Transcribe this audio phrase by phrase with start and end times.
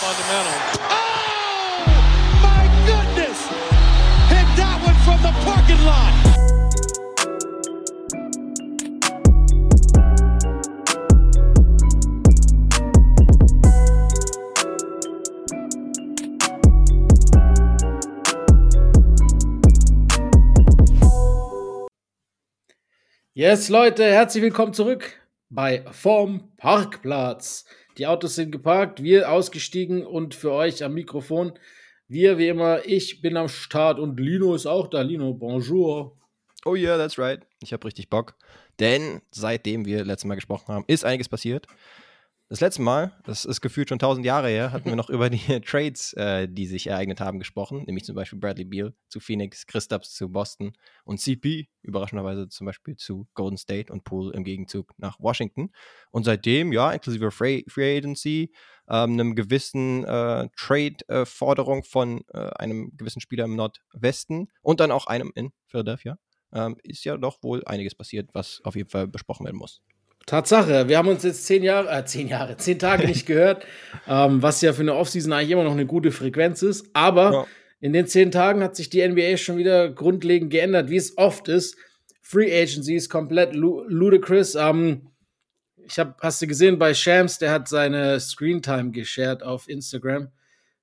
[0.00, 0.56] fundamental.
[0.88, 1.76] Oh,
[2.40, 3.38] my goodness!
[4.32, 6.14] Hit that one from the parking lot.
[23.34, 25.12] Yes, Leute, herzlich willkommen zurück
[25.50, 27.66] bei Vorm Parkplatz.
[28.00, 31.52] Die Autos sind geparkt, wir ausgestiegen und für euch am Mikrofon.
[32.08, 35.02] Wir, wie immer, ich bin am Start und Lino ist auch da.
[35.02, 36.16] Lino, bonjour.
[36.64, 37.46] Oh yeah, that's right.
[37.62, 38.36] Ich habe richtig Bock.
[38.78, 41.66] Denn seitdem wir letztes Mal gesprochen haben, ist einiges passiert.
[42.50, 45.60] Das letzte Mal, das ist gefühlt schon tausend Jahre her, hatten wir noch über die
[45.60, 47.84] Trades, äh, die sich ereignet haben, gesprochen.
[47.86, 50.72] Nämlich zum Beispiel Bradley Beal zu Phoenix, Christaps zu Boston
[51.04, 55.70] und CP, überraschenderweise zum Beispiel zu Golden State und Poole im Gegenzug nach Washington.
[56.10, 58.52] Und seitdem, ja, inklusive Free, Free Agency,
[58.88, 65.06] ähm, einem gewissen äh, Trade-Forderung von äh, einem gewissen Spieler im Nordwesten und dann auch
[65.06, 66.18] einem in Philadelphia,
[66.52, 69.82] ähm, ist ja doch wohl einiges passiert, was auf jeden Fall besprochen werden muss.
[70.26, 73.66] Tatsache, wir haben uns jetzt zehn Jahre, äh, zehn Jahre, zehn Tage nicht gehört,
[74.06, 76.86] ähm, was ja für eine Offseason eigentlich immer noch eine gute Frequenz ist.
[76.92, 77.46] Aber ja.
[77.80, 81.48] in den zehn Tagen hat sich die NBA schon wieder grundlegend geändert, wie es oft
[81.48, 81.76] ist.
[82.22, 84.54] Free Agency ist komplett ludicrous.
[84.54, 85.10] Ähm,
[85.76, 90.28] ich habe, hast du gesehen bei Shams, der hat seine Screentime geshared auf Instagram,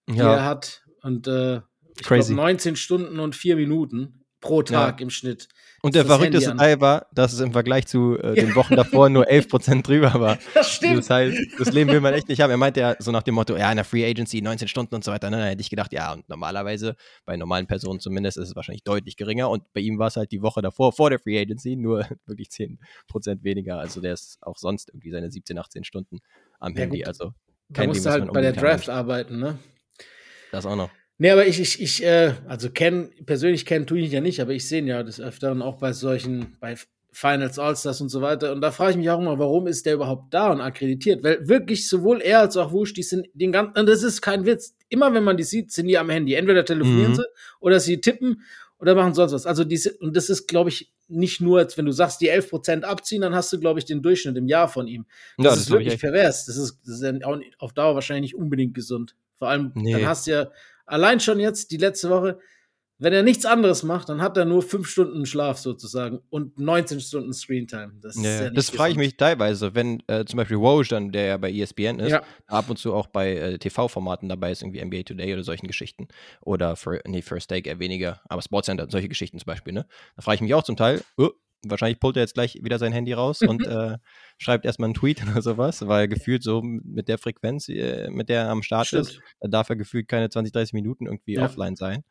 [0.10, 0.36] die ja.
[0.36, 0.84] er hat.
[1.02, 1.62] Und äh,
[1.98, 5.04] ich glaube 19 Stunden und 4 Minuten pro Tag ja.
[5.04, 5.48] im Schnitt.
[5.82, 9.26] Und der verrückteste Teil war, dass es im Vergleich zu äh, den Wochen davor nur
[9.30, 10.38] 11% drüber war.
[10.54, 10.98] Das stimmt.
[10.98, 12.50] Das heißt, das Leben will man echt nicht haben.
[12.50, 15.04] Er meinte ja so nach dem Motto, ja, in der Free Agency 19 Stunden und
[15.04, 15.30] so weiter.
[15.30, 15.38] Ne?
[15.38, 19.18] Dann hätte ich gedacht, ja, und normalerweise, bei normalen Personen zumindest, ist es wahrscheinlich deutlich
[19.18, 19.50] geringer.
[19.50, 22.50] Und bei ihm war es halt die Woche davor, vor der Free Agency, nur wirklich
[22.50, 22.78] 10%
[23.44, 23.78] weniger.
[23.80, 26.20] Also der ist auch sonst irgendwie seine 17, 18 Stunden
[26.60, 27.00] am ja, Handy.
[27.00, 27.08] Gut.
[27.08, 27.34] Also
[27.74, 29.60] kein da musst Leben, halt bei der Draft arbeiten, ne?
[30.52, 30.90] Das auch noch.
[31.20, 34.40] Nee, aber ich, ich, ich, äh, also kennen, persönlich kennen tue ich ihn ja nicht,
[34.40, 36.76] aber ich sehe ihn ja des Öfteren auch bei solchen, bei
[37.12, 38.52] Finals, All-Stars und so weiter.
[38.52, 41.24] Und da frage ich mich auch immer, warum ist der überhaupt da und akkreditiert?
[41.24, 44.46] Weil wirklich sowohl er als auch Wusch, die sind den ganzen, und das ist kein
[44.46, 44.76] Witz.
[44.90, 46.36] Immer wenn man die sieht, sind die am Handy.
[46.36, 47.16] Entweder telefonieren mhm.
[47.16, 47.26] sie
[47.60, 48.44] oder sie tippen
[48.78, 49.48] oder machen sonst was.
[49.48, 52.84] Also diese, und das ist, glaube ich, nicht nur, als wenn du sagst, die 11%
[52.84, 55.08] abziehen, dann hast du, glaube ich, den Durchschnitt im Jahr von ihm.
[55.38, 56.46] Das, ja, das ist wirklich pervers.
[56.46, 57.24] Das ist, das ist
[57.58, 59.16] auf Dauer wahrscheinlich nicht unbedingt gesund.
[59.38, 59.94] Vor allem, nee.
[59.94, 60.52] dann hast du ja
[60.88, 62.40] Allein schon jetzt, die letzte Woche,
[63.00, 67.00] wenn er nichts anderes macht, dann hat er nur fünf Stunden Schlaf sozusagen und 19
[67.00, 67.94] Stunden Screentime.
[68.02, 71.26] Das, ja, ja das frage ich mich teilweise, wenn äh, zum Beispiel Woj dann, der
[71.26, 72.24] ja bei ESPN ist, ja.
[72.48, 76.08] ab und zu auch bei äh, TV-Formaten dabei ist, irgendwie NBA Today oder solchen Geschichten.
[76.42, 79.86] Oder für, nee, First Take eher weniger, aber Sportscenter, solche Geschichten zum Beispiel, ne?
[80.16, 81.30] Da frage ich mich auch zum Teil, oh,
[81.64, 83.98] wahrscheinlich pullt er jetzt gleich wieder sein Handy raus und äh,
[84.38, 88.44] schreibt erstmal einen Tweet oder sowas, weil gefühlt so mit der Frequenz, äh, mit der
[88.44, 89.08] er am Start Stimmt.
[89.08, 91.46] ist, da darf er gefühlt keine 20, 30 Minuten irgendwie ja.
[91.46, 92.04] offline sein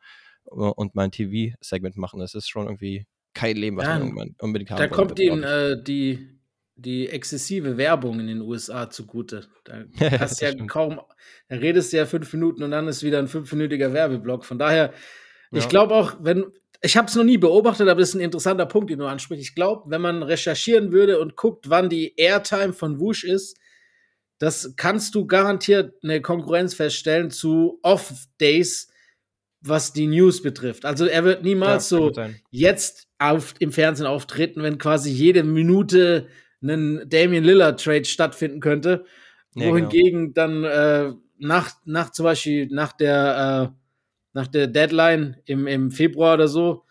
[0.45, 2.19] und mal ein TV-Segment machen.
[2.19, 5.43] Das ist schon irgendwie kein Leben, was ja, man irgendwann unbedingt haben Da kommt ihm
[5.43, 6.39] äh, die,
[6.75, 9.47] die exzessive Werbung in den USA zugute.
[9.63, 9.83] Da
[10.19, 10.99] hast ja kaum,
[11.49, 14.45] da redest du ja fünf Minuten und dann ist wieder ein fünfminütiger Werbeblock.
[14.45, 14.93] Von daher,
[15.51, 15.59] ja.
[15.59, 16.45] ich glaube auch, wenn,
[16.81, 19.43] ich habe es noch nie beobachtet, aber das ist ein interessanter Punkt, den du ansprichst.
[19.43, 23.57] Ich glaube, wenn man recherchieren würde und guckt, wann die Airtime von Wush ist,
[24.39, 28.89] das kannst du garantiert eine Konkurrenz feststellen zu Off-Days,
[29.61, 30.85] was die News betrifft.
[30.85, 32.11] Also er wird niemals ja, so
[32.51, 36.27] jetzt auf, im Fernsehen auftreten, wenn quasi jede Minute
[36.61, 39.05] ein Damian Lillard Trade stattfinden könnte.
[39.55, 40.33] Ja, wohingegen genau.
[40.33, 43.86] dann äh, nach, nach zum Beispiel nach der äh,
[44.37, 46.83] nach der Deadline im, im Februar oder so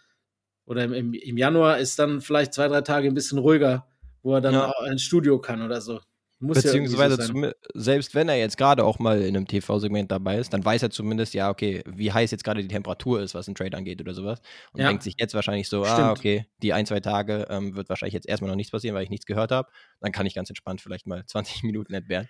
[0.65, 3.87] oder im, im Januar ist dann vielleicht zwei, drei Tage ein bisschen ruhiger,
[4.25, 4.73] wo er dann ja.
[4.91, 6.01] ins Studio kann oder so.
[6.41, 10.39] Muss Beziehungsweise, ja so selbst wenn er jetzt gerade auch mal in einem TV-Segment dabei
[10.39, 13.47] ist, dann weiß er zumindest, ja, okay, wie heiß jetzt gerade die Temperatur ist, was
[13.47, 14.41] ein Trade angeht oder sowas.
[14.73, 14.89] Und ja.
[14.89, 16.01] denkt sich jetzt wahrscheinlich so, ah, Stimmt.
[16.01, 19.05] ah, okay, die ein, zwei Tage ähm, wird wahrscheinlich jetzt erstmal noch nichts passieren, weil
[19.05, 19.71] ich nichts gehört habe.
[20.01, 22.29] Dann kann ich ganz entspannt vielleicht mal 20 Minuten entbehren.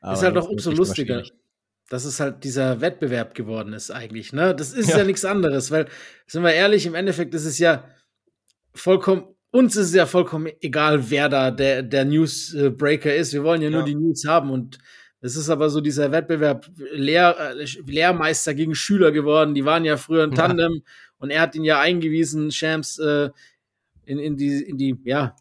[0.00, 1.24] ist halt doch umso lustiger
[1.94, 4.32] dass es halt dieser Wettbewerb geworden ist eigentlich.
[4.32, 4.52] Ne?
[4.52, 5.86] Das ist ja, ja nichts anderes, weil,
[6.26, 7.88] sind wir ehrlich, im Endeffekt ist es ja
[8.74, 13.32] vollkommen, uns ist es ja vollkommen egal, wer da der, der Newsbreaker ist.
[13.32, 13.76] Wir wollen ja, ja.
[13.76, 14.78] nur die News haben und
[15.20, 19.54] es ist aber so dieser Wettbewerb Lehr, äh, Lehrmeister gegen Schüler geworden.
[19.54, 20.80] Die waren ja früher ein Tandem ja.
[21.18, 23.30] und er hat ihn ja eingewiesen, Shams, äh,
[24.04, 25.36] in, in, die, in die, ja,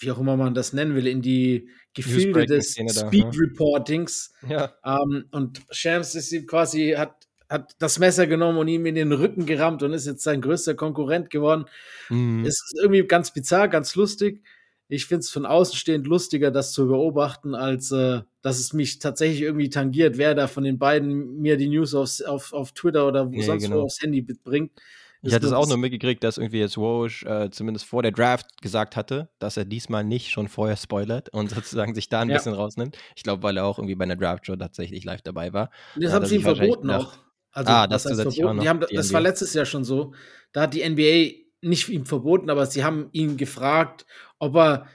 [0.00, 4.32] wie auch immer man das nennen will, in die Gefilde des Speed Reportings.
[4.48, 4.74] Ja.
[4.84, 9.12] Ähm, und Shams ist ihm quasi, hat, hat das Messer genommen und ihm in den
[9.12, 11.66] Rücken gerammt und ist jetzt sein größter Konkurrent geworden.
[12.08, 12.44] Mhm.
[12.44, 14.42] Es ist irgendwie ganz bizarr, ganz lustig.
[14.88, 18.98] ich finde es von außen stehend lustiger, das zu beobachten, als äh, dass es mich
[18.98, 23.08] tatsächlich irgendwie tangiert, wer da von den beiden mir die News aufs, auf, auf Twitter
[23.08, 23.78] oder wo Ja, sonst genau.
[23.78, 24.72] wo aufs Handy bringt.
[25.26, 28.12] Ich hatte es auch das- nur mitgekriegt, dass irgendwie jetzt Woj äh, zumindest vor der
[28.12, 32.28] Draft gesagt hatte, dass er diesmal nicht schon vorher spoilert und sozusagen sich da ein
[32.30, 32.36] Ja.
[32.36, 32.96] bisschen rausnimmt.
[33.16, 35.70] Ich glaube, weil er auch irgendwie bei einer Draft-Show tatsächlich live dabei war.
[35.96, 37.18] Das haben sie ihm verboten auch.
[37.52, 38.56] Also, Ah, was das heißt verboten?
[38.56, 40.12] noch, haben, das war letztes Jahr schon so.
[40.52, 44.04] Da hat die NBA nicht ihm verboten, aber sie haben ihn gefragt,
[44.38, 44.86] ob er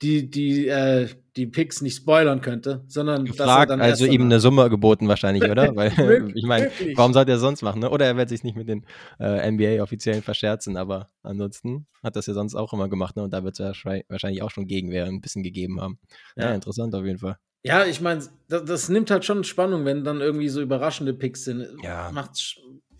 [0.00, 4.22] die, die, äh, die Picks nicht spoilern könnte, sondern dass er Gefragt, dann also ihm
[4.22, 5.74] eine Summe geboten wahrscheinlich, oder?
[5.76, 5.92] Weil
[6.34, 7.80] ich meine, warum sollte er sonst machen?
[7.80, 7.90] Ne?
[7.90, 8.86] Oder er wird sich nicht mit den
[9.18, 13.22] äh, NBA-Offiziellen verscherzen, aber ansonsten hat das ja sonst auch immer gemacht, ne?
[13.24, 15.98] Und da wird es ja wahrscheinlich auch schon Gegenwehr ein bisschen gegeben haben.
[16.36, 16.54] Ja, Ja.
[16.54, 17.38] interessant auf jeden Fall.
[17.64, 21.44] Ja, ich meine, das, das nimmt halt schon Spannung, wenn dann irgendwie so überraschende Picks
[21.44, 21.66] sind.
[21.82, 22.10] Ja.
[22.12, 22.56] Macht's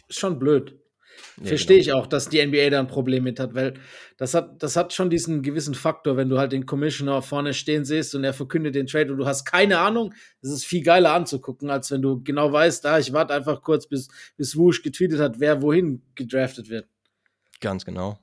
[0.09, 0.79] schon blöd.
[1.41, 1.99] Ja, Verstehe genau.
[1.99, 3.75] ich auch, dass die NBA da ein Problem mit hat, weil
[4.19, 7.85] das hat, das hat schon diesen gewissen Faktor, wenn du halt den Commissioner vorne stehen
[7.85, 11.13] siehst und er verkündet den Trade und du hast keine Ahnung, das ist viel geiler
[11.13, 15.19] anzugucken, als wenn du genau weißt, ah, ich warte einfach kurz, bis, bis Wush getweetet
[15.21, 16.87] hat, wer wohin gedraftet wird.
[17.61, 18.19] Ganz genau.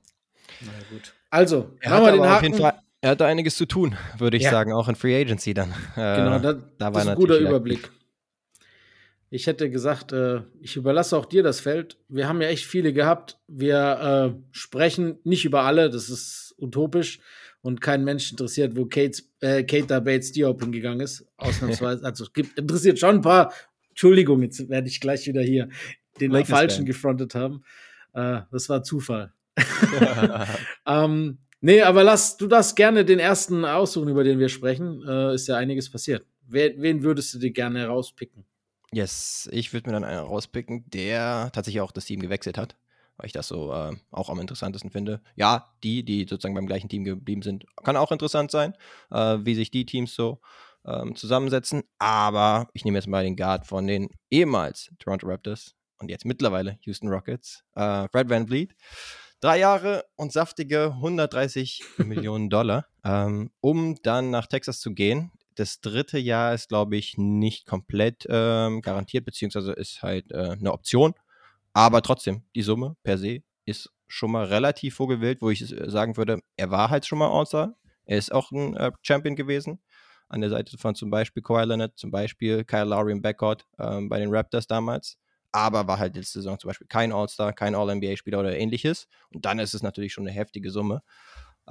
[0.60, 1.12] Na gut.
[1.30, 2.34] Also, Er hatte wir den Haken.
[2.36, 4.50] auf jeden Fall, er hatte einiges zu tun, würde ich Ja.
[4.52, 5.70] sagen, auch in Free Agency dann.
[5.96, 7.90] Äh, Genau, da, da das war ist ein guter Überblick.
[9.34, 11.96] Ich hätte gesagt, äh, ich überlasse auch dir das Feld.
[12.06, 13.38] Wir haben ja echt viele gehabt.
[13.48, 17.18] Wir äh, sprechen nicht über alle, das ist utopisch
[17.62, 21.26] und kein Mensch interessiert, wo Kate, äh, Kate da Bates Diop hingegangen ist.
[21.38, 22.04] Ausnahmsweise.
[22.04, 23.54] also es gibt, interessiert schon ein paar.
[23.88, 25.70] Entschuldigung, jetzt werde ich gleich wieder hier
[26.20, 27.62] den Lakers Falschen gefrontet haben.
[28.12, 29.32] Äh, das war Zufall.
[30.86, 35.02] ähm, nee, aber lass du das gerne den ersten aussuchen, über den wir sprechen.
[35.08, 36.26] Äh, ist ja einiges passiert.
[36.46, 38.44] Wer, wen würdest du dir gerne rauspicken?
[38.92, 42.76] Yes, ich würde mir dann einen rauspicken, der tatsächlich auch das Team gewechselt hat,
[43.16, 45.22] weil ich das so äh, auch am interessantesten finde.
[45.34, 48.74] Ja, die, die sozusagen beim gleichen Team geblieben sind, kann auch interessant sein,
[49.10, 50.40] äh, wie sich die Teams so
[50.84, 51.84] ähm, zusammensetzen.
[51.98, 56.78] Aber ich nehme jetzt mal den Guard von den ehemals Toronto Raptors und jetzt mittlerweile
[56.82, 58.74] Houston Rockets, äh, Fred Van Vliet.
[59.40, 65.32] Drei Jahre und saftige 130 Millionen Dollar, ähm, um dann nach Texas zu gehen.
[65.54, 70.72] Das dritte Jahr ist, glaube ich, nicht komplett ähm, garantiert, beziehungsweise ist halt äh, eine
[70.72, 71.14] Option.
[71.72, 76.16] Aber trotzdem, die Summe per se ist schon mal relativ vorgewählt, wo ich äh, sagen
[76.16, 77.74] würde, er war halt schon mal All-Star.
[78.04, 79.80] Er ist auch ein äh, Champion gewesen.
[80.28, 84.08] An der Seite von zum Beispiel Kawhi Leonard, zum Beispiel Kyle Lowry im Backcourt ähm,
[84.08, 85.18] bei den Raptors damals.
[85.50, 89.08] Aber war halt letzte Saison zum Beispiel kein All-Star, kein All-NBA-Spieler oder ähnliches.
[89.30, 91.02] Und dann ist es natürlich schon eine heftige Summe,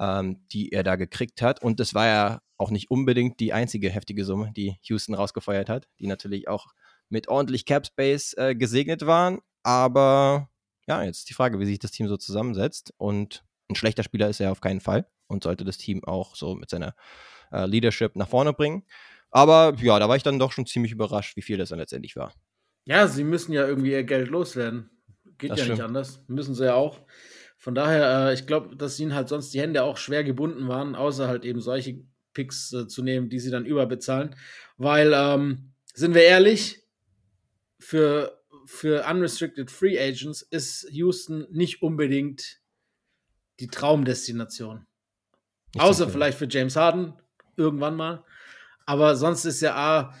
[0.02, 1.62] ähm, die er da gekriegt hat.
[1.62, 5.86] Und das war ja auch nicht unbedingt die einzige heftige Summe, die Houston rausgefeuert hat,
[6.00, 6.66] die natürlich auch
[7.08, 9.38] mit ordentlich Cap Space äh, gesegnet waren.
[9.62, 10.50] Aber
[10.88, 12.92] ja, jetzt die Frage, wie sich das Team so zusammensetzt.
[12.96, 16.56] Und ein schlechter Spieler ist er auf keinen Fall und sollte das Team auch so
[16.56, 16.96] mit seiner
[17.52, 18.84] äh, Leadership nach vorne bringen.
[19.30, 22.16] Aber ja, da war ich dann doch schon ziemlich überrascht, wie viel das dann letztendlich
[22.16, 22.34] war.
[22.84, 24.90] Ja, sie müssen ja irgendwie ihr Geld loswerden.
[25.38, 25.86] Geht Das ja nicht stimmt.
[25.88, 26.24] anders.
[26.26, 26.98] Müssen sie ja auch.
[27.62, 30.96] Von daher, äh, ich glaube, dass ihnen halt sonst die Hände auch schwer gebunden waren,
[30.96, 32.04] außer halt eben solche
[32.34, 34.34] Picks äh, zu nehmen, die sie dann überbezahlen.
[34.78, 36.82] Weil, ähm, sind wir ehrlich,
[37.78, 42.60] für, für Unrestricted Free Agents ist Houston nicht unbedingt
[43.60, 44.84] die Traumdestination.
[45.72, 47.12] Ich Außer denke- vielleicht für James Harden,
[47.56, 48.24] irgendwann mal.
[48.86, 50.14] Aber sonst ist ja, ah,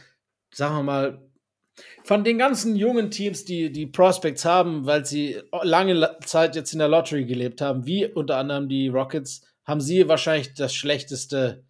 [0.54, 1.31] sagen wir mal,
[2.04, 6.72] von den ganzen jungen Teams, die die Prospects haben, weil sie lange La- Zeit jetzt
[6.72, 11.64] in der Lottery gelebt haben, wie unter anderem die Rockets, haben sie wahrscheinlich das schlechteste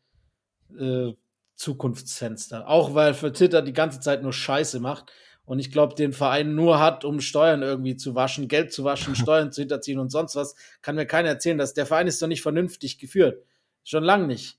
[0.78, 1.12] äh,
[1.56, 2.68] Zukunftsfenster.
[2.68, 5.12] Auch weil für Titter die ganze Zeit nur Scheiße macht.
[5.44, 9.14] Und ich glaube, den Verein nur hat, um Steuern irgendwie zu waschen, Geld zu waschen,
[9.16, 12.28] Steuern zu hinterziehen und sonst was, kann mir keiner erzählen, dass der Verein ist doch
[12.28, 13.44] nicht vernünftig geführt.
[13.84, 14.58] Schon lang nicht.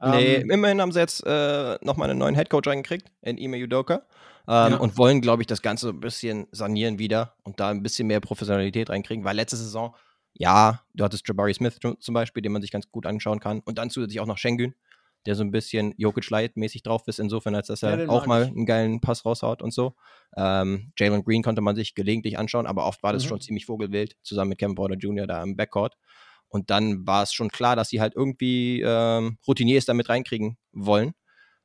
[0.00, 4.02] Nee, Ähm, immerhin haben sie jetzt äh, nochmal einen neuen Headcoach reingekriegt, in Ime Udoka.
[4.46, 4.76] Ähm, Ja.
[4.76, 8.20] Und wollen, glaube ich, das Ganze ein bisschen sanieren wieder und da ein bisschen mehr
[8.20, 9.94] Professionalität reinkriegen, weil letzte Saison,
[10.34, 13.60] ja, du hattest Jabari Smith zum- Beispiel, den man sich ganz gut anschauen kann.
[13.60, 14.74] Und dann zusätzlich auch noch Schengen,
[15.26, 18.26] der so ein bisschen Jokic Light-mäßig drauf ist, insofern, als dass Ja, er den auch
[18.26, 18.48] mal ich.
[18.48, 19.94] einen geilen Pass raushaut und so.
[20.36, 23.28] Ähm, Jalen Green konnte man sich gelegentlich anschauen, aber oft war das Mhm.
[23.28, 25.26] schon ziemlich vogelwild, zusammen mit Kevin Porter Jr.
[25.26, 25.96] da im Backcourt.
[26.54, 31.14] Und dann war es schon klar, dass sie halt irgendwie ähm, Routiniers damit reinkriegen wollen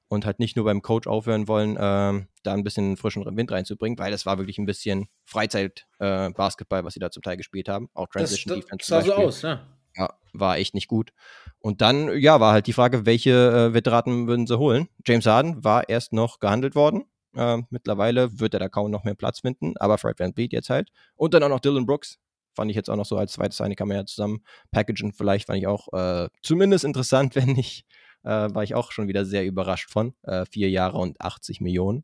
[0.08, 4.00] und halt nicht nur beim Coach aufhören wollen, ähm, da ein bisschen frischen Wind reinzubringen,
[4.00, 7.90] weil das war wirklich ein bisschen Freizeit-Basketball, was sie da zum Teil gespielt haben.
[7.94, 8.86] Auch das, Transition das Defense.
[8.88, 9.62] sah zum so aus, ja.
[9.96, 11.12] Ja, war echt nicht gut.
[11.60, 13.30] Und dann, ja, war halt die Frage, welche
[13.70, 14.90] äh, Veteranen würden sie holen?
[15.06, 17.04] James Harden war erst noch gehandelt worden.
[17.36, 20.72] Ähm, mittlerweile wird er da kaum noch mehr Platz finden, aber Fred Van Vliet jetzt
[20.72, 20.90] halt.
[21.14, 22.18] Und dann auch noch Dylan Brooks
[22.60, 25.14] fand ich jetzt auch noch so als zweites eine kann man ja zusammen packagen.
[25.14, 27.86] Vielleicht fand ich auch äh, zumindest interessant, wenn nicht,
[28.24, 30.14] äh, war ich auch schon wieder sehr überrascht von.
[30.24, 32.04] Äh, vier Jahre und 80 Millionen,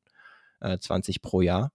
[0.62, 1.74] 20 äh, pro Jahr.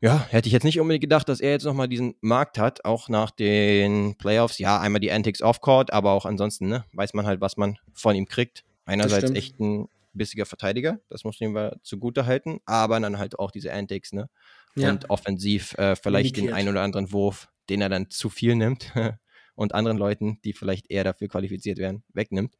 [0.00, 3.10] Ja, hätte ich jetzt nicht unbedingt gedacht, dass er jetzt nochmal diesen Markt hat, auch
[3.10, 4.58] nach den Playoffs.
[4.58, 8.16] Ja, einmal die Antics off-court, aber auch ansonsten ne, weiß man halt, was man von
[8.16, 8.64] ihm kriegt.
[8.86, 13.50] Einerseits echt ein bissiger Verteidiger, das muss man ihm zugute halten, aber dann halt auch
[13.50, 14.28] diese Antics, ne?
[14.76, 14.90] Ja.
[14.90, 16.50] Und offensiv äh, vielleicht Limitiert.
[16.50, 18.92] den einen oder anderen Wurf, den er dann zu viel nimmt
[19.54, 22.56] und anderen Leuten, die vielleicht eher dafür qualifiziert werden, wegnimmt.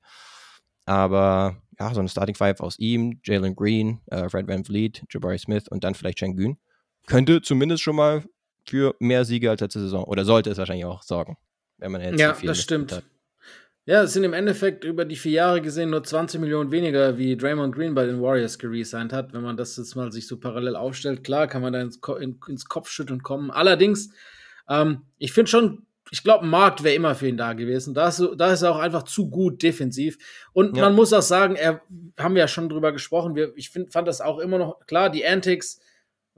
[0.87, 5.39] Aber ja, so eine Starting Five aus ihm, Jalen Green, äh, Fred Van Vliet, Jabari
[5.39, 6.59] Smith und dann vielleicht Shangun,
[7.07, 8.25] könnte zumindest schon mal
[8.67, 11.37] für mehr Siege als letzte Saison oder sollte es wahrscheinlich auch sorgen,
[11.79, 12.93] wenn man jetzt ja, das stimmt.
[12.93, 13.05] Hat.
[13.87, 17.37] Ja, es sind im Endeffekt über die vier Jahre gesehen nur 20 Millionen weniger, wie
[17.37, 19.35] Draymond Green bei den Warriors geresigned hat.
[19.35, 22.15] Wenn man das jetzt mal sich so parallel aufstellt, klar kann man da ins, Ko
[22.15, 23.51] in, ins Kopfschütteln kommen.
[23.51, 24.09] Allerdings,
[24.71, 27.93] ähm, ich finde schon, ich glaube, Markt wäre immer für ihn da gewesen.
[27.93, 30.17] Da ist, da ist er auch einfach zu gut defensiv.
[30.55, 30.85] Und ja.
[30.85, 31.83] man muss auch sagen, er,
[32.19, 35.11] haben wir ja schon drüber gesprochen, wir, ich find, fand das auch immer noch, klar,
[35.11, 35.83] die Antics,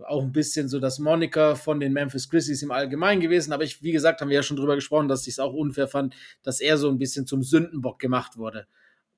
[0.04, 3.52] auch ein bisschen so das Moniker von den Memphis Grizzlies im Allgemeinen gewesen.
[3.52, 5.88] Aber ich, wie gesagt, haben wir ja schon drüber gesprochen, dass ich es auch unfair
[5.88, 8.66] fand, dass er so ein bisschen zum Sündenbock gemacht wurde.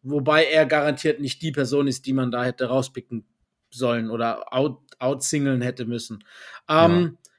[0.02, 3.26] Wobei er garantiert nicht die Person ist, die man da hätte rauspicken
[3.70, 6.24] sollen oder out, outsingeln hätte müssen.
[6.68, 7.30] Ähm, ja.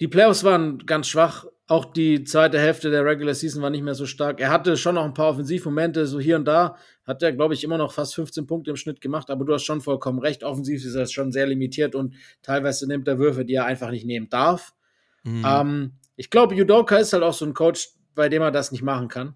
[0.00, 1.46] Die Playoffs waren ganz schwach.
[1.68, 4.40] Auch die zweite Hälfte der Regular Season war nicht mehr so stark.
[4.40, 6.76] Er hatte schon noch ein paar Offensivmomente, so hier und da.
[7.04, 9.64] Hat er, glaube ich, immer noch fast 15 Punkte im Schnitt gemacht, aber du hast
[9.64, 10.44] schon vollkommen recht.
[10.44, 14.04] Offensiv ist er schon sehr limitiert und teilweise nimmt er Würfe, die er einfach nicht
[14.04, 14.74] nehmen darf.
[15.22, 15.44] Mhm.
[15.46, 18.82] Ähm, ich glaube, Judoka ist halt auch so ein Coach, bei dem er das nicht
[18.82, 19.34] machen kann.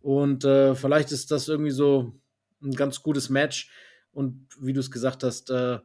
[0.00, 2.12] Und äh, vielleicht ist das irgendwie so
[2.62, 3.70] ein ganz gutes Match.
[4.12, 5.78] Und wie du es gesagt hast, äh,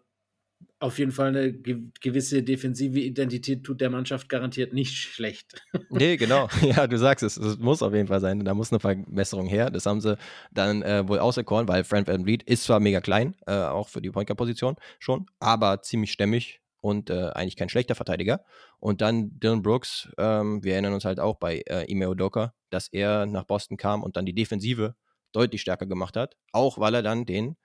[0.79, 5.61] auf jeden Fall eine gewisse defensive Identität tut der Mannschaft garantiert nicht schlecht.
[5.89, 6.47] Nee, genau.
[6.61, 7.37] Ja, du sagst es.
[7.37, 8.43] Es muss auf jeden Fall sein.
[8.43, 9.69] Da muss eine Verbesserung her.
[9.69, 10.17] Das haben sie
[10.51, 14.01] dann äh, wohl auserkoren, weil Frank Van Vliet ist zwar mega klein, äh, auch für
[14.01, 18.43] die Pointer-Position schon, aber ziemlich stämmig und äh, eigentlich kein schlechter Verteidiger.
[18.79, 22.87] Und dann Dylan Brooks, ähm, wir erinnern uns halt auch bei äh, Ime Odoka, dass
[22.89, 24.95] er nach Boston kam und dann die Defensive
[25.31, 27.55] deutlich stärker gemacht hat, auch weil er dann den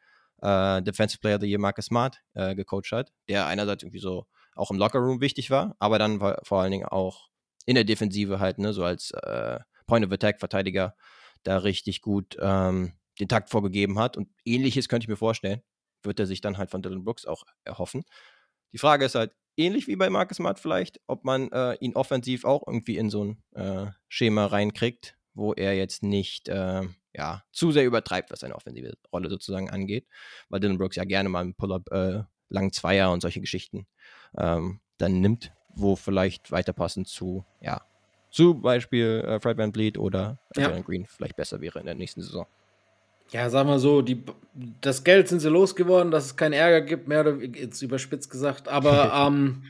[0.43, 4.27] äh, Defensive Player of the Year Marcus Smart äh, gecoacht hat, der einerseits irgendwie so
[4.55, 7.29] auch im Lockerroom wichtig war, aber dann war vor allen Dingen auch
[7.67, 10.97] in der Defensive halt, ne, so als äh, Point of Attack Verteidiger
[11.45, 15.63] da richtig gut ähm, den Takt vorgegeben hat und ähnliches könnte ich mir vorstellen,
[16.03, 18.05] wird er sich dann halt von Dylan Brooks auch erhoffen.
[18.73, 22.45] Die Frage ist halt, ähnlich wie bei Marcus Smart vielleicht, ob man äh, ihn offensiv
[22.45, 26.83] auch irgendwie in so ein äh, Schema reinkriegt, wo er jetzt nicht äh,
[27.19, 30.07] ja, zu sehr übertreibt, was seine offensive Rolle sozusagen angeht,
[30.49, 33.87] weil Dylan Brooks ja gerne mal einen Pull-up äh, langen Zweier und solche Geschichten
[34.39, 37.83] ähm, dann nimmt, wo vielleicht weiterpassend zu, ja,
[38.31, 40.81] zum Beispiel äh, Fred Van Vliet oder ja.
[40.81, 42.47] Green vielleicht besser wäre in der nächsten Saison.
[43.31, 44.25] Ja, sagen wir so, die,
[44.81, 48.69] das Geld sind sie losgeworden, dass es keinen Ärger gibt, mehr oder jetzt überspitzt gesagt,
[48.69, 49.65] aber ähm,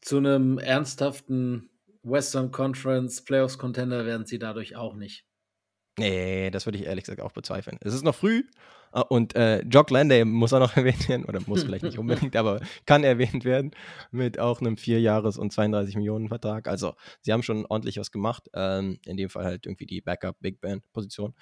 [0.00, 1.70] zu einem ernsthaften
[2.02, 5.24] Western Conference Playoffs Contender werden sie dadurch auch nicht.
[5.98, 7.78] Nee, das würde ich ehrlich gesagt auch bezweifeln.
[7.80, 8.42] Es ist noch früh
[8.92, 12.34] äh, und äh, Jock Landay muss auch noch erwähnt werden, oder muss vielleicht nicht unbedingt,
[12.36, 13.72] aber kann erwähnt werden
[14.10, 16.68] mit auch einem Vierjahres- und 32 Millionen Vertrag.
[16.68, 18.48] Also, sie haben schon ordentlich was gemacht.
[18.54, 21.34] Ähm, in dem Fall halt irgendwie die Backup-Big Band-Position.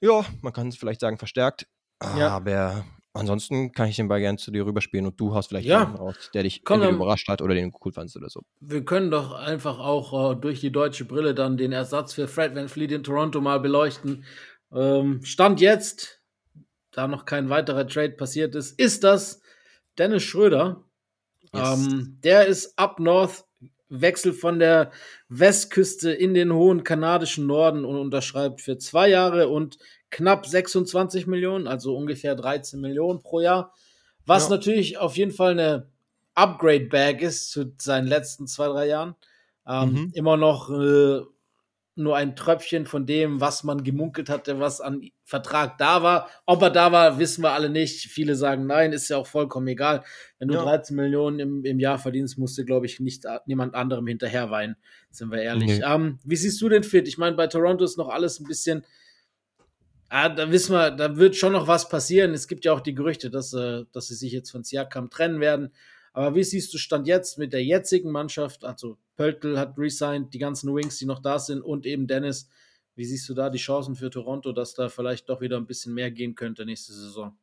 [0.00, 1.66] Ja, man kann es vielleicht sagen, verstärkt.
[2.18, 2.28] Ja.
[2.28, 2.84] Aber
[3.16, 5.78] Ansonsten kann ich den Ball gerne zu dir rüberspielen und du hast vielleicht ja.
[5.78, 8.42] jemanden raus, der dich Komm, überrascht hat oder den du cool fandest oder so.
[8.58, 12.56] Wir können doch einfach auch äh, durch die deutsche Brille dann den Ersatz für Fred
[12.56, 14.24] Van Fleet in Toronto mal beleuchten.
[14.72, 16.22] Ähm, Stand jetzt,
[16.90, 19.40] da noch kein weiterer Trade passiert ist, ist das
[19.96, 20.82] Dennis Schröder.
[21.54, 21.86] Yes.
[21.86, 23.44] Ähm, der ist up north,
[23.88, 24.90] wechselt von der
[25.28, 29.78] Westküste in den hohen kanadischen Norden und unterschreibt für zwei Jahre und
[30.14, 33.74] knapp 26 Millionen, also ungefähr 13 Millionen pro Jahr.
[34.24, 34.50] Was ja.
[34.50, 35.88] natürlich auf jeden Fall eine
[36.34, 39.16] Upgrade-Bag ist zu seinen letzten zwei, drei Jahren.
[39.66, 40.10] Ähm, mhm.
[40.14, 41.20] Immer noch äh,
[41.96, 46.28] nur ein Tröpfchen von dem, was man gemunkelt hatte, was an Vertrag da war.
[46.46, 48.06] Ob er da war, wissen wir alle nicht.
[48.06, 50.04] Viele sagen nein, ist ja auch vollkommen egal.
[50.38, 50.62] Wenn du ja.
[50.62, 54.76] 13 Millionen im, im Jahr verdienst, musst du, glaube ich, nicht niemand anderem hinterher weinen,
[55.10, 55.80] sind wir ehrlich.
[55.80, 55.84] Nee.
[55.84, 57.08] Ähm, wie siehst du den Fit?
[57.08, 58.84] Ich meine, bei Toronto ist noch alles ein bisschen
[60.16, 62.34] Ah, da wissen wir, da wird schon noch was passieren.
[62.34, 65.40] Es gibt ja auch die Gerüchte, dass, äh, dass sie sich jetzt von Siakam trennen
[65.40, 65.72] werden.
[66.12, 68.64] Aber wie siehst du Stand jetzt mit der jetzigen Mannschaft?
[68.64, 72.48] Also Pöltl hat resigned, die ganzen Wings, die noch da sind und eben Dennis.
[72.94, 75.94] Wie siehst du da die Chancen für Toronto, dass da vielleicht doch wieder ein bisschen
[75.94, 77.36] mehr gehen könnte nächste Saison?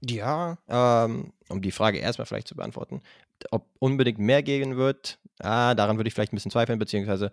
[0.00, 3.02] Ja, ähm, um die Frage erstmal vielleicht zu beantworten,
[3.50, 7.32] ob unbedingt mehr gehen wird, ah, daran würde ich vielleicht ein bisschen zweifeln, beziehungsweise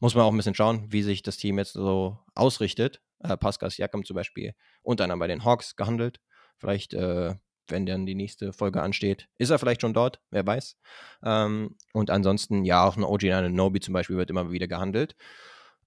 [0.00, 3.00] muss man auch ein bisschen schauen, wie sich das Team jetzt so ausrichtet.
[3.20, 6.20] Äh, Pascal Siakam zum Beispiel unter anderem bei den Hawks gehandelt.
[6.56, 7.34] Vielleicht, äh,
[7.68, 10.76] wenn dann die nächste Folge ansteht, ist er vielleicht schon dort, wer weiß.
[11.24, 15.14] Ähm, und ansonsten, ja, auch ein OG Nobi zum Beispiel wird immer wieder gehandelt.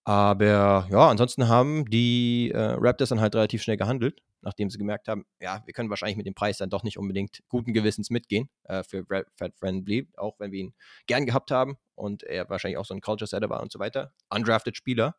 [0.05, 5.07] Aber ja, ansonsten haben die äh, Raptors dann halt relativ schnell gehandelt, nachdem sie gemerkt
[5.07, 8.49] haben, ja, wir können wahrscheinlich mit dem Preis dann doch nicht unbedingt guten Gewissens mitgehen
[8.63, 10.73] äh, für Fat Friendly, auch wenn wir ihn
[11.07, 14.13] gern gehabt haben und er wahrscheinlich auch so ein Culture Setter war und so weiter.
[14.29, 15.15] Undrafted Spieler,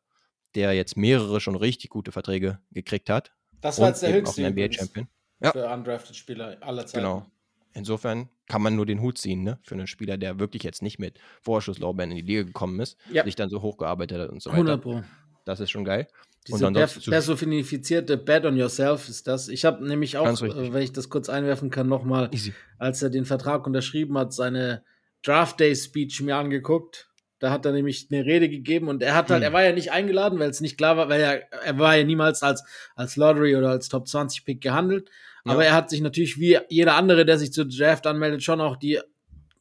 [0.54, 3.32] der jetzt mehrere schon richtig gute Verträge gekriegt hat.
[3.60, 5.08] Das war jetzt der höchste NBA-Champion.
[5.40, 5.52] Ja.
[5.52, 7.04] Für Undrafted Spieler aller Zeiten.
[7.04, 7.26] Genau.
[7.72, 9.58] Insofern kann man nur den Hut ziehen, ne?
[9.62, 13.24] Für einen Spieler, der wirklich jetzt nicht mit Vorschusslorbeeren in die Liga gekommen ist, ja.
[13.24, 14.60] sich dann so hochgearbeitet hat und so weiter.
[14.60, 15.02] 100 Pro.
[15.44, 16.06] Das ist schon geil.
[16.46, 19.48] Diese personifizierte Bet on Yourself ist das.
[19.48, 22.30] Ich habe nämlich auch, äh, wenn ich das kurz einwerfen kann, nochmal,
[22.78, 24.82] als er den Vertrag unterschrieben hat, seine
[25.22, 27.08] Draft Day Speech mir angeguckt.
[27.38, 29.44] Da hat er nämlich eine Rede gegeben und er hat halt, hm.
[29.44, 32.04] er war ja nicht eingeladen, weil es nicht klar war, weil er, er war ja
[32.04, 35.10] niemals als, als Lottery oder als Top 20 Pick gehandelt.
[35.44, 38.76] Aber er hat sich natürlich wie jeder andere, der sich zur Draft anmeldet, schon auch
[38.76, 38.98] die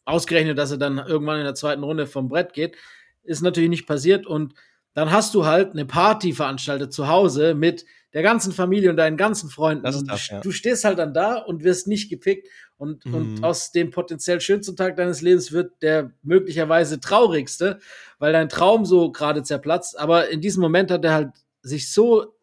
[0.06, 2.78] ausgerechnet, dass er dann irgendwann in der zweiten Runde vom Brett geht.
[3.24, 4.54] Ist natürlich nicht passiert und
[4.94, 9.18] dann hast du halt eine Party veranstaltet zu Hause mit der ganzen Familie und deinen
[9.18, 9.84] ganzen Freunden.
[9.84, 10.40] Das das, ja.
[10.40, 12.48] Du stehst halt dann da und wirst nicht gepickt.
[12.78, 13.14] Und, mhm.
[13.14, 17.80] und aus dem potenziell schönsten Tag deines Lebens wird der möglicherweise traurigste,
[18.20, 19.98] weil dein Traum so gerade zerplatzt.
[19.98, 21.30] Aber in diesem Moment hat er halt
[21.62, 22.34] sich so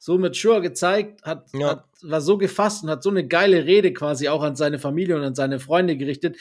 [0.00, 1.70] so mature gezeigt, hat, ja.
[1.70, 5.16] hat, war so gefasst und hat so eine geile Rede quasi auch an seine Familie
[5.16, 6.36] und an seine Freunde gerichtet.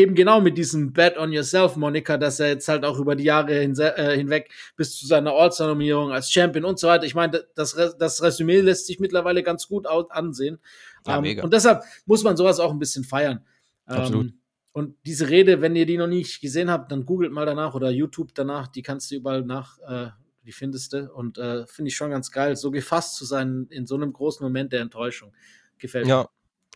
[0.00, 3.24] Eben genau mit diesem Bet on Yourself Monika, dass er jetzt halt auch über die
[3.24, 7.04] Jahre äh, hinweg bis zu seiner All-Star-Nominierung als Champion und so weiter.
[7.04, 10.58] Ich meine, das, das Resümee lässt sich mittlerweile ganz gut ansehen.
[11.06, 13.44] Ja, ähm, und deshalb muss man sowas auch ein bisschen feiern.
[13.84, 14.28] Absolut.
[14.28, 14.40] Ähm,
[14.72, 17.90] und diese Rede, wenn ihr die noch nicht gesehen habt, dann googelt mal danach oder
[17.90, 20.08] YouTube danach, die kannst du überall nach, äh,
[20.46, 21.12] die findest du.
[21.12, 24.42] Und äh, finde ich schon ganz geil, so gefasst zu sein in so einem großen
[24.42, 25.34] Moment der Enttäuschung.
[25.76, 26.28] Gefällt mir.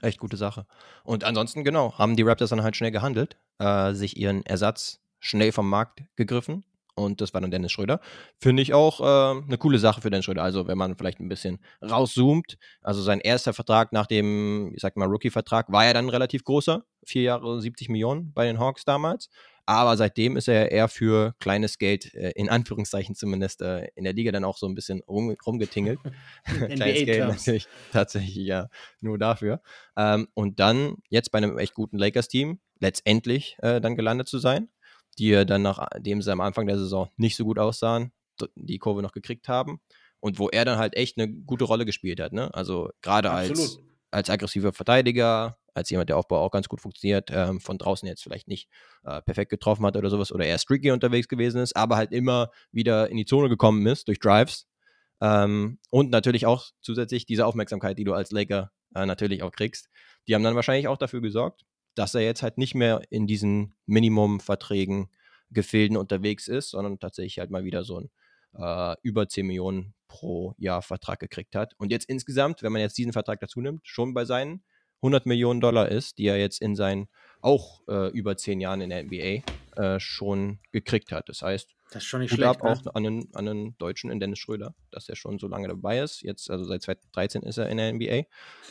[0.04, 0.66] Echt gute Sache.
[1.02, 5.50] Und ansonsten, genau, haben die Raptors dann halt schnell gehandelt, äh, sich ihren Ersatz schnell
[5.50, 6.64] vom Markt gegriffen.
[6.94, 8.00] Und das war dann Dennis Schröder.
[8.38, 10.42] Finde ich auch äh, eine coole Sache für Dennis Schröder.
[10.42, 12.58] Also, wenn man vielleicht ein bisschen rauszoomt.
[12.82, 16.84] Also, sein erster Vertrag nach dem, ich sag mal, Rookie-Vertrag war ja dann relativ großer.
[17.06, 19.30] Vier Jahre 70 Millionen bei den Hawks damals.
[19.66, 24.12] Aber seitdem ist er eher für kleines Geld, äh, in Anführungszeichen zumindest, äh, in der
[24.12, 25.98] Liga dann auch so ein bisschen rum, rumgetingelt.
[26.44, 28.68] kleines Geld natürlich, tatsächlich ja,
[29.00, 29.62] nur dafür.
[29.96, 34.68] Ähm, und dann jetzt bei einem echt guten Lakers-Team letztendlich äh, dann gelandet zu sein,
[35.18, 38.12] die dann nachdem sie am Anfang der Saison nicht so gut aussahen,
[38.56, 39.80] die Kurve noch gekriegt haben.
[40.20, 42.32] Und wo er dann halt echt eine gute Rolle gespielt hat.
[42.32, 42.52] Ne?
[42.54, 43.78] Also gerade als,
[44.10, 48.22] als aggressiver Verteidiger, als jemand, der Aufbau auch ganz gut funktioniert, ähm, von draußen jetzt
[48.22, 48.68] vielleicht nicht
[49.04, 52.50] äh, perfekt getroffen hat oder sowas oder eher streaky unterwegs gewesen ist, aber halt immer
[52.72, 54.66] wieder in die Zone gekommen ist durch Drives.
[55.20, 59.88] Ähm, und natürlich auch zusätzlich diese Aufmerksamkeit, die du als Laker äh, natürlich auch kriegst.
[60.28, 63.74] Die haben dann wahrscheinlich auch dafür gesorgt, dass er jetzt halt nicht mehr in diesen
[63.86, 65.10] Minimum-Verträgen,
[65.50, 68.10] Gefilden unterwegs ist, sondern tatsächlich halt mal wieder so ein
[68.56, 71.74] äh, über 10 Millionen pro Jahr Vertrag gekriegt hat.
[71.78, 74.64] Und jetzt insgesamt, wenn man jetzt diesen Vertrag dazu nimmt, schon bei seinen
[75.04, 77.08] 100 Millionen Dollar ist, die er jetzt in seinen
[77.42, 79.42] auch äh, über zehn Jahren in der NBA
[79.76, 81.28] äh, schon gekriegt hat.
[81.28, 82.62] Das heißt, das ist schon nicht schlecht.
[82.62, 82.70] Ne?
[82.70, 86.00] auch an einen, an einen Deutschen, in Dennis Schröder, dass er schon so lange dabei
[86.00, 86.22] ist.
[86.22, 88.22] Jetzt, also seit 2013 ist er in der NBA.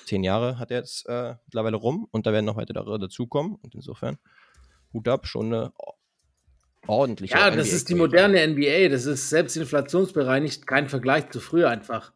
[0.07, 3.55] Zehn Jahre hat er jetzt äh, mittlerweile rum und da werden noch weitere dazukommen.
[3.61, 4.17] Und insofern,
[4.91, 5.71] Hut ab, schon eine
[6.87, 7.35] ordentliche.
[7.35, 8.89] Ja, das NBA ist die moderne NBA.
[8.89, 12.11] Das ist selbst inflationsbereinigt kein Vergleich zu früher einfach.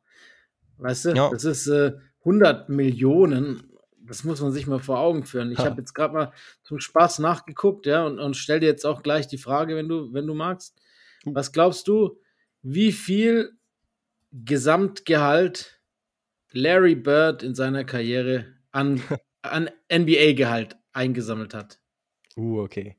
[0.78, 1.30] Weißt du, ja.
[1.30, 3.77] das ist äh, 100 Millionen
[4.08, 5.52] das muss man sich mal vor Augen führen.
[5.52, 9.04] Ich habe jetzt gerade mal zum Spaß nachgeguckt, ja, und, und stell dir jetzt auch
[9.04, 10.76] gleich die Frage, wenn du, wenn du magst.
[11.26, 12.20] Was glaubst du,
[12.62, 13.58] wie viel
[14.32, 15.80] Gesamtgehalt
[16.52, 19.02] Larry Bird in seiner Karriere an,
[19.42, 21.80] an NBA-Gehalt eingesammelt hat?
[22.36, 22.96] Uh, okay.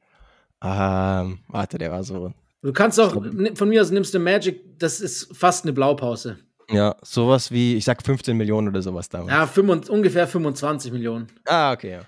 [0.62, 2.32] Ähm, warte, der war so.
[2.62, 3.12] Du kannst auch,
[3.54, 6.38] von mir aus nimmst du Magic, das ist fast eine Blaupause.
[6.70, 9.32] Ja, sowas wie, ich sag 15 Millionen oder sowas damals.
[9.32, 11.28] Ja, 25, ungefähr 25 Millionen.
[11.46, 12.00] Ah, okay, ja.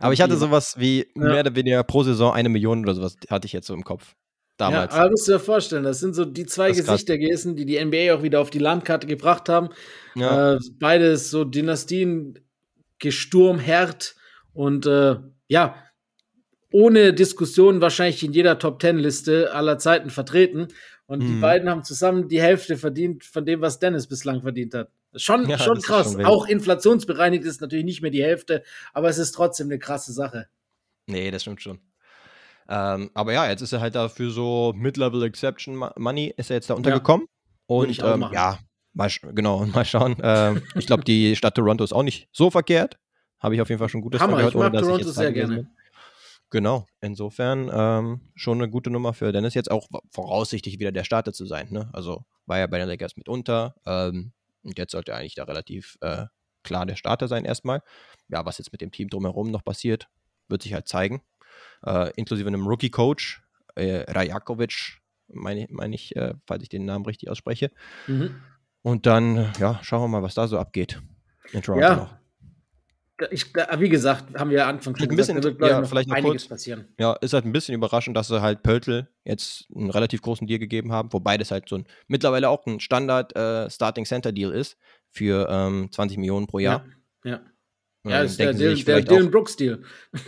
[0.00, 1.06] Aber ich hatte sowas wie ja.
[1.14, 4.14] mehr oder weniger pro Saison eine Million oder sowas, hatte ich jetzt so im Kopf.
[4.56, 4.94] Damals.
[4.94, 7.82] Ja, aber musst du dir vorstellen, das sind so die zwei Gesichter gewesen, die die
[7.82, 9.70] NBA auch wieder auf die Landkarte gebracht haben.
[10.14, 10.54] Ja.
[10.54, 12.38] Äh, beides so Dynastien
[12.98, 14.16] gesturmherd
[14.52, 15.16] und äh,
[15.48, 15.76] ja,
[16.72, 20.68] ohne Diskussion wahrscheinlich in jeder Top Ten Liste aller Zeiten vertreten.
[21.10, 21.26] Und mhm.
[21.26, 24.90] die beiden haben zusammen die Hälfte verdient von dem, was Dennis bislang verdient hat.
[25.16, 26.12] Schon, ja, schon krass.
[26.12, 30.12] Schon auch inflationsbereinigt ist natürlich nicht mehr die Hälfte, aber es ist trotzdem eine krasse
[30.12, 30.46] Sache.
[31.08, 31.80] Nee, das stimmt schon.
[32.68, 36.70] Ähm, aber ja, jetzt ist er halt dafür so Mid-Level Exception Money ist er jetzt
[36.70, 37.26] da untergekommen.
[37.28, 37.74] Ja.
[37.74, 38.60] Und ähm, ja,
[38.92, 40.14] mal, genau, mal schauen.
[40.22, 42.98] ähm, ich glaube, die Stadt Toronto ist auch nicht so verkehrt.
[43.40, 45.68] Habe ich auf jeden Fall schon Gutes Hammer, gehört, ich mag Toronto sehr gerne.
[46.50, 51.32] Genau, insofern ähm, schon eine gute Nummer für Dennis, jetzt auch voraussichtlich wieder der Starter
[51.32, 51.68] zu sein.
[51.70, 51.88] Ne?
[51.92, 54.32] Also war ja bei den Lakers mitunter ähm,
[54.64, 56.26] und jetzt sollte er eigentlich da relativ äh,
[56.64, 57.82] klar der Starter sein erstmal.
[58.28, 60.08] Ja, was jetzt mit dem Team drumherum noch passiert,
[60.48, 61.22] wird sich halt zeigen.
[61.86, 63.42] Äh, inklusive einem Rookie-Coach,
[63.76, 67.70] äh, Rajakovic, meine mein ich, äh, falls ich den Namen richtig ausspreche.
[68.08, 68.42] Mhm.
[68.82, 71.00] Und dann, ja, schauen wir mal, was da so abgeht.
[71.52, 71.96] In Toronto ja.
[71.96, 72.19] Noch.
[73.30, 76.42] Ich, wie gesagt, haben wir Anfang schon ein gesagt, bisschen, wird, ja, vielleicht noch einiges
[76.42, 76.88] kurz, passieren.
[76.98, 80.58] Ja, ist halt ein bisschen überraschend, dass sie halt Pöltl jetzt einen relativ großen Deal
[80.58, 84.52] gegeben haben, wobei das halt so ein mittlerweile auch ein Standard äh, Starting Center Deal
[84.52, 84.76] ist
[85.10, 86.84] für ähm, 20 Millionen pro Jahr.
[87.24, 87.30] Ja.
[87.32, 87.40] ja.
[88.04, 89.82] Ja, das ist der, der, der Dylan Brooks-Deal.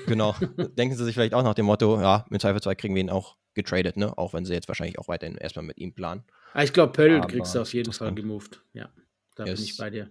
[0.07, 0.37] Genau.
[0.77, 3.09] denken sie sich vielleicht auch nach dem Motto, ja, mit Zweifel 2 kriegen wir ihn
[3.09, 4.17] auch getradet, ne?
[4.19, 6.23] Auch wenn sie jetzt wahrscheinlich auch weiterhin erstmal mit ihm planen.
[6.53, 8.63] Ah, ich glaube, Pöll kriegst du auf jeden Fall gemoved.
[8.75, 8.91] Ja,
[9.37, 9.61] da yes.
[9.61, 10.11] bin ich bei dir.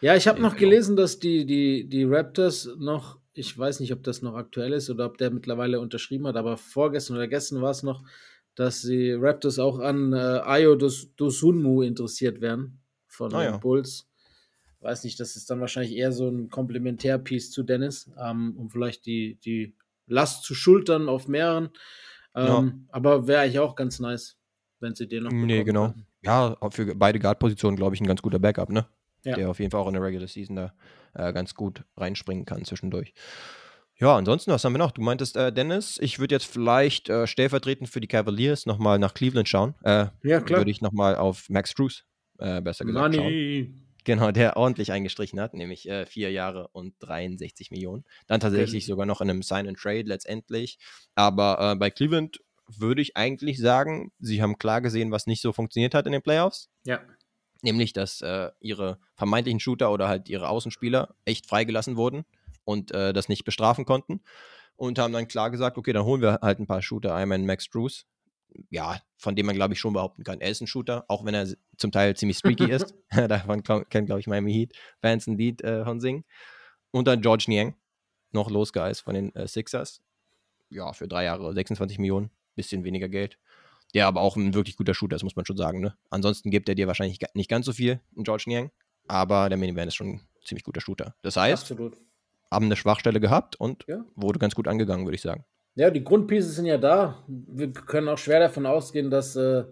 [0.00, 0.60] Ja, ich habe noch genau.
[0.60, 4.88] gelesen, dass die, die, die Raptors noch, ich weiß nicht, ob das noch aktuell ist
[4.88, 8.02] oder ob der mittlerweile unterschrieben hat, aber vorgestern oder gestern war es noch,
[8.54, 13.56] dass die Raptors auch an äh, Ayo Dos, Dosunmu interessiert werden von ah, ja.
[13.58, 14.08] Bulls.
[14.80, 19.04] Weiß nicht, das ist dann wahrscheinlich eher so ein Komplementärpiece zu Dennis, ähm, um vielleicht
[19.04, 19.74] die, die
[20.06, 21.70] Last zu schultern auf mehreren.
[22.34, 22.72] Ähm, ja.
[22.88, 24.38] Aber wäre eigentlich auch ganz nice,
[24.80, 25.88] wenn sie den noch Nee, genau.
[25.88, 26.06] Hatten.
[26.22, 28.86] Ja, für beide Guard-Positionen, glaube ich, ein ganz guter Backup, ne?
[29.24, 29.36] Ja.
[29.36, 30.72] Der auf jeden Fall auch in der Regular Season da
[31.14, 33.12] äh, ganz gut reinspringen kann zwischendurch.
[34.00, 34.92] Ja, ansonsten, was haben wir noch?
[34.92, 39.12] Du meintest, äh, Dennis, ich würde jetzt vielleicht äh, stellvertretend für die Cavaliers nochmal nach
[39.12, 39.74] Cleveland schauen.
[39.84, 40.60] Äh, ja, klar.
[40.60, 42.04] Würde ich nochmal auf Max Drews,
[42.38, 43.64] äh, besser gesagt, Money.
[43.66, 43.86] schauen.
[44.04, 48.04] Genau, der ordentlich eingestrichen hat, nämlich äh, vier Jahre und 63 Millionen.
[48.26, 48.90] Dann tatsächlich okay.
[48.92, 50.78] sogar noch in einem Sign-and-Trade letztendlich.
[51.14, 52.40] Aber bei Cleveland
[52.78, 56.22] würde ich eigentlich sagen, sie haben klar gesehen, was nicht so funktioniert hat in den
[56.22, 56.70] Playoffs.
[56.84, 57.00] Ja.
[57.62, 62.24] Nämlich, dass äh, ihre vermeintlichen Shooter oder halt ihre Außenspieler echt freigelassen wurden
[62.64, 64.22] und äh, das nicht bestrafen konnten.
[64.76, 67.14] Und haben dann klar gesagt, okay, dann holen wir halt ein paar Shooter.
[67.14, 68.06] Einmal in Max Drews,
[68.70, 71.34] ja, von dem man, glaube ich, schon behaupten kann, er ist ein Shooter, auch wenn
[71.34, 72.94] er zum Teil ziemlich streaky ist.
[73.10, 76.24] Davon kennt, glaube ich, Miami Heat Fans ein Lied äh, von singen.
[76.90, 77.74] Und dann George Niang,
[78.32, 80.02] noch losgeeist von den äh, Sixers.
[80.70, 83.38] Ja, für drei Jahre 26 Millionen, bisschen weniger Geld.
[83.94, 85.80] Der aber auch ein wirklich guter Shooter ist, muss man schon sagen.
[85.80, 85.94] Ne?
[86.10, 88.70] Ansonsten gibt er dir wahrscheinlich nicht ganz so viel, ein George Niang,
[89.08, 91.14] aber der Minivan ist schon ein ziemlich guter Shooter.
[91.22, 91.96] Das heißt, Absolut.
[92.50, 94.04] haben eine Schwachstelle gehabt und ja.
[94.14, 95.44] wurde ganz gut angegangen, würde ich sagen.
[95.74, 97.24] Ja, die Grundpieces sind ja da.
[97.26, 99.64] Wir können auch schwer davon ausgehen, dass, äh,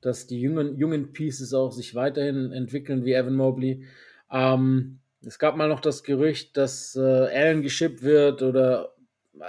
[0.00, 3.84] dass die jungen, jungen Pieces auch sich weiterhin entwickeln wie Evan Mobley.
[4.30, 8.94] Ähm, es gab mal noch das Gerücht, dass äh, Allen geschippt wird oder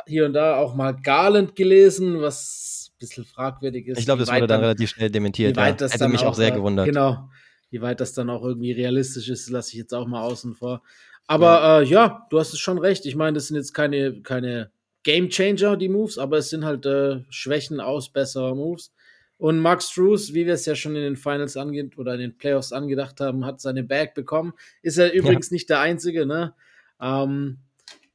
[0.06, 4.00] hier und da auch mal Garland gelesen, was bisschen fragwürdig ist.
[4.00, 5.56] Ich glaube, das wurde dann, relativ schnell dementiert.
[5.56, 5.88] Wie weit ja.
[5.88, 6.86] das Hätte mich auch, auch sehr gewundert.
[6.86, 7.30] Genau.
[7.70, 10.82] Wie weit das dann auch irgendwie realistisch ist, lasse ich jetzt auch mal außen vor.
[11.28, 13.06] Aber ja, äh, ja du hast es schon recht.
[13.06, 14.72] Ich meine, das sind jetzt keine, keine
[15.04, 18.92] Game Changer, die Moves, aber es sind halt äh, Schwächen aus besserer Moves.
[19.38, 22.38] Und Max Drews, wie wir es ja schon in den Finals angeht oder in den
[22.38, 24.54] Playoffs angedacht haben, hat seine Bag bekommen.
[24.82, 25.54] Ist er übrigens ja.
[25.54, 26.56] nicht der Einzige, ne?
[27.00, 27.60] Ähm,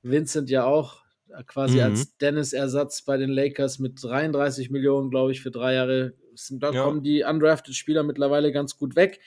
[0.02, 1.01] Vincent ja auch äh,
[1.46, 1.84] quasi mhm.
[1.84, 6.14] als Dennis-Ersatz bei den Lakers mit 33 Millionen, glaube ich, für drei Jahre.
[6.50, 6.84] Da ja.
[6.84, 9.20] kommen die undrafted Spieler mittlerweile ganz gut weg.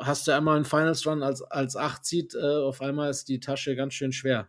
[0.00, 3.40] Hast du einmal einen Finals Run als, als 8 zieht, äh, auf einmal ist die
[3.40, 4.48] Tasche ganz schön schwer.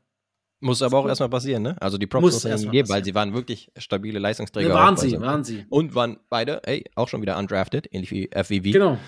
[0.63, 1.75] Muss aber auch erstmal passieren, ne?
[1.81, 4.69] Also die Props muss es geben, weil sie waren wirklich stabile Leistungsträger.
[4.69, 5.65] Ne, waren sie, waren sie.
[5.69, 8.71] Und waren beide, ey, auch schon wieder undrafted, ähnlich wie FWV.
[8.71, 8.99] Genau.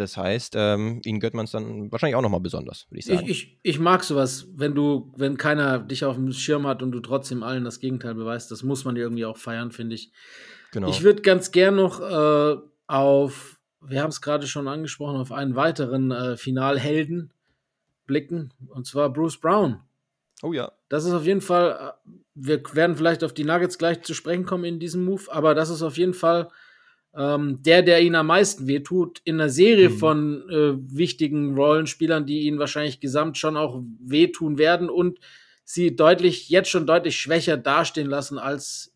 [0.00, 3.20] Das heißt, ähm, ihnen gönnt man es dann wahrscheinlich auch nochmal besonders, würde ich sagen.
[3.24, 6.90] Ich, ich, ich, mag sowas, wenn du, wenn keiner dich auf dem Schirm hat und
[6.92, 10.10] du trotzdem allen das Gegenteil beweist, das muss man irgendwie auch feiern, finde ich.
[10.72, 10.88] Genau.
[10.88, 15.54] Ich würde ganz gern noch äh, auf, wir haben es gerade schon angesprochen, auf einen
[15.54, 17.30] weiteren äh, Finalhelden
[18.06, 19.80] blicken, und zwar Bruce Brown.
[20.42, 20.72] Oh ja.
[20.88, 24.46] Das ist auf jeden Fall, äh, wir werden vielleicht auf die Nuggets gleich zu sprechen
[24.46, 26.48] kommen in diesem Move, aber das ist auf jeden Fall
[27.14, 29.98] ähm, der, der ihn am meisten wehtut, in einer Serie mhm.
[29.98, 35.18] von äh, wichtigen Rollenspielern, die ihn wahrscheinlich gesamt schon auch wehtun werden und
[35.64, 38.92] sie deutlich, jetzt schon deutlich schwächer dastehen lassen als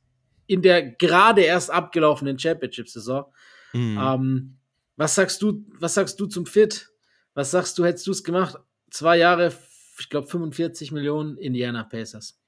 [0.47, 3.25] in der gerade erst abgelaufenen Championship-Saison.
[3.73, 3.99] Mhm.
[4.01, 4.57] Ähm,
[4.97, 6.91] was sagst du, was sagst du zum Fit?
[7.33, 8.57] Was sagst du, hättest du es gemacht?
[8.91, 9.53] Zwei Jahre
[9.99, 12.41] ich glaube, 45 Millionen Indiana Pacers.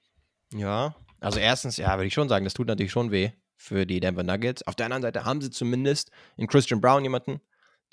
[0.53, 4.01] Ja, also erstens, ja, würde ich schon sagen, das tut natürlich schon weh für die
[4.01, 4.67] Denver Nuggets.
[4.67, 7.41] Auf der anderen Seite haben sie zumindest in Christian Brown jemanden,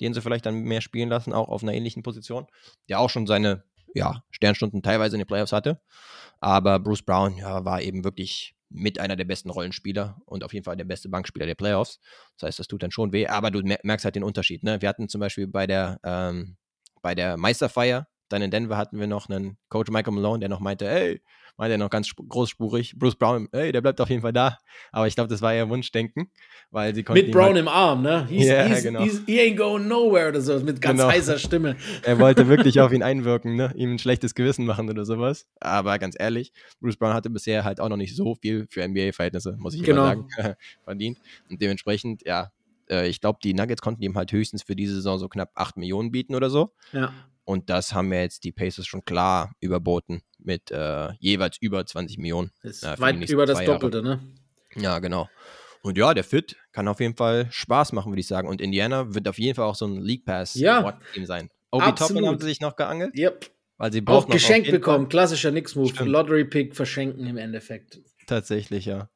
[0.00, 2.46] den sie vielleicht dann mehr spielen lassen, auch auf einer ähnlichen Position,
[2.88, 5.80] der auch schon seine ja, Sternstunden teilweise in den Playoffs hatte.
[6.40, 10.64] Aber Bruce Brown ja, war eben wirklich mit einer der besten Rollenspieler und auf jeden
[10.64, 12.00] Fall der beste Bankspieler der Playoffs.
[12.36, 14.64] Das heißt, das tut dann schon weh, aber du merkst halt den Unterschied.
[14.64, 14.82] Ne?
[14.82, 16.56] Wir hatten zum Beispiel bei der, ähm,
[17.00, 20.60] bei der Meisterfeier, dann in Denver hatten wir noch einen Coach Michael Malone, der noch
[20.60, 21.22] meinte, hey,
[21.56, 24.58] meinte er noch ganz großspurig, Bruce Brown, hey, der bleibt auf jeden Fall da.
[24.92, 26.30] Aber ich glaube, das war eher Wunschdenken,
[26.70, 28.26] weil sie Mit Brown halt im Arm, ne?
[28.28, 29.02] He's, yeah, he's, genau.
[29.02, 31.12] He's, he ain't going nowhere oder so, mit ganz genau.
[31.12, 31.76] heißer Stimme.
[32.02, 33.72] er wollte wirklich auf ihn einwirken, ne?
[33.76, 35.46] Ihm ein schlechtes Gewissen machen oder sowas.
[35.60, 39.56] Aber ganz ehrlich, Bruce Brown hatte bisher halt auch noch nicht so viel für NBA-Verhältnisse,
[39.58, 40.04] muss ich genau.
[40.04, 40.28] sagen,
[40.84, 41.18] verdient.
[41.50, 42.50] Und dementsprechend, ja,
[42.90, 45.76] äh, ich glaube, die Nuggets konnten ihm halt höchstens für diese Saison so knapp 8
[45.76, 46.72] Millionen bieten oder so.
[46.92, 47.12] Ja.
[47.44, 52.18] Und das haben wir jetzt die Pacers schon klar überboten mit äh, jeweils über 20
[52.18, 52.50] Millionen.
[52.62, 54.20] Ist äh, weit über das Doppelte, ne?
[54.76, 55.28] Ja, genau.
[55.82, 58.48] Und ja, der Fit kann auf jeden Fall Spaß machen, würde ich sagen.
[58.48, 61.50] Und Indiana wird auf jeden Fall auch so ein League Pass ja, Team sein.
[61.70, 63.16] Obi Toppin haben sie sich noch geangelt.
[63.16, 63.50] Yep.
[63.76, 65.08] Weil sie auch geschenkt bekommen.
[65.08, 66.04] Klassischer Nix-Move.
[66.04, 68.00] Lottery-Pick verschenken im Endeffekt.
[68.26, 69.10] Tatsächlich, ja.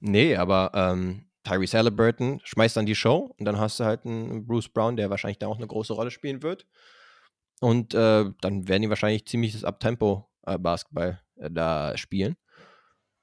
[0.00, 4.46] Nee, aber ähm, Tyrese Halliburton schmeißt dann die Show und dann hast du halt einen
[4.46, 6.66] Bruce Brown, der wahrscheinlich da auch eine große Rolle spielen wird.
[7.60, 9.64] Und äh, dann werden die wahrscheinlich ziemlich das
[10.42, 12.36] Abtempo-Basketball äh, da spielen.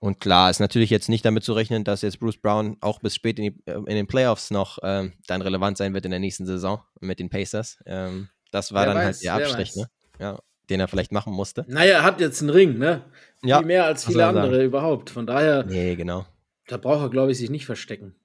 [0.02, 3.16] Und klar, ist natürlich jetzt nicht damit zu rechnen, dass jetzt Bruce Brown auch bis
[3.16, 6.22] spät in, die, äh, in den Playoffs noch ähm, dann relevant sein wird in der
[6.22, 7.80] nächsten Saison mit den Pacers.
[7.86, 9.90] Ähm, das war wer dann halt weiß, halt der Abstrich, ne?
[10.20, 11.66] Ja, den er vielleicht machen musste.
[11.68, 13.04] Naja, er hat jetzt einen Ring, ne?
[13.44, 14.64] Ja, Viel mehr als viele andere sagen.
[14.64, 15.10] überhaupt.
[15.10, 15.66] Von daher.
[15.66, 16.26] Nee, genau.
[16.68, 18.16] Da braucht er, glaube ich, sich nicht verstecken.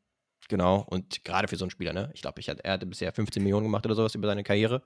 [0.48, 2.10] Genau, und gerade für so einen Spieler, ne?
[2.14, 4.82] Ich glaube, er hatte bisher 15 Millionen gemacht oder sowas über seine Karriere.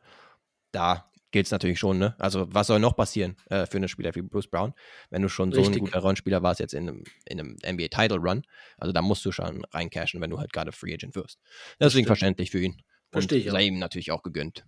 [0.70, 2.14] Da gilt es natürlich schon, ne?
[2.18, 4.72] Also, was soll noch passieren äh, für einen Spieler wie Bruce Brown,
[5.10, 5.66] wenn du schon Richtig.
[5.66, 8.42] so ein guter Rollenspieler warst jetzt in einem, in einem NBA-Title-Run?
[8.78, 11.38] Also, da musst du schon reincashen, wenn du halt gerade Free Agent wirst.
[11.80, 12.82] Deswegen verständlich für ihn.
[13.10, 13.50] Verstehe ich.
[13.50, 14.64] Sei ihm natürlich auch gegönnt.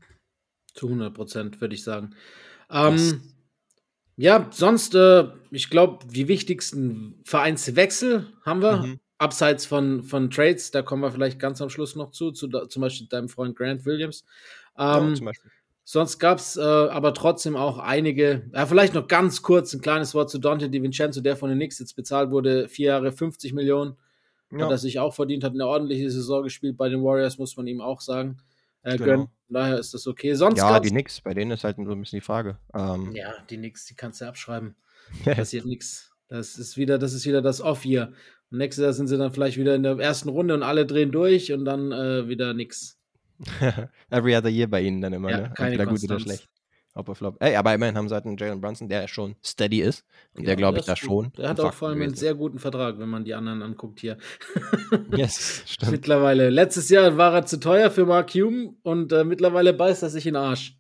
[0.75, 2.15] Zu 100 Prozent, würde ich sagen.
[2.71, 3.23] Ähm,
[4.17, 8.83] ja, sonst, äh, ich glaube, die wichtigsten Vereinswechsel haben wir.
[8.83, 9.01] Mhm.
[9.19, 12.81] Abseits von, von Trades, da kommen wir vielleicht ganz am Schluss noch zu, zu zum
[12.81, 14.25] Beispiel deinem Freund Grant Williams.
[14.79, 15.51] Ähm, ja, zum Beispiel.
[15.93, 20.15] Sonst gab es äh, aber trotzdem auch einige, ja, vielleicht noch ganz kurz ein kleines
[20.15, 23.97] Wort zu Dante DiVincenzo, der von den Knicks jetzt bezahlt wurde, vier Jahre 50 Millionen.
[24.53, 24.67] Ja.
[24.67, 27.67] Hat er sich auch verdient, hat eine ordentliche Saison gespielt bei den Warriors, muss man
[27.67, 28.39] ihm auch sagen.
[28.85, 29.17] Äh, genau.
[29.17, 30.35] Von daher ist das okay.
[30.35, 32.59] Sonst ja, die Knicks, bei denen ist halt so ein bisschen die Frage.
[32.73, 34.77] Ähm, ja, die Knicks, die kannst du abschreiben.
[35.25, 36.13] Passiert nichts.
[36.29, 38.13] Das ist wieder, das ist wieder das Off-Year.
[38.51, 41.53] Nächstes Jahr sind sie dann vielleicht wieder in der ersten Runde und alle drehen durch
[41.53, 43.00] und dann äh, wieder nichts.
[44.11, 45.53] Every other year bei ihnen dann immer, ja, ne?
[45.55, 46.49] Keine Entweder gut oder schlecht.
[46.97, 47.37] Hopper Flop.
[47.41, 50.05] Ey, aber immerhin haben sie halt einen Jalen Brunson, der schon steady ist.
[50.35, 51.33] Und ja, der, glaube ich, da schon.
[51.39, 52.11] Der hat auch vor allem gewesen.
[52.11, 54.19] einen sehr guten Vertrag, wenn man die anderen anguckt hier.
[55.17, 55.93] yes, stimmt.
[55.93, 56.51] Mittlerweile.
[56.51, 60.27] Letztes Jahr war er zu teuer für Mark Hume und äh, mittlerweile beißt er sich
[60.27, 60.77] in den Arsch.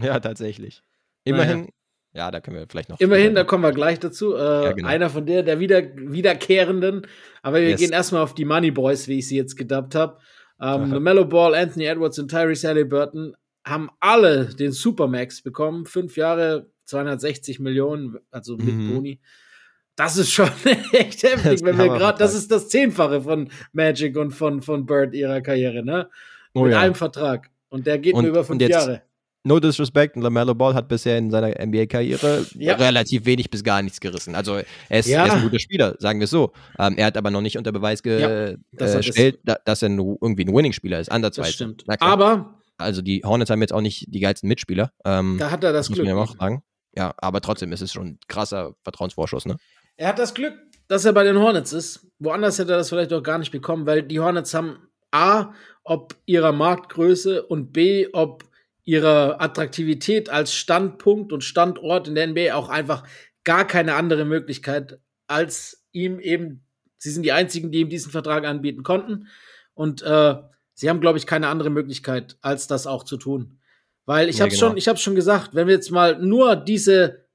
[0.00, 0.82] Ja, tatsächlich.
[1.24, 1.70] Immerhin, naja.
[2.14, 3.00] ja, da können wir vielleicht noch.
[3.00, 4.36] Immerhin, da kommen wir gleich dazu.
[4.36, 4.88] Äh, ja, genau.
[4.88, 7.04] Einer von der, der wieder, Wiederkehrenden.
[7.42, 7.80] Aber wir yes.
[7.80, 10.18] gehen erstmal auf die Money Boys, wie ich sie jetzt gedubbt habe.
[10.60, 15.86] Ähm, LaMelo Ball, Anthony Edwards und Tyrese Halliburton haben alle den Supermax bekommen.
[15.86, 18.94] Fünf Jahre, 260 Millionen, also mit mhm.
[18.94, 19.20] Boni.
[19.96, 20.50] Das ist schon
[20.92, 25.12] echt heftig, wenn wir gerade, das ist das Zehnfache von Magic und von, von Bird
[25.12, 26.08] ihrer Karriere, ne?
[26.54, 26.80] Oh, mit ja.
[26.80, 27.50] einem Vertrag.
[27.68, 29.02] Und der geht und, nur über fünf jetzt, Jahre.
[29.48, 32.74] No disrespect, LaMelo Ball hat bisher in seiner NBA-Karriere ja.
[32.74, 34.34] relativ wenig bis gar nichts gerissen.
[34.34, 35.20] Also er ist, ja.
[35.20, 36.52] er ist ein guter Spieler, sagen wir es so.
[36.78, 40.54] Ähm, er hat aber noch nicht unter Beweis gestellt, ja, dass, dass er irgendwie ein
[40.54, 41.48] Winning-Spieler ist, andersweise.
[41.48, 41.84] Das stimmt.
[42.00, 44.92] Aber also die Hornets haben jetzt auch nicht die geilsten Mitspieler.
[45.04, 45.98] Ähm, da hat er das Glück.
[45.98, 46.62] Muss man ja auch sagen.
[46.96, 49.56] Ja, aber trotzdem ist es schon ein krasser Vertrauensvorschuss, ne?
[49.96, 50.54] Er hat das Glück,
[50.86, 52.06] dass er bei den Hornets ist.
[52.18, 54.78] Woanders hätte er das vielleicht auch gar nicht bekommen, weil die Hornets haben
[55.10, 55.52] A,
[55.84, 58.44] ob ihrer Marktgröße und B, ob
[58.88, 63.06] ihrer Attraktivität als Standpunkt und Standort in der NBA auch einfach
[63.44, 66.64] gar keine andere Möglichkeit, als ihm eben,
[66.96, 69.28] sie sind die einzigen, die ihm diesen Vertrag anbieten konnten.
[69.74, 70.36] Und äh,
[70.72, 73.58] sie haben, glaube ich, keine andere Möglichkeit, als das auch zu tun.
[74.06, 74.68] Weil ich ja, habe genau.
[74.68, 77.26] schon, ich habe schon gesagt, wenn wir jetzt mal nur diese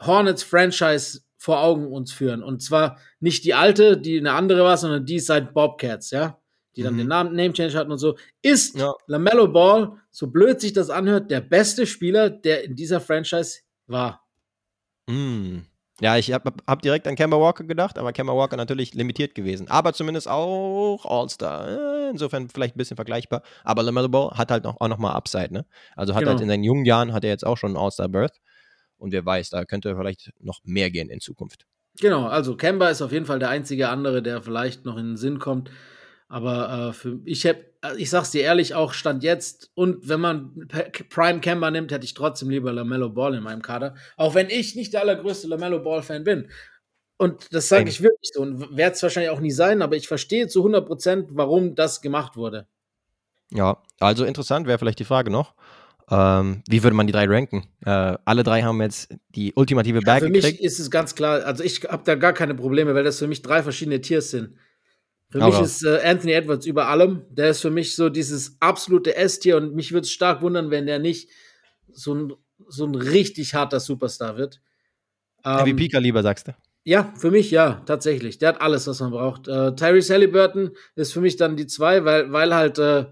[0.00, 4.76] Hornets Franchise vor Augen uns führen und zwar nicht die alte, die eine andere war,
[4.76, 6.39] sondern die seit Bobcats, ja,
[6.76, 6.98] die dann mhm.
[6.98, 8.92] den Namen Name Change hatten und so, ist ja.
[9.06, 14.24] Lamello Ball, so blöd sich das anhört, der beste Spieler, der in dieser Franchise war.
[15.08, 15.66] Mhm.
[16.00, 19.68] Ja, ich habe hab direkt an Kemba Walker gedacht, aber Kemba Walker natürlich limitiert gewesen.
[19.68, 21.68] Aber zumindest auch All-Star.
[21.68, 23.42] Äh, insofern vielleicht ein bisschen vergleichbar.
[23.64, 25.66] Aber LaMelo Ball hat halt auch, auch nochmal Upside, ne?
[25.94, 26.32] Also hat genau.
[26.32, 28.40] halt in seinen jungen Jahren hat er jetzt auch schon All-Star-Birth.
[28.96, 31.66] Und wer weiß, da könnte vielleicht noch mehr gehen in Zukunft.
[31.98, 35.16] Genau, also Kemba ist auf jeden Fall der einzige andere, der vielleicht noch in den
[35.16, 35.70] Sinn kommt.
[36.30, 40.20] Aber äh, für, ich habe, äh, ich sag's dir ehrlich, auch Stand jetzt und wenn
[40.20, 40.68] man
[41.10, 43.96] Prime Camber nimmt, hätte ich trotzdem lieber LaMelo Ball in meinem Kader.
[44.16, 46.48] Auch wenn ich nicht der allergrößte LaMelo Ball Fan bin.
[47.16, 50.06] Und das sage ich wirklich so und werde es wahrscheinlich auch nie sein, aber ich
[50.06, 52.68] verstehe zu 100 Prozent, warum das gemacht wurde.
[53.52, 55.54] Ja, also interessant wäre vielleicht die Frage noch.
[56.08, 57.66] Ähm, wie würde man die drei ranken?
[57.84, 60.60] Äh, alle drei haben jetzt die ultimative Bag ja, Für gekriegt.
[60.60, 63.26] mich ist es ganz klar, also ich habe da gar keine Probleme, weil das für
[63.26, 64.54] mich drei verschiedene Tiers sind.
[65.30, 65.60] Für Aber.
[65.60, 67.22] mich ist äh, Anthony Edwards über allem.
[67.30, 70.86] Der ist für mich so dieses absolute S-Tier und mich würde es stark wundern, wenn
[70.86, 71.30] der nicht
[71.92, 72.32] so ein,
[72.68, 74.60] so ein richtig harter Superstar wird.
[75.44, 76.56] Ähm, MVP-Kaliber, sagst du?
[76.82, 78.38] Ja, für mich ja, tatsächlich.
[78.38, 79.46] Der hat alles, was man braucht.
[79.46, 83.06] Äh, Tyrese Halliburton ist für mich dann die zwei, weil, weil halt äh,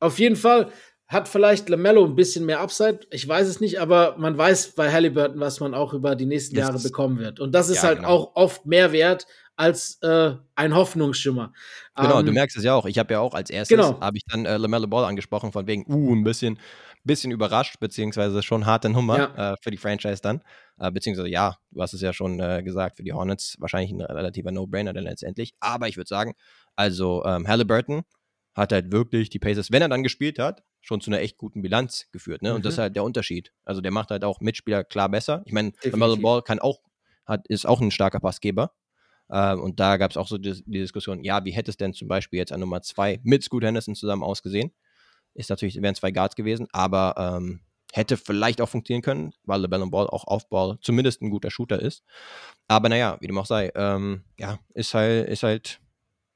[0.00, 0.70] auf jeden Fall
[1.10, 3.00] hat vielleicht LaMelo ein bisschen mehr Upside.
[3.10, 6.56] Ich weiß es nicht, aber man weiß bei Halliburton, was man auch über die nächsten
[6.56, 7.40] Jahre bekommen wird.
[7.40, 8.10] Und das ist ja, halt genau.
[8.10, 11.52] auch oft mehr wert als äh, ein Hoffnungsschimmer.
[11.96, 12.86] Genau, ähm, du merkst es ja auch.
[12.86, 14.00] Ich habe ja auch als erstes, genau.
[14.00, 16.60] habe ich dann äh, LaMelo Ball angesprochen, von wegen, uh, ein bisschen,
[17.02, 19.52] bisschen überrascht, beziehungsweise schon harte Nummer ja.
[19.52, 20.42] äh, für die Franchise dann.
[20.78, 24.00] Äh, beziehungsweise, ja, du hast es ja schon äh, gesagt, für die Hornets wahrscheinlich ein
[24.00, 25.54] relativer No-Brainer dann letztendlich.
[25.58, 26.34] Aber ich würde sagen,
[26.76, 28.04] also ähm, Halliburton,
[28.54, 31.62] hat halt wirklich die Pacers, wenn er dann gespielt hat, schon zu einer echt guten
[31.62, 32.42] Bilanz geführt.
[32.42, 32.54] Ne?
[32.54, 32.82] Und das ist mhm.
[32.82, 33.52] halt der Unterschied.
[33.64, 35.42] Also der macht halt auch Mitspieler klar besser.
[35.44, 36.80] Ich meine, Melo Ball kann auch,
[37.26, 38.72] hat, ist auch ein starker Passgeber.
[39.30, 41.94] Ähm, und da gab es auch so die, die, Diskussion, ja, wie hätte es denn
[41.94, 44.72] zum Beispiel jetzt an Nummer zwei mit Scoot Henderson zusammen ausgesehen?
[45.34, 47.60] Ist natürlich, wären zwei Guards gewesen, aber ähm,
[47.92, 51.80] hätte vielleicht auch funktionieren können, weil LeBron Ball auch auf Ball zumindest ein guter Shooter
[51.80, 52.02] ist.
[52.66, 55.80] Aber naja, wie dem auch sei, ähm, ja, ist halt, ist halt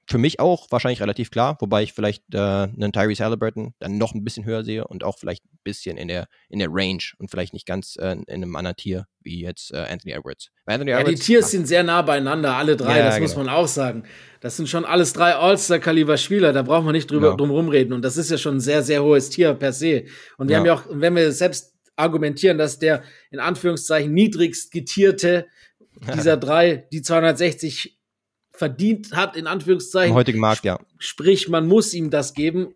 [0.07, 4.15] für mich auch wahrscheinlich relativ klar, wobei ich vielleicht äh, einen Tyrese Halliburton dann noch
[4.15, 7.31] ein bisschen höher sehe und auch vielleicht ein bisschen in der, in der Range und
[7.31, 10.51] vielleicht nicht ganz äh, in einem anderen Tier wie jetzt äh, Anthony Edwards.
[10.67, 13.27] Anthony ja, Edwards, die Tiers sind sehr nah beieinander, alle drei, ja, das genau.
[13.29, 14.05] muss man auch sagen.
[14.41, 17.37] Das sind schon alles drei All-Star-Kaliber-Spieler, da braucht man nicht drüber genau.
[17.37, 20.05] drum rumreden und das ist ja schon ein sehr, sehr hohes Tier per se.
[20.37, 20.59] Und wir ja.
[20.59, 25.47] haben ja auch, wenn wir selbst argumentieren, dass der in Anführungszeichen niedrigst getierte
[26.15, 27.97] dieser drei die 260
[28.55, 30.11] verdient hat, in Anführungszeichen.
[30.11, 30.79] Im heutigen Markt, ja.
[30.99, 32.75] Sprich, man muss ihm das geben.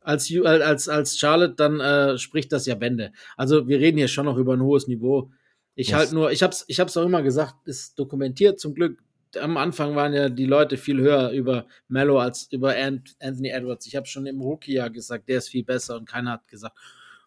[0.00, 3.12] Als, äh, als, als Charlotte, dann äh, spricht das ja Bände.
[3.36, 5.30] Also wir reden hier schon noch über ein hohes Niveau.
[5.74, 5.96] Ich yes.
[5.96, 8.98] halt nur, ich hab's, ich hab's auch immer gesagt, ist dokumentiert zum Glück.
[9.40, 13.86] Am Anfang waren ja die Leute viel höher über Mello als über Anthony Edwards.
[13.86, 16.76] Ich habe schon im Rookie-Jahr gesagt, der ist viel besser und keiner hat gesagt.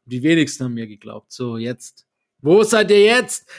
[0.05, 1.31] Die wenigsten haben mir geglaubt.
[1.31, 2.05] So, jetzt
[2.43, 3.49] wo seid ihr jetzt?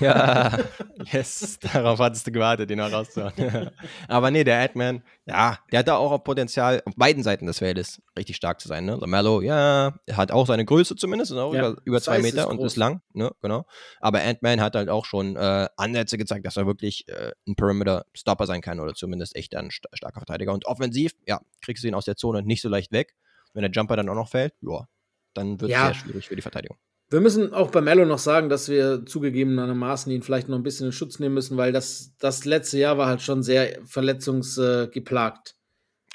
[0.00, 0.58] Ja,
[1.12, 3.70] yes, darauf hattest du gewartet, den rauszuhauen.
[4.08, 8.02] Aber nee, der Adman, ja, der hat da auch Potenzial, auf beiden Seiten des Feldes
[8.18, 8.84] richtig stark zu sein.
[8.84, 8.98] Ne?
[9.00, 12.46] Lamello, ja, hat auch seine Größe zumindest, ist auch ja, über, über zwei Meter ist
[12.46, 13.32] und ist lang, ne?
[13.40, 13.64] genau.
[14.00, 18.46] Aber Ant-Man hat halt auch schon äh, Ansätze gezeigt, dass er wirklich äh, ein Perimeter-Stopper
[18.46, 20.52] sein kann oder zumindest echt ein st starker Verteidiger.
[20.52, 23.14] Und offensiv, ja, kriegst du ihn aus der Zone nicht so leicht weg.
[23.54, 24.86] Wenn der Jumper dann auch noch fällt, ja,
[25.32, 25.86] dann wird es ja.
[25.86, 26.76] sehr schwierig für die Verteidigung.
[27.14, 30.86] Wir müssen auch bei Mello noch sagen, dass wir zugegebenermaßen ihn vielleicht noch ein bisschen
[30.86, 35.54] in Schutz nehmen müssen, weil das, das letzte Jahr war halt schon sehr verletzungsgeplagt.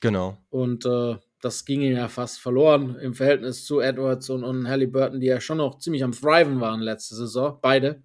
[0.02, 0.38] genau.
[0.50, 5.22] Und äh, das ging ihm ja fast verloren im Verhältnis zu Edwards und, und Halliburton,
[5.22, 8.04] die ja schon noch ziemlich am Thriven waren letzte Saison, beide.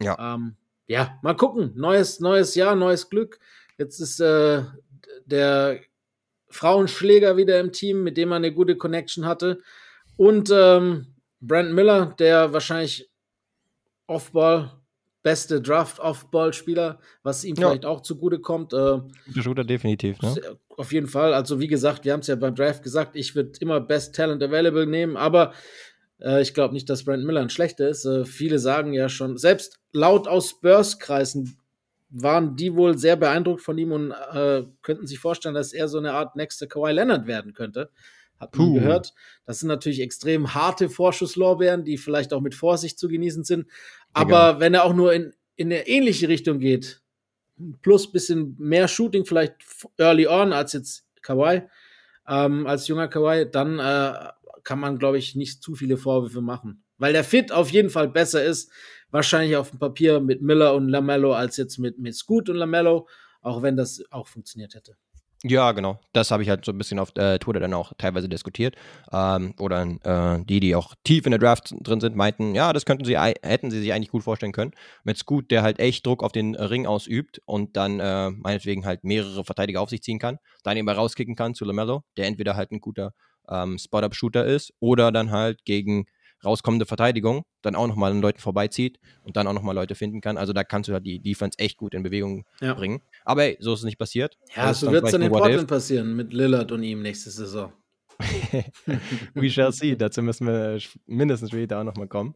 [0.00, 0.34] Ja.
[0.36, 0.54] Ähm,
[0.86, 1.72] ja, mal gucken.
[1.74, 3.40] Neues, neues Jahr, neues Glück.
[3.76, 4.62] Jetzt ist äh,
[5.26, 5.80] der
[6.48, 9.62] Frauenschläger wieder im Team, mit dem man eine gute Connection hatte.
[10.16, 11.08] Und ähm,
[11.40, 13.10] Brent Miller, der wahrscheinlich
[14.06, 14.80] Offball
[15.22, 17.68] beste Draft-Off-Ball-Spieler, was ihm ja.
[17.68, 18.72] vielleicht auch zugute kommt.
[18.72, 19.00] Äh,
[19.38, 20.34] Shooter definitiv, ne?
[20.76, 21.34] Auf jeden Fall.
[21.34, 24.42] Also wie gesagt, wir haben es ja beim Draft gesagt, ich würde immer Best Talent
[24.42, 25.52] Available nehmen, aber
[26.20, 28.06] äh, ich glaube nicht, dass Brent Miller ein schlechter ist.
[28.06, 31.58] Äh, viele sagen ja schon, selbst laut aus Spurs-Kreisen
[32.08, 35.98] waren die wohl sehr beeindruckt von ihm und äh, könnten sich vorstellen, dass er so
[35.98, 37.90] eine Art nächster Kawhi Leonard werden könnte
[38.40, 38.74] hat man Puh.
[38.74, 39.14] gehört.
[39.44, 43.66] Das sind natürlich extrem harte Vorschusslorbeeren, die vielleicht auch mit Vorsicht zu genießen sind.
[44.12, 44.60] Aber Egal.
[44.60, 47.02] wenn er auch nur in, in eine ähnliche Richtung geht,
[47.82, 49.54] plus bisschen mehr Shooting, vielleicht
[49.98, 51.62] early on als jetzt Kawhi,
[52.26, 54.30] ähm, als junger Kawhi, dann äh,
[54.64, 56.82] kann man, glaube ich, nicht zu viele Vorwürfe machen.
[56.96, 58.70] Weil der Fit auf jeden Fall besser ist,
[59.10, 63.08] wahrscheinlich auf dem Papier mit Miller und Lamello als jetzt mit, mit Scoot und Lamello,
[63.42, 64.96] auch wenn das auch funktioniert hätte.
[65.42, 65.98] Ja, genau.
[66.12, 68.76] Das habe ich halt so ein bisschen auf äh, Twitter dann auch teilweise diskutiert.
[69.10, 72.84] Ähm, oder äh, die, die auch tief in der Draft drin sind, meinten, ja, das
[72.84, 74.72] könnten sie, hätten sie sich eigentlich gut vorstellen können.
[75.02, 79.02] Mit Scoot, der halt echt Druck auf den Ring ausübt und dann äh, meinetwegen halt
[79.02, 82.70] mehrere Verteidiger auf sich ziehen kann, dann eben rauskicken kann zu LaMelo, der entweder halt
[82.70, 83.14] ein guter
[83.48, 86.04] ähm, Spot-Up-Shooter ist oder dann halt gegen
[86.44, 90.36] rauskommende Verteidigung dann auch nochmal an Leuten vorbeizieht und dann auch nochmal Leute finden kann.
[90.36, 92.74] Also da kannst du halt die Defense echt gut in Bewegung ja.
[92.74, 93.02] bringen.
[93.24, 94.36] Aber ey, so ist es nicht passiert.
[94.54, 97.72] Ja, so wird es dann in Portland passieren mit Lillard und ihm nächste Saison.
[99.34, 99.96] We shall see.
[99.96, 102.34] Dazu müssen wir mindestens später auch nochmal kommen.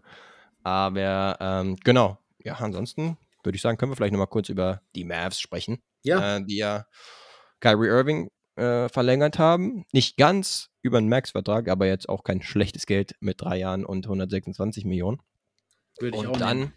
[0.62, 2.18] Aber ähm, genau.
[2.42, 5.82] Ja, ansonsten würde ich sagen, können wir vielleicht nochmal kurz über die Mavs sprechen.
[6.02, 6.36] Ja.
[6.36, 6.86] Äh, die ja
[7.60, 9.84] Kyrie Irving äh, verlängert haben.
[9.92, 14.06] Nicht ganz über einen Max-Vertrag, aber jetzt auch kein schlechtes Geld mit drei Jahren und
[14.06, 15.20] 126 Millionen.
[15.98, 16.72] Würde ich und auch dann, nehmen.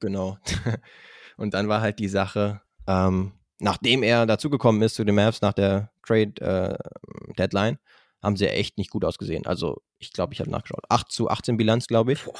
[0.00, 0.38] genau.
[1.36, 5.52] und dann war halt die Sache, ähm, nachdem er dazugekommen ist zu den Mavs nach
[5.52, 7.78] der Trade-Deadline, äh,
[8.22, 9.46] haben sie echt nicht gut ausgesehen.
[9.46, 10.84] Also, ich glaube, ich habe nachgeschaut.
[10.88, 12.24] 8 zu 18 Bilanz, glaube ich.
[12.24, 12.34] Boah.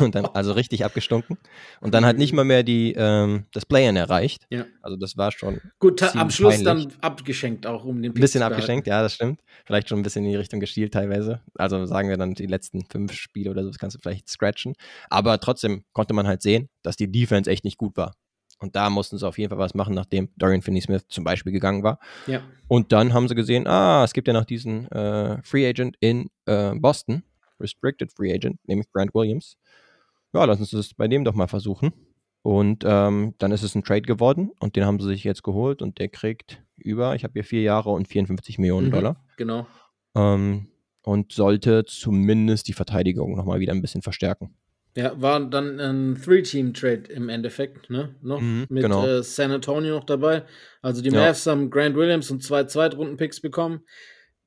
[0.00, 1.38] Und dann also richtig abgestunken.
[1.80, 4.46] Und dann halt nicht mal mehr die, ähm, das Playen erreicht.
[4.50, 4.66] Ja.
[4.82, 5.60] Also das war schon.
[5.78, 6.88] Gut, am Schluss peinlich.
[6.88, 9.40] dann abgeschenkt auch um den Ein bisschen abgeschenkt, ja, das stimmt.
[9.64, 11.40] Vielleicht schon ein bisschen in die Richtung geschielt teilweise.
[11.54, 14.74] Also sagen wir dann die letzten fünf Spiele oder so, das kannst du vielleicht scratchen.
[15.08, 18.12] Aber trotzdem konnte man halt sehen, dass die Defense echt nicht gut war.
[18.60, 21.84] Und da mussten sie auf jeden Fall was machen, nachdem Dorian Finney-Smith zum Beispiel gegangen
[21.84, 22.00] war.
[22.26, 22.42] Ja.
[22.66, 26.28] Und dann haben sie gesehen, ah, es gibt ja noch diesen äh, Free Agent in
[26.46, 27.22] äh, Boston,
[27.60, 29.56] Restricted Free Agent, nämlich Grant Williams.
[30.32, 31.92] Ja, lass uns das bei dem doch mal versuchen.
[32.42, 35.82] Und ähm, dann ist es ein Trade geworden und den haben sie sich jetzt geholt
[35.82, 39.24] und der kriegt über, ich habe hier vier Jahre und 54 Millionen mhm, Dollar.
[39.36, 39.66] Genau.
[40.14, 40.68] Ähm,
[41.02, 44.54] und sollte zumindest die Verteidigung nochmal wieder ein bisschen verstärken.
[44.96, 48.14] Ja, war dann ein Three-Team-Trade im Endeffekt, ne?
[48.20, 49.06] Noch mhm, mit genau.
[49.06, 50.44] äh, San Antonio noch dabei.
[50.80, 51.52] Also die Mavs ja.
[51.52, 53.82] haben Grant Williams und zwei Zweitrunden-Picks bekommen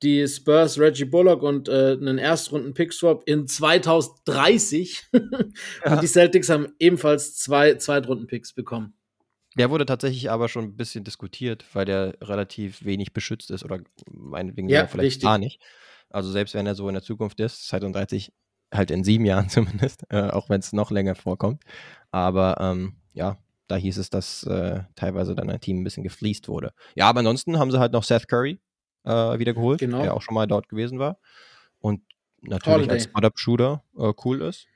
[0.04, 5.04] die Spurs Reggie Bullock und äh, einen Erstrunden-Pick-Swap in 2030.
[5.14, 5.94] ja.
[5.94, 8.94] Und die Celtics haben ebenfalls zwei Zweitrunden-Picks bekommen.
[9.58, 13.82] Der wurde tatsächlich aber schon ein bisschen diskutiert, weil der relativ wenig beschützt ist oder
[14.10, 15.24] meinetwegen ja, vielleicht richtig.
[15.24, 15.62] gar nicht.
[16.10, 18.32] Also selbst wenn er so in der Zukunft ist, 2030
[18.74, 21.64] halt in sieben Jahren zumindest, äh, auch wenn es noch länger vorkommt.
[22.12, 23.38] Aber ähm, ja,
[23.68, 26.74] da hieß es, dass äh, teilweise dann ein Team ein bisschen gefliest wurde.
[26.96, 28.60] Ja, aber ansonsten haben sie halt noch Seth Curry,
[29.04, 30.02] äh, wieder geholt, genau.
[30.02, 31.18] der auch schon mal dort gewesen war.
[31.80, 32.02] Und
[32.42, 32.94] natürlich Holiday.
[32.94, 34.68] als Startup-Shooter äh, cool ist.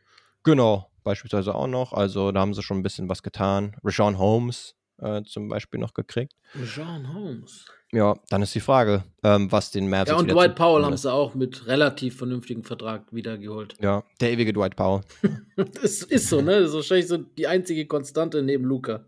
[0.44, 1.94] Genau, beispielsweise auch noch.
[1.94, 3.76] Also da haben sie schon ein bisschen was getan.
[3.84, 6.34] Rashawn Holmes äh, zum Beispiel noch gekriegt.
[6.54, 7.66] Rashawn Holmes.
[7.92, 11.12] Ja, dann ist die Frage, ähm, was den Mavs Ja, und Dwight Powell haben sie
[11.12, 13.76] auch mit relativ vernünftigem Vertrag wiedergeholt.
[13.80, 15.02] Ja, der ewige Dwight Powell.
[15.56, 16.60] das ist so, ne?
[16.60, 19.06] Das ist wahrscheinlich so die einzige Konstante neben Luca.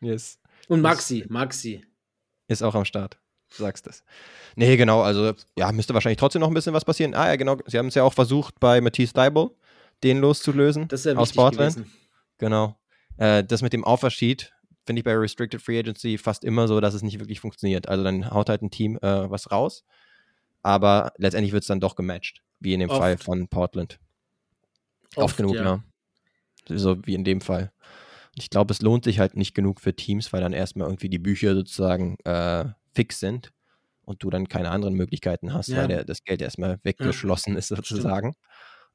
[0.00, 0.40] Yes.
[0.68, 1.84] Und Maxi, Maxi.
[2.48, 3.18] Ist auch am Start.
[3.56, 4.04] Du sagst es.
[4.54, 7.14] Nee, genau, also ja, müsste wahrscheinlich trotzdem noch ein bisschen was passieren.
[7.14, 9.50] Ah ja, genau, sie haben es ja auch versucht bei Matisse Deibel,
[10.02, 11.76] den loszulösen das ist ja aus Portland.
[11.76, 11.92] Gewesen.
[12.38, 12.76] Genau.
[13.16, 14.52] Äh, das mit dem Offersheet
[14.84, 17.88] finde ich bei Restricted Free Agency fast immer so, dass es nicht wirklich funktioniert.
[17.88, 19.84] Also dann haut halt ein Team äh, was raus,
[20.62, 22.98] aber letztendlich wird es dann doch gematcht, wie in dem Oft.
[22.98, 23.98] Fall von Portland.
[25.16, 25.64] Oft, Oft genug, ja.
[25.64, 25.82] ja.
[26.76, 27.72] So wie in dem Fall.
[28.34, 31.18] Ich glaube, es lohnt sich halt nicht genug für Teams, weil dann erstmal irgendwie die
[31.18, 33.52] Bücher sozusagen äh, fix sind
[34.04, 35.78] und du dann keine anderen Möglichkeiten hast, ja.
[35.78, 38.34] weil der, das Geld erstmal weggeschlossen ja, ist sozusagen.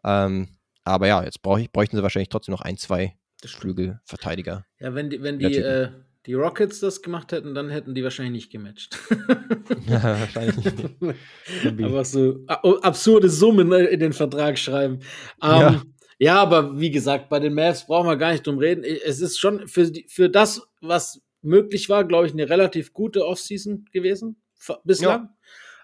[0.03, 4.65] Ähm, aber ja, jetzt brauch ich, bräuchten sie wahrscheinlich trotzdem noch ein, zwei Flügelverteidiger.
[4.79, 5.89] Ja, wenn die, wenn die, äh,
[6.25, 8.97] die Rockets das gemacht hätten, dann hätten die wahrscheinlich nicht gematcht.
[9.87, 11.15] ja, wahrscheinlich nicht.
[11.65, 14.99] Einfach so absurde Summen in den Vertrag schreiben.
[15.43, 15.81] Ähm, ja.
[16.19, 16.41] ja.
[16.41, 18.83] aber wie gesagt, bei den Mavs brauchen wir gar nicht drum reden.
[18.83, 23.25] Es ist schon für, die, für das, was möglich war, glaube ich, eine relativ gute
[23.25, 24.41] Offseason gewesen
[24.83, 25.23] bislang.
[25.23, 25.35] Ja.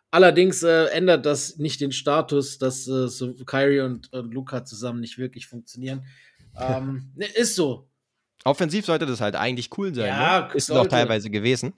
[0.10, 5.02] Allerdings äh, ändert das nicht den Status, dass äh, so Kyrie und, und Luca zusammen
[5.02, 6.06] nicht wirklich funktionieren.
[6.58, 7.90] Ähm, ne, ist so.
[8.46, 10.08] Offensiv sollte das halt eigentlich cool sein.
[10.08, 10.54] Ja, ne?
[10.54, 11.74] Ist es auch teilweise gewesen.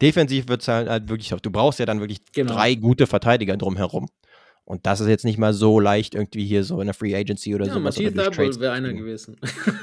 [0.00, 2.54] Defensiv wird es halt, halt, wirklich, du brauchst ja dann wirklich genau.
[2.54, 4.08] drei gute Verteidiger drumherum.
[4.64, 7.54] Und das ist jetzt nicht mal so leicht irgendwie hier so in der Free Agency
[7.54, 7.80] oder ja, so.
[7.80, 8.14] Matthias
[8.58, 9.36] wäre einer gewesen.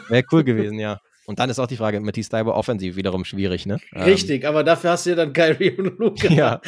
[0.09, 0.99] Wäre cool gewesen, ja.
[1.31, 3.79] Und dann ist auch die Frage, Matisse Steiber offensiv wiederum schwierig, ne?
[3.95, 6.27] Richtig, ähm, aber dafür hast du ja dann Kyrie und Luca.
[6.27, 6.59] Ja,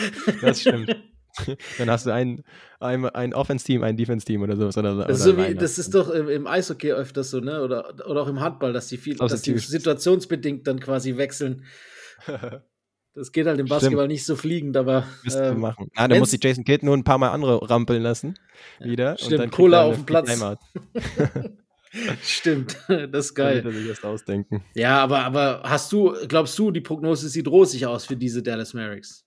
[0.42, 0.96] das stimmt.
[1.78, 2.46] dann hast du ein,
[2.80, 4.78] ein, ein Offense-Team, ein Defense-Team oder sowas.
[4.78, 7.62] Oder, das, ist, so wie, das ist doch im, im, Eishockey öfters so, ne?
[7.62, 11.66] Oder, oder auch im Handball, dass die viel, dass die situationsbedingt dann quasi wechseln.
[13.16, 14.12] Das geht halt im Basketball Stimmt.
[14.12, 15.06] nicht so fliegend, aber.
[15.32, 15.92] Ähm, machen.
[15.94, 18.34] Ah, dann muss die Jason Kidd nur ein paar Mal andere rampeln lassen.
[18.80, 19.18] Wieder.
[19.18, 20.36] Stimmt, und dann Cola auf dem Platz.
[22.24, 23.66] Stimmt, das ist geil.
[23.68, 24.64] Ich erst ausdenken.
[24.74, 28.74] Ja, aber, aber hast du, glaubst du, die Prognose sieht rosig aus für diese Dallas
[28.74, 29.26] Mavericks?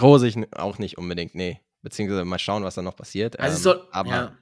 [0.00, 1.60] Rosig auch nicht unbedingt, nee.
[1.82, 3.38] Beziehungsweise mal schauen, was da noch passiert.
[3.38, 4.38] Also ähm, soll, aber ja.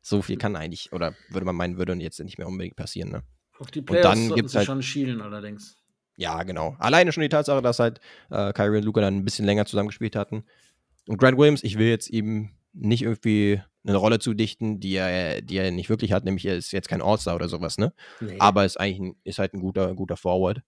[0.00, 3.22] so viel kann eigentlich, oder würde man meinen, würde jetzt nicht mehr unbedingt passieren, ne?
[3.58, 5.76] Auf die Playoffs und dann gibt's halt, schon schielen allerdings.
[6.16, 6.76] Ja, genau.
[6.78, 8.00] Alleine schon die Tatsache, dass halt
[8.30, 10.44] äh, Kyrie und Luca dann ein bisschen länger zusammengespielt hatten.
[11.06, 15.42] Und Grant Williams, ich will jetzt ihm nicht irgendwie eine Rolle zu dichten, die er,
[15.42, 17.92] die er nicht wirklich hat, nämlich er ist jetzt kein All-Star oder sowas, ne?
[18.20, 18.36] Nee.
[18.38, 20.62] Aber ist eigentlich ein, ist halt ein guter, guter Forward,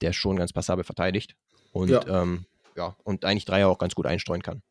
[0.00, 1.36] der schon ganz passabel verteidigt
[1.72, 2.06] und ja.
[2.06, 4.62] Ähm, ja, und eigentlich Dreier auch ganz gut einstreuen kann.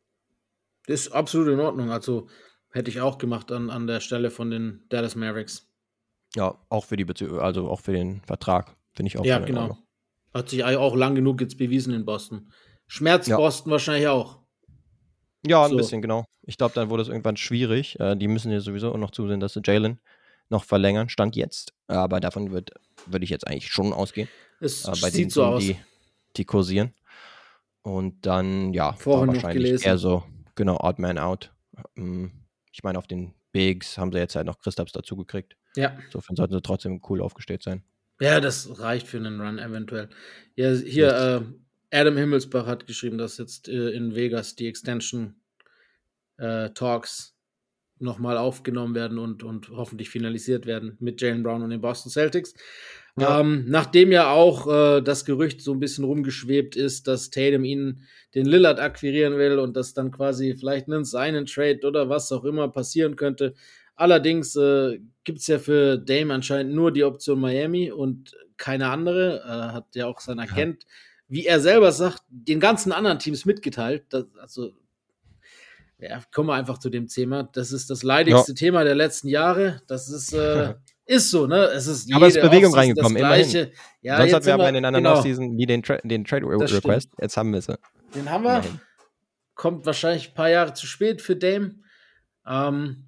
[0.87, 1.91] Das ist absolut in Ordnung.
[1.91, 2.29] Also
[2.71, 5.69] hätte ich auch gemacht an, an der Stelle von den Dallas Mavericks.
[6.35, 9.25] Ja, auch für die Beziehung, also auch für den Vertrag, finde ich auch.
[9.25, 9.77] Ja, genau.
[10.33, 12.51] Hat sich auch lang genug jetzt bewiesen in Boston.
[12.87, 13.37] Schmerz ja.
[13.37, 14.39] Boston wahrscheinlich auch.
[15.47, 15.77] Ja, ein so.
[15.77, 16.25] bisschen, genau.
[16.43, 17.99] Ich glaube, dann wurde es irgendwann schwierig.
[17.99, 19.99] Äh, die müssen ja sowieso noch zusehen, dass sie Jalen
[20.49, 21.73] noch verlängern, stand jetzt.
[21.87, 22.73] Aber davon würde
[23.05, 24.27] würd ich jetzt eigentlich schon ausgehen.
[24.59, 25.63] Es äh, bei sieht so aus.
[25.63, 25.77] Die,
[26.35, 26.93] die kursieren.
[27.81, 30.23] Und dann, ja, Vorhin wahrscheinlich eher so,
[30.55, 31.53] genau, Odd Man Out.
[31.95, 32.31] Ähm,
[32.71, 35.55] ich meine, auf den Bigs haben sie jetzt halt noch Christaps dazu gekriegt.
[35.75, 35.97] Ja.
[36.05, 37.83] Insofern sollten sie trotzdem cool aufgestellt sein.
[38.19, 40.09] Ja, das reicht für einen Run eventuell.
[40.55, 41.41] Ja, hier, äh,
[41.91, 45.35] Adam Himmelsbach hat geschrieben, dass jetzt äh, in Vegas die Extension
[46.37, 47.37] äh, Talks
[47.99, 52.53] nochmal aufgenommen werden und, und hoffentlich finalisiert werden mit Jalen Brown und den Boston Celtics.
[53.19, 53.39] Ja.
[53.39, 58.03] Ähm, nachdem ja auch äh, das Gerücht so ein bisschen rumgeschwebt ist, dass Tatum ihn
[58.35, 62.43] den Lillard akquirieren will und dass dann quasi vielleicht einen seinen Trade oder was auch
[62.43, 63.55] immer passieren könnte.
[63.95, 69.41] Allerdings äh, gibt es ja für Dame anscheinend nur die Option Miami und keine andere.
[69.43, 70.89] Äh, hat ja auch sein Agent, ja.
[71.27, 74.05] Wie er selber sagt, den ganzen anderen Teams mitgeteilt.
[74.09, 74.71] Dass, also
[75.99, 77.43] ja, kommen wir einfach zu dem Thema.
[77.43, 78.55] Das ist das leidigste ja.
[78.55, 79.81] Thema der letzten Jahre.
[79.87, 80.75] Das ist, äh,
[81.05, 81.65] ist so, ne?
[81.65, 83.71] Es ist aber es ist Bewegung reingekommen, immerhin.
[84.01, 85.17] Ja, Sonst hatten wir aber in den anderen genau.
[85.17, 87.07] Offseason nie den, Tra den Trade das Request.
[87.07, 87.21] Stimmt.
[87.21, 87.67] Jetzt haben wir es.
[88.13, 88.57] Den haben wir.
[88.57, 88.81] Immerhin.
[89.55, 91.75] Kommt wahrscheinlich ein paar Jahre zu spät für Dame.
[92.45, 93.07] Ähm,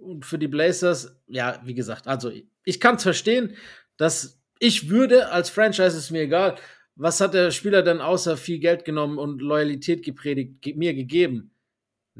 [0.00, 2.32] und für die Blazers, ja, wie gesagt, also
[2.64, 3.54] ich kann es verstehen,
[3.98, 6.56] dass ich würde, als Franchise ist mir egal,
[6.96, 11.52] was hat der Spieler denn außer viel Geld genommen und Loyalität gepredigt, mir gegeben?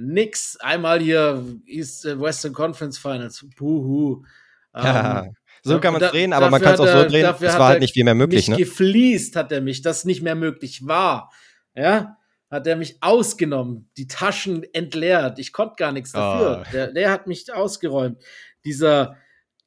[0.00, 0.56] nix.
[0.60, 3.44] Einmal hier East äh, Western Conference Finals.
[3.56, 4.24] Puhu.
[4.74, 7.26] Ja, ähm, so kann man es drehen, aber man kann es auch so drehen.
[7.26, 8.48] Es war halt nicht viel mehr möglich.
[8.48, 8.64] Mich ne?
[8.64, 11.30] gefliest hat er mich, das nicht mehr möglich war.
[11.74, 12.16] Ja,
[12.50, 15.38] hat er mich ausgenommen, die Taschen entleert.
[15.38, 16.64] Ich konnte gar nichts dafür.
[16.64, 16.70] Oh.
[16.72, 18.22] Der, der hat mich ausgeräumt.
[18.64, 19.16] Dieser,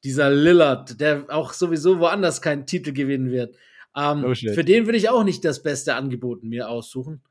[0.02, 3.56] dieser Lillard, der auch sowieso woanders keinen Titel gewinnen wird.
[3.96, 7.22] Ähm, oh, für den würde ich auch nicht das beste Angebot mir aussuchen.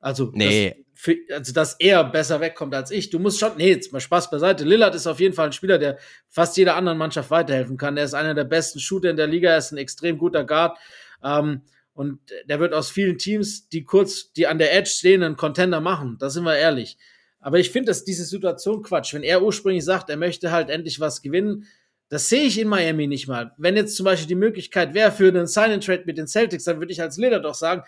[0.00, 0.68] Also, nee.
[0.68, 3.10] dass, für, also, dass er besser wegkommt als ich.
[3.10, 4.64] Du musst schon, nee, jetzt mal Spaß beiseite.
[4.64, 5.98] Lillard ist auf jeden Fall ein Spieler, der
[6.28, 7.96] fast jeder anderen Mannschaft weiterhelfen kann.
[7.96, 10.78] Er ist einer der besten Shooter in der Liga, er ist ein extrem guter Guard.
[11.22, 11.62] Ähm,
[11.94, 15.80] und der wird aus vielen Teams, die kurz, die an der Edge stehen, einen Contender
[15.80, 16.16] machen.
[16.18, 16.98] Da sind wir ehrlich.
[17.40, 19.14] Aber ich finde, dass diese Situation Quatsch.
[19.14, 21.66] Wenn er ursprünglich sagt, er möchte halt endlich was gewinnen,
[22.14, 23.52] das sehe ich in Miami nicht mal.
[23.58, 26.92] Wenn jetzt zum Beispiel die Möglichkeit wäre für einen Sign-and-Trade mit den Celtics, dann würde
[26.92, 27.82] ich als Lillard doch sagen,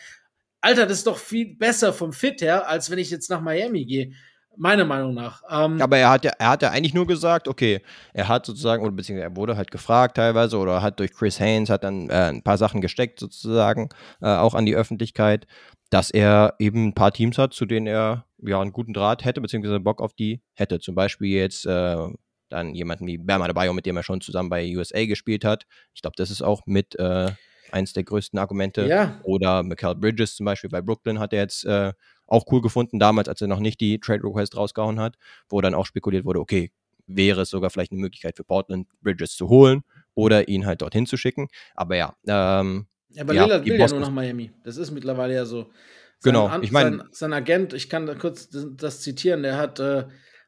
[0.60, 3.84] Alter, das ist doch viel besser vom Fit her, als wenn ich jetzt nach Miami
[3.84, 4.12] gehe.
[4.58, 5.42] Meiner Meinung nach.
[5.50, 7.82] Ähm, aber er hat ja, er hat ja eigentlich nur gesagt, okay,
[8.14, 11.70] er hat sozusagen, oder beziehungsweise er wurde halt gefragt teilweise, oder hat durch Chris Haynes
[11.70, 13.90] hat dann äh, ein paar Sachen gesteckt, sozusagen,
[14.22, 15.46] äh, auch an die Öffentlichkeit,
[15.90, 19.40] dass er eben ein paar Teams hat, zu denen er ja einen guten Draht hätte,
[19.40, 20.80] beziehungsweise Bock auf die hätte.
[20.80, 22.08] Zum Beispiel jetzt äh,
[22.48, 25.66] dann jemanden wie Berma Bio, mit dem er schon zusammen bei USA gespielt hat.
[25.94, 27.30] Ich glaube, das ist auch mit äh,
[27.70, 28.86] eins der größten Argumente.
[28.86, 29.20] Ja.
[29.22, 31.92] Oder Michael Bridges zum Beispiel bei Brooklyn hat er jetzt äh,
[32.26, 35.16] auch cool gefunden, damals, als er noch nicht die Trade Request rausgehauen hat,
[35.48, 36.72] wo dann auch spekuliert wurde, okay,
[37.06, 39.82] wäre es sogar vielleicht eine Möglichkeit für Portland, Bridges zu holen
[40.14, 41.48] oder ihn halt dorthin zu schicken.
[41.74, 42.16] Aber ja.
[42.26, 44.52] Ähm, ja, aber ja, Lillard will ja nur nach Miami.
[44.64, 45.70] Das ist mittlerweile ja so.
[46.18, 46.98] Sein genau, ich meine.
[46.98, 50.06] Sein, sein, Agent, ich kann da kurz das, das zitieren, der hat äh,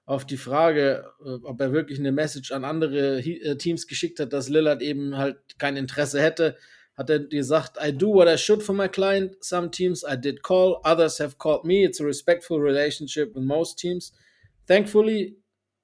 [0.09, 4.33] auf die Frage, äh, ob er wirklich eine Message an andere äh, Teams geschickt hat,
[4.33, 6.57] dass Lillard eben halt kein Interesse hätte,
[6.97, 9.37] hat er gesagt, I do what I should for my client.
[9.45, 11.85] Some teams I did call, others have called me.
[11.85, 14.15] It's a respectful relationship with most teams.
[14.67, 15.37] Thankfully,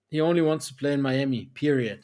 [0.09, 2.01] he only wants to play in Miami, period.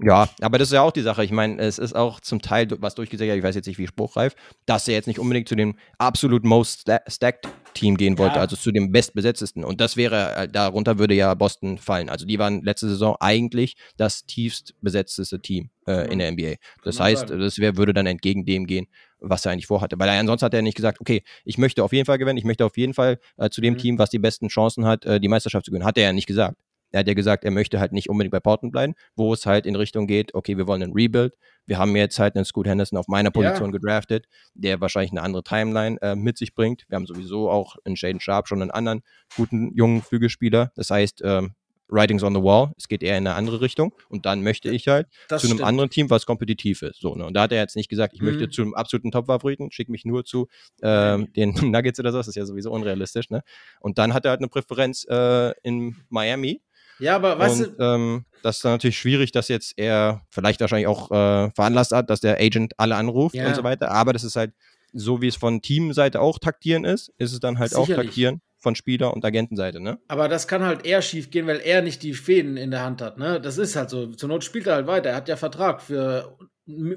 [0.00, 1.24] Ja, aber das ist ja auch die Sache.
[1.24, 4.34] Ich meine, es ist auch zum Teil was durchgesagt, ich weiß jetzt nicht, wie spruchreif,
[4.66, 8.40] dass er jetzt nicht unbedingt zu dem absolut most stacked Team gehen wollte, ja.
[8.40, 9.64] also zu dem bestbesetztesten.
[9.64, 12.08] Und das wäre, äh, darunter würde ja Boston fallen.
[12.08, 16.12] Also die waren letzte Saison eigentlich das tiefst besetzteste Team äh, mhm.
[16.12, 16.54] in der NBA.
[16.82, 17.38] Das heißt, sein.
[17.38, 18.88] das wär, würde dann entgegen dem gehen,
[19.20, 19.96] was er eigentlich vorhatte.
[19.98, 22.44] Weil er ansonsten hat er nicht gesagt, okay, ich möchte auf jeden Fall gewinnen, ich
[22.44, 23.78] möchte auf jeden Fall äh, zu dem mhm.
[23.78, 25.86] Team, was die besten Chancen hat, äh, die Meisterschaft zu gewinnen.
[25.86, 26.56] Hat er ja nicht gesagt.
[26.90, 29.66] Er hat ja gesagt, er möchte halt nicht unbedingt bei Portland bleiben, wo es halt
[29.66, 31.34] in Richtung geht, okay, wir wollen einen Rebuild.
[31.66, 33.72] Wir haben jetzt halt einen Scoot Henderson auf meiner Position ja.
[33.78, 36.84] gedraftet, der wahrscheinlich eine andere Timeline äh, mit sich bringt.
[36.88, 39.02] Wir haben sowieso auch in Shaden Sharp schon einen anderen
[39.36, 40.72] guten jungen Flügelspieler.
[40.76, 41.52] Das heißt, ähm,
[41.90, 42.72] Writings on the Wall.
[42.76, 43.94] Es geht eher in eine andere Richtung.
[44.10, 45.68] Und dann möchte ich halt Das zu einem stimmt.
[45.68, 47.00] anderen Team, was kompetitiv ist.
[47.00, 47.24] So, ne?
[47.24, 48.50] Und da hat er jetzt nicht gesagt, ich möchte Mhm.
[48.50, 50.48] zu einem absoluten Top-Favoriten, schick mich nur zu
[50.82, 52.18] ähm, den Nuggets oder so.
[52.18, 53.30] Das ist ja sowieso unrealistisch.
[53.30, 53.42] Ne?
[53.80, 56.60] Und dann hat er halt eine Präferenz äh, in Miami.
[57.00, 60.86] Ja, aber weißt und ähm, das ist dann natürlich schwierig, dass jetzt er vielleicht wahrscheinlich
[60.88, 63.48] auch äh, veranlasst hat, dass der Agent alle anruft Ja.
[63.48, 63.90] und so weiter.
[63.90, 64.52] Aber das ist halt,
[64.92, 68.06] so wie es von Teamseite auch taktieren ist, ist es dann halt auch Sicherlich.
[68.10, 69.98] taktieren von Spieler- und Agentenseite, ne?
[70.08, 73.00] aber das kann halt eher schief gehen, weil er nicht die Fäden in der Hand
[73.02, 73.16] hat.
[73.16, 73.40] Ne?
[73.40, 74.06] Das ist halt so.
[74.08, 75.10] Zur Not spielt er halt weiter.
[75.10, 76.36] Er hat ja Vertrag für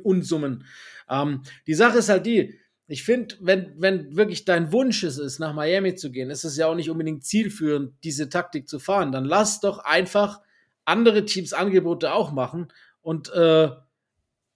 [0.04, 0.66] Unsummen.
[1.10, 2.58] Ähm, die Sache ist halt die,
[2.92, 6.58] ich finde, wenn, wenn wirklich dein Wunsch es ist, nach Miami zu gehen, ist es
[6.58, 9.14] ja auch nicht unbedingt zielführend, diese Taktik zu fahren.
[9.14, 10.42] Dann lass doch einfach
[10.84, 12.68] andere Teams Angebote auch machen
[13.02, 13.70] und äh,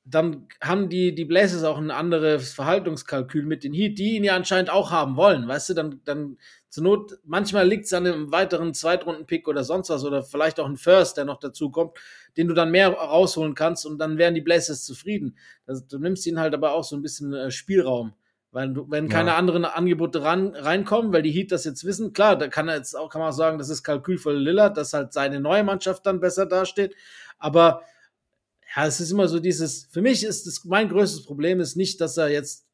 [0.08, 4.36] dann haben die, die Blazers auch ein anderes Verhaltungskalkül mit den Heat, die ihn ja
[4.36, 8.32] anscheinend auch haben wollen, weißt du, dann, dann zur Not, manchmal liegt es an einem
[8.32, 11.98] weiteren Zweitrunden-Pick oder sonst was oder vielleicht auch ein First, der noch dazu kommt,
[12.36, 15.38] den du dann mehr rausholen kannst und dann wären die Blazers zufrieden.
[15.66, 18.14] Das, du nimmst ihnen halt aber auch so ein bisschen äh, Spielraum.
[18.56, 19.36] Weil wenn keine Ja.
[19.36, 22.96] anderen Angebote ran, reinkommen, weil die Heat das jetzt wissen, klar, da kann er jetzt
[22.96, 26.06] auch, kann man auch sagen, das ist Kalkül für Lillard, dass halt seine neue Mannschaft
[26.06, 26.96] dann besser dasteht.
[27.38, 27.82] Aber
[28.74, 32.00] ja, es ist immer so dieses, für mich ist das, mein größtes Problem ist nicht,
[32.00, 32.66] dass er jetzt,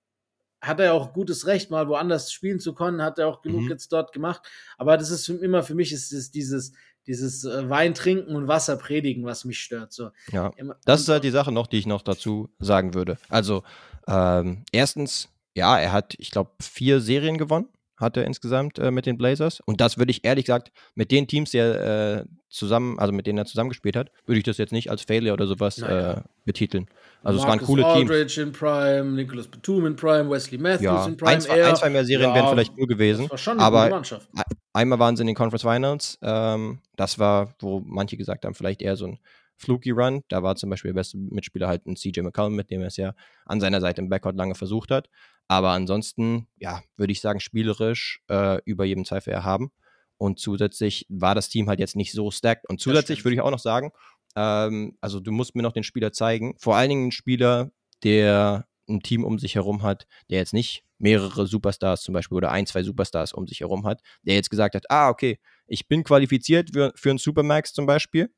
[0.61, 3.69] hat er auch gutes Recht, mal woanders spielen zu können, hat er auch genug Mhm.
[3.71, 4.43] jetzt dort gemacht.
[4.77, 6.73] Aber das ist immer, für mich ist es dieses,
[7.07, 9.91] dieses äh, Wein trinken und Wasser predigen, was mich stört.
[9.93, 10.11] So.
[10.31, 10.51] Ja.
[10.85, 13.17] Das ist halt die Sache noch, die ich noch dazu sagen würde.
[13.29, 13.63] Also,
[14.07, 19.05] ähm, erstens, ja, er hat, ich glaube, vier Serien gewonnen, hat er insgesamt äh, mit
[19.05, 19.59] den Blazers.
[19.65, 23.27] Und das würde ich ehrlich gesagt, mit den Teams, die er äh, zusammen, also mit
[23.27, 26.11] denen er zusammengespielt hat, würde ich das jetzt nicht als Failure oder sowas Naja.
[26.13, 26.87] äh, betiteln.
[27.23, 28.09] Also es waren Marcus coole Teams.
[28.09, 31.31] Aldridge in Prime, Nicholas Batum in Prime, Wesley Matthews Ja, in Prime.
[31.31, 33.23] ein, zwei, ein, zwei mehr Serien Ja, wären vielleicht cool gewesen.
[33.23, 34.29] Das war schon eine aber gute Mannschaft.
[34.73, 36.17] Einmal waren sie in den Conference Finals.
[36.23, 39.19] Ähm, das war, wo manche gesagt haben, vielleicht eher so ein
[39.61, 40.23] fluky Run.
[40.27, 42.97] Da war zum Beispiel der beste Mitspieler halt ein CJ McCollum, mit dem er es
[42.97, 43.13] ja
[43.45, 45.09] an seiner Seite im Backcourt lange versucht hat.
[45.47, 49.71] Aber ansonsten, ja, würde ich sagen, spielerisch äh, über jedem Zweifel erhaben.
[50.17, 52.69] Und zusätzlich war das Team halt jetzt nicht so stacked.
[52.69, 53.91] Und zusätzlich würde ich auch noch sagen,
[54.35, 56.55] ähm, also du musst mir noch den Spieler zeigen.
[56.59, 57.71] Vor allen Dingen ein Spieler,
[58.03, 62.51] der ein Team um sich herum hat, der jetzt nicht mehrere Superstars zum Beispiel oder
[62.51, 66.03] ein, zwei Superstars um sich herum hat, der jetzt gesagt hat, ah, okay, ich bin
[66.03, 68.31] qualifiziert für, für einen Supermax zum Beispiel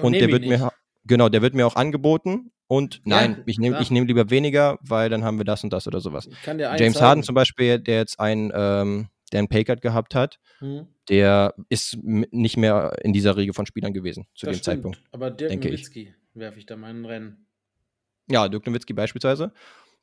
[0.00, 0.70] und, der wird mir,
[1.04, 5.08] genau, der wird mir auch angeboten und nein, ich nehme ich nehm lieber weniger, weil
[5.08, 6.28] dann haben wir das und das oder sowas.
[6.44, 7.00] James.
[7.00, 11.98] Harden zum Beispiel, der jetzt einen, ähm, der einen Paycard gehabt hat, Hm, der ist
[12.02, 14.64] nicht mehr in dieser Riege von Spielern gewesen zu das dem stimmt.
[14.64, 15.02] Zeitpunkt.
[15.12, 15.68] Aber Dirk denke.
[15.68, 17.46] Nowitzki werfe ich da mal in ein Rennen.
[18.28, 19.52] Ja, Dirk Nowitzki beispielsweise.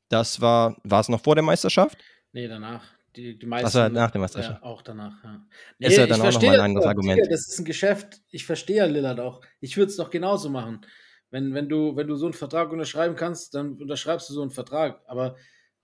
[0.10, 1.98] Das war, war es noch vor der Meisterschaft?
[2.32, 2.84] Nee, danach.
[3.16, 4.62] Die, die meisten, Das war nach der Meisterschaft.
[4.62, 5.46] Ja, auch danach, ja.
[5.80, 6.88] Ist ja dann auch noch verstehe mal ein anderes.
[6.88, 7.20] Argument.
[7.20, 8.22] Digga, Das ist ein Geschäft.
[8.30, 9.42] Ich verstehe ja Lillard auch.
[9.60, 10.82] Ich würde es doch genauso machen.
[11.30, 14.52] Wenn, wenn, du, wenn du so einen Vertrag unterschreiben kannst, dann unterschreibst du so einen
[14.52, 15.02] Vertrag.
[15.08, 15.36] Aber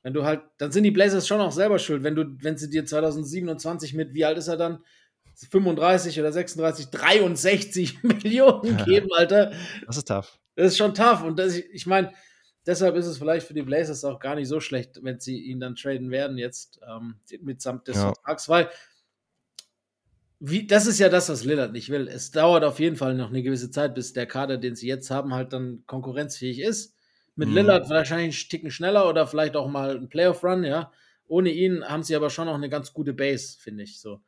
[0.02, 2.70] wenn du halt, dann sind die Blazers schon auch selber schuld, wenn du, wenn sie
[2.70, 4.84] dir 2027 mit, wie alt ist er dann?
[5.36, 9.52] 35 oder 36, 63 Millionen geben, Alter.
[9.86, 10.40] Das ist tough.
[10.56, 11.24] Das ist schon tough.
[11.24, 12.12] Und das, ich meine,
[12.70, 15.59] deshalb ist es vielleicht für die Blazers auch gar nicht so schlecht, wenn sie ihn
[15.59, 18.13] dann traden werden jetzt ähm, mitsamt des Ja.
[18.13, 18.70] Vertrags, weil
[20.39, 22.07] wie, das ist ja das, was Lillard nicht will.
[22.07, 25.11] Es dauert auf jeden Fall noch eine gewisse Zeit, bis der Kader, den sie jetzt
[25.11, 26.95] haben, halt dann konkurrenzfähig ist.
[27.36, 27.55] Mit Mhm.
[27.55, 30.91] Lillard wahrscheinlich einen Ticken schneller oder vielleicht auch mal ein Playoff-Run, ja.
[31.28, 34.22] Ohne ihn haben sie aber schon noch eine ganz gute Base, finde ich so.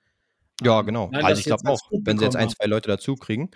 [0.62, 1.10] Ja, Ähm, genau.
[1.12, 3.50] nein, also ich glaube auch, wenn sie jetzt ein, zwei Leute dazu kriegen,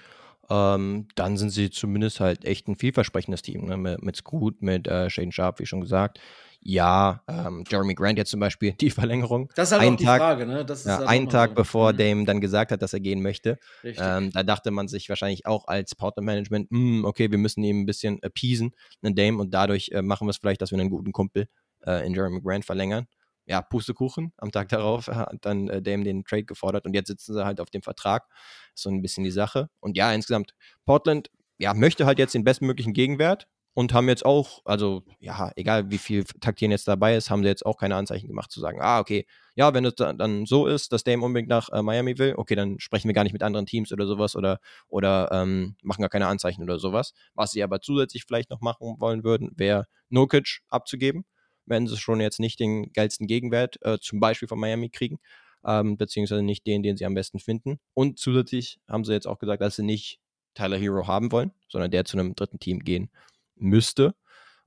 [0.49, 3.65] ähm, dann sind sie zumindest halt echt ein vielversprechendes Team.
[3.65, 3.77] Ne?
[3.77, 6.19] Mit, mit Scoot, mit äh, Shane Sharp, wie schon gesagt.
[6.67, 9.51] Ja, ähm, Jeremy Grant jetzt zum Beispiel, die Verlängerung.
[9.55, 10.65] Das ist halt Einen auch die Tag- Frage, ne?
[10.65, 11.55] Das ist Ja, halt einen Tag so.
[11.55, 13.57] bevor Mhm, Dame dann gesagt hat, dass er gehen möchte.
[13.83, 17.85] Ähm, da dachte man sich wahrscheinlich auch als Portland-Management, "Hm, okay, wir müssen ihm ein
[17.85, 18.71] bisschen appeasen,
[19.03, 21.47] einen Dame, und dadurch äh, machen wir es vielleicht, dass wir einen guten Kumpel
[21.85, 23.05] äh, in Jeremy Grant verlängern.
[23.45, 24.33] Ja, Pustekuchen.
[24.37, 27.61] Am Tag darauf hat dann äh, Dame den Trade gefordert und jetzt sitzen sie halt
[27.61, 28.27] auf dem Vertrag.
[28.73, 29.69] So ein bisschen die Sache.
[29.79, 30.53] Und ja, insgesamt,
[30.85, 35.91] Portland ja, möchte halt jetzt den bestmöglichen Gegenwert und haben jetzt auch, also ja, egal
[35.91, 38.79] wie viel Taktieren jetzt dabei ist, haben sie jetzt auch keine Anzeichen gemacht zu sagen,
[38.81, 42.17] ah, okay, ja, wenn es dann, dann so ist, dass Dame unbedingt nach äh, Miami
[42.17, 45.75] will, okay, dann sprechen wir gar nicht mit anderen Teams oder sowas oder, oder ähm,
[45.83, 47.13] machen gar keine Anzeichen oder sowas.
[47.33, 51.25] Was sie aber zusätzlich vielleicht noch machen wollen würden, wäre Nokic abzugeben,
[51.65, 55.19] wenn sie schon jetzt nicht den geilsten Gegenwert äh, zum Beispiel von Miami kriegen,
[55.65, 57.79] ähm, beziehungsweise nicht den, den sie am besten finden.
[57.93, 60.19] Und zusätzlich haben sie jetzt auch gesagt, dass sie nicht
[60.53, 63.09] Tyler Hero haben wollen, sondern der zu einem dritten Team gehen
[63.55, 64.15] müsste.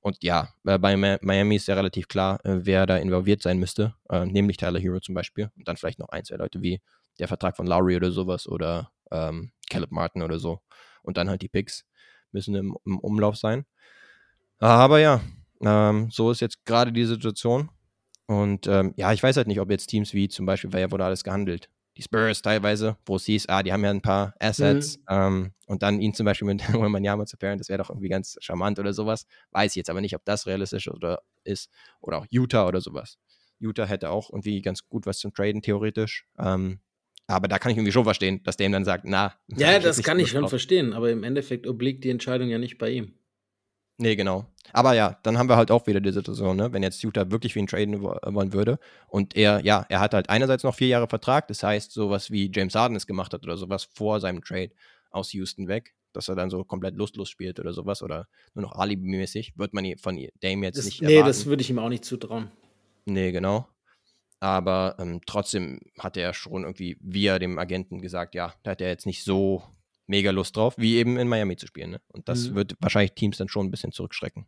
[0.00, 3.58] Und ja, äh, bei Mi- Miami ist ja relativ klar, äh, wer da involviert sein
[3.58, 5.50] müsste, äh, nämlich Tyler Hero zum Beispiel.
[5.56, 6.80] Und dann vielleicht noch ein, zwei Leute wie
[7.18, 10.60] der Vertrag von Lowry oder sowas oder ähm, Caleb Martin oder so.
[11.02, 11.84] Und dann halt die Picks
[12.32, 13.66] müssen im, im Umlauf sein.
[14.58, 15.20] Aber ja,
[15.62, 17.70] ähm, so ist jetzt gerade die Situation.
[18.26, 21.04] Und ähm, ja, ich weiß halt nicht, ob jetzt Teams wie zum Beispiel, wer wurde
[21.04, 21.70] alles gehandelt?
[21.96, 25.02] Die Spurs teilweise, wo es hieß, ah, die haben ja ein paar Assets mhm.
[25.08, 28.36] ähm, und dann ihn zum Beispiel mit Wembanyama zu pairen, das wäre doch irgendwie ganz
[28.40, 29.26] charmant oder sowas.
[29.50, 31.70] Weiß ich jetzt aber nicht, ob das realistisch oder ist.
[32.00, 33.18] Oder auch Utah oder sowas.
[33.58, 36.26] Utah hätte auch irgendwie ganz gut was zum Traden, theoretisch.
[36.38, 36.80] Ähm,
[37.26, 39.34] aber da kann ich irgendwie schon verstehen, dass der ihm dann sagt, na.
[39.56, 40.50] Ja, das kann ich schon drauf.
[40.50, 43.14] verstehen, aber im Endeffekt obliegt die Entscheidung ja nicht bei ihm.
[43.98, 44.46] Nee, genau.
[44.72, 46.72] Aber ja, dann haben wir halt auch wieder die Situation, ne?
[46.72, 48.78] wenn jetzt Utah wirklich für ihn traden wollen würde
[49.08, 52.50] und er, ja, er hat halt einerseits noch vier Jahre Vertrag, das heißt, sowas wie
[52.54, 54.70] James Harden es gemacht hat oder sowas vor seinem Trade
[55.10, 58.72] aus Houston weg, dass er dann so komplett lustlos spielt oder sowas oder nur noch
[58.72, 61.28] Alibi-mäßig, wird man von Dame jetzt das, nicht Nee, erwarten.
[61.28, 62.50] das würde ich ihm auch nicht zutrauen.
[63.06, 63.66] Nee, genau.
[64.40, 68.88] Aber ähm, trotzdem hat er schon irgendwie via dem Agenten gesagt, ja, da hat er
[68.88, 69.62] jetzt nicht so
[70.08, 71.90] mega Lust drauf, wie eben in Miami zu spielen.
[71.90, 72.00] Ne?
[72.08, 72.56] Und das mhm.
[72.56, 74.46] wird wahrscheinlich Teams dann schon ein bisschen zurückschrecken.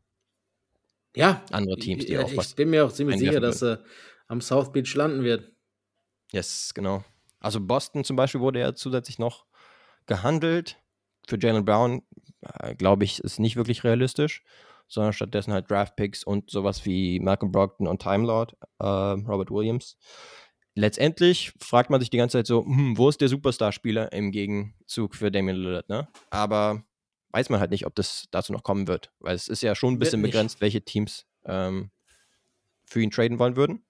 [1.15, 1.45] Ja.
[1.51, 2.51] Andere Teams, die ich, auch was.
[2.51, 3.85] Ich bin mir auch ziemlich sicher, dass er
[4.27, 5.51] am South Beach landen wird.
[6.33, 7.05] Yes, genau.
[7.41, 9.47] Also Boston zum Beispiel wurde ja zusätzlich noch
[10.07, 10.77] gehandelt.
[11.29, 12.03] Für Jalen Brown,
[12.41, 14.43] äh, glaube ich, ist nicht wirklich realistisch,
[14.89, 19.51] sondern stattdessen halt Draft Picks und sowas wie Malcolm Brogdon und Time Lord, äh, Robert
[19.51, 19.97] Williams
[20.81, 25.15] letztendlich fragt man sich die ganze Zeit so, hm, wo ist der Superstar-Spieler im Gegenzug
[25.15, 26.09] für Damian Lillard, ne?
[26.31, 26.83] Aber
[27.31, 29.95] weiß man halt nicht, ob das dazu noch kommen wird, weil es ist ja schon
[29.95, 31.91] ein bisschen begrenzt, welche Teams ähm,
[32.85, 33.85] für ihn traden wollen würden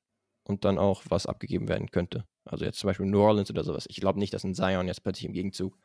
[0.44, 2.26] und dann auch was abgegeben werden könnte.
[2.44, 3.86] Also jetzt zum Beispiel New Orleans oder sowas.
[3.88, 5.78] Ich glaube nicht, dass ein Zion jetzt plötzlich im Gegenzug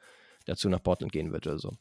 [0.46, 1.78] dazu nach Portland gehen wird oder so.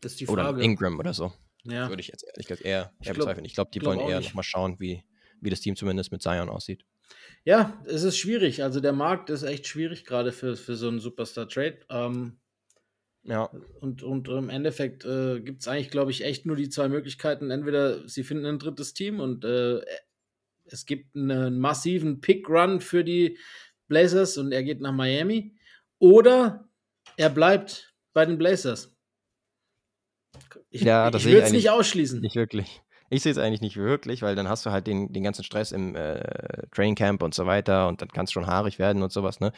[0.00, 0.56] Das ist die Frage.
[0.56, 1.32] Oder Ingram oder so.
[1.64, 1.88] Ja.
[1.88, 3.44] Würde ich jetzt ehrlich gesagt eher, eher bezweifeln.
[3.44, 5.04] Ich glaube, die glaub wollen eher nochmal schauen, wie,
[5.40, 6.86] wie das Team zumindest mit Zion aussieht.
[7.44, 8.62] Ja, es ist schwierig.
[8.62, 11.78] Also der Markt ist echt schwierig, gerade für, für so einen Superstar-Trade.
[11.88, 12.38] Ähm,
[13.22, 13.50] ja.
[13.80, 17.50] Und, und im Endeffekt äh, gibt es eigentlich, glaube ich, echt nur die zwei Möglichkeiten.
[17.50, 19.80] Entweder sie finden ein drittes Team und äh,
[20.64, 23.38] es gibt einen massiven Pick-Run für die
[23.88, 25.56] Blazers und er geht nach Miami.
[25.98, 26.68] Oder
[27.16, 28.96] er bleibt bei den Blazers.
[30.70, 32.20] Ich, ja, ich würde es nicht ausschließen.
[32.20, 32.80] Nicht wirklich.
[33.12, 35.72] Ich sehe es eigentlich nicht wirklich, weil dann hast du halt den, den ganzen Stress
[35.72, 39.10] im äh, Training Camp und so weiter und dann kann es schon haarig werden und
[39.10, 39.40] sowas.
[39.40, 39.50] Ne?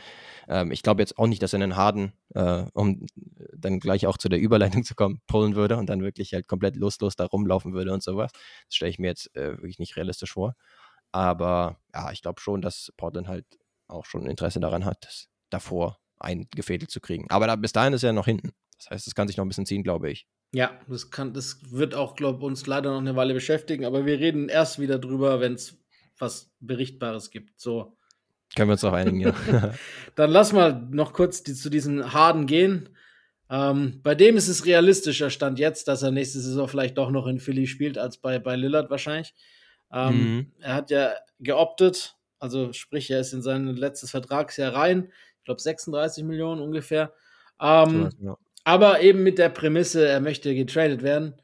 [0.48, 3.06] Ähm, ich glaube jetzt auch nicht, dass er einen Harden, äh, um
[3.54, 6.76] dann gleich auch zu der Überleitung zu kommen, pullen würde und dann wirklich halt komplett
[6.76, 8.32] lustlos da rumlaufen würde und sowas.
[8.32, 10.54] Das stelle ich mir jetzt äh, wirklich nicht realistisch vor.
[11.12, 13.44] Aber ja, ich glaube schon, dass Portland halt
[13.86, 17.26] auch schon Interesse daran hat, davor eingefädelt zu kriegen.
[17.30, 18.52] Aber da, bis dahin ist er noch hinten.
[18.82, 20.26] Das heißt, es kann sich noch ein bisschen ziehen, glaube ich.
[20.52, 24.04] Ja, das kann, das wird auch, glaube ich, uns leider noch eine Weile beschäftigen, aber
[24.04, 25.78] wir reden erst wieder drüber, wenn es
[26.18, 27.58] was Berichtbares gibt.
[27.60, 27.96] So.
[28.54, 29.34] Können wir uns auf einigen, ja.
[30.14, 32.90] Dann lass mal noch kurz die, zu diesen Harden gehen.
[33.48, 37.26] Ähm, bei dem ist es realistischer Stand jetzt, dass er nächste Saison vielleicht doch noch
[37.26, 39.34] in Philly spielt, als bei, bei Lillard wahrscheinlich.
[39.92, 40.52] Ähm, mhm.
[40.58, 45.12] Er hat ja geoptet, also sprich, er ist in sein letztes Vertragsjahr rein.
[45.38, 47.14] Ich glaube 36 Millionen ungefähr.
[47.60, 48.36] Ähm, so, ja.
[48.64, 51.34] Aber eben mit der Prämisse, er möchte getradet werden.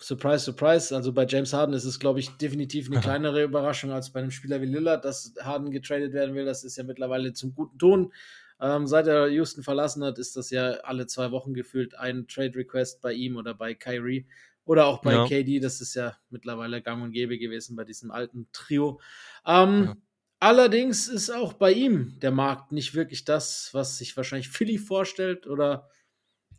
[0.00, 0.94] Surprise, surprise.
[0.94, 4.30] Also bei James Harden ist es, glaube ich, definitiv eine kleinere Überraschung als bei einem
[4.30, 6.44] Spieler wie Lillard, dass Harden getradet werden will.
[6.44, 8.12] Das ist ja mittlerweile zum guten Ton.
[8.60, 13.00] Ähm, seit er Houston verlassen hat, ist das ja alle zwei Wochen gefühlt ein Trade-Request
[13.00, 14.26] bei ihm oder bei Kyrie
[14.64, 15.26] oder auch bei ja.
[15.26, 15.60] KD.
[15.60, 19.00] Das ist ja mittlerweile gang und gäbe gewesen bei diesem alten Trio.
[19.46, 19.96] Ähm, ja.
[20.40, 25.48] Allerdings ist auch bei ihm der Markt nicht wirklich das, was sich wahrscheinlich Philly vorstellt
[25.48, 25.88] oder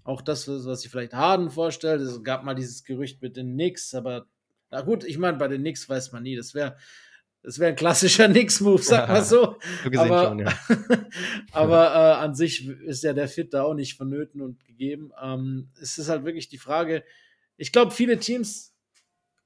[0.10, 2.02] auch das, was sich vielleicht Harden vorstellt.
[2.02, 4.26] Es gab mal dieses Gerücht mit den Knicks, aber
[4.72, 6.36] na gut, ich meine, bei den Knicks weiß man nie.
[6.36, 6.76] Das wäre
[7.42, 9.58] das wäre ein klassischer Knicks-Move, sag mal so.
[9.98, 10.54] aber, schon, ja.
[11.52, 15.12] aber äh, an sich ist ja der Fit da auch nicht vonnöten und gegeben.
[15.22, 17.04] Ähm, es ist halt wirklich die Frage,
[17.56, 18.76] ich glaube, viele Teams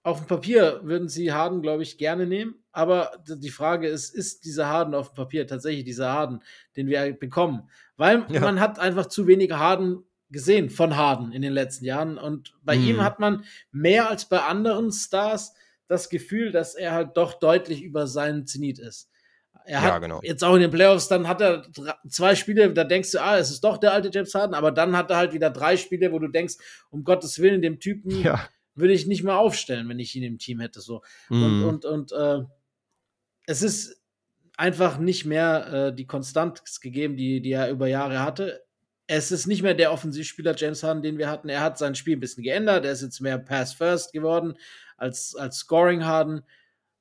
[0.01, 2.55] auf dem Papier würden sie Harden, glaube ich, gerne nehmen.
[2.72, 6.39] Aber die Frage ist, ist dieser Harden auf dem Papier tatsächlich dieser Harden,
[6.76, 7.70] den wir bekommen?
[7.95, 8.41] Weil ja.
[8.41, 10.03] man hat einfach zu wenige Harden
[10.34, 12.18] gesehen von Harden in den letzten Jahren.
[12.18, 12.88] Und bei mhm.
[12.88, 15.54] ihm hat man mehr als bei anderen Stars
[15.88, 19.10] das Gefühl, dass er halt doch deutlich über seinen Zenit ist.
[19.66, 20.20] Er hat ja, genau.
[20.24, 21.66] jetzt auch in den Playoffs, dann hat er
[22.10, 24.98] zwei Spiele, da denkst du, ah, es ist doch der alte James Harden, aber dann
[24.98, 26.56] hat er halt wieder drei Spiele, wo du denkst,
[26.90, 28.46] um Gottes Willen, dem Typen ja.
[28.76, 30.82] würde ich nicht mehr aufstellen, wenn ich ihn im Team hätte.
[30.82, 31.02] So.
[31.30, 31.44] Mhm.
[31.44, 32.44] Und, und, und äh,
[33.46, 34.02] es ist
[34.58, 38.64] einfach nicht mehr äh, die Konstanz gegeben, die, die er über Jahre hatte
[39.18, 41.49] es ist nicht mehr der Offensivspieler James Harden, den wir hatten.
[41.49, 42.86] Er hat sein Spiel ein bisschen geändert.
[42.86, 44.55] Er ist jetzt mehr Pass First geworden
[44.97, 46.43] als, als Scoring Harden.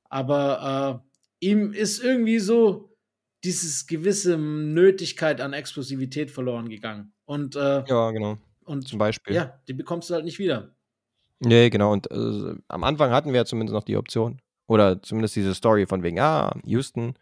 [0.09, 1.01] Aber
[1.41, 2.95] äh, ihm ist irgendwie so
[3.43, 7.13] dieses gewisse Nötigkeit an Explosivität verloren gegangen.
[7.25, 8.37] Und, äh, ja, genau.
[8.65, 9.35] Und Zum Beispiel.
[9.35, 10.73] Ja, die bekommst du halt nicht wieder.
[11.39, 11.91] Nee, genau.
[11.91, 14.39] Und äh, am Anfang hatten wir ja zumindest noch die Option.
[14.67, 17.15] Oder zumindest diese Story von wegen, ah, Houston,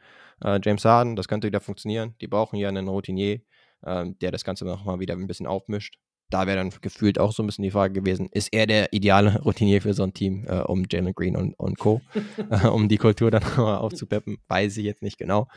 [0.44, 2.14] äh, James Harden, das könnte wieder funktionieren.
[2.22, 3.42] Die brauchen ja einen Routinier,
[3.84, 5.98] äh, der das Ganze nochmal wieder ein bisschen aufmischt.
[6.30, 9.40] Da wäre dann gefühlt auch so ein bisschen die Frage gewesen, ist er der ideale
[9.46, 12.02] Routinier für so ein Team, äh, um Jalen Green und, und Co.,
[12.50, 14.38] äh, um die Kultur dann nochmal aufzupeppen?
[14.48, 15.48] Weiß ich jetzt nicht genau.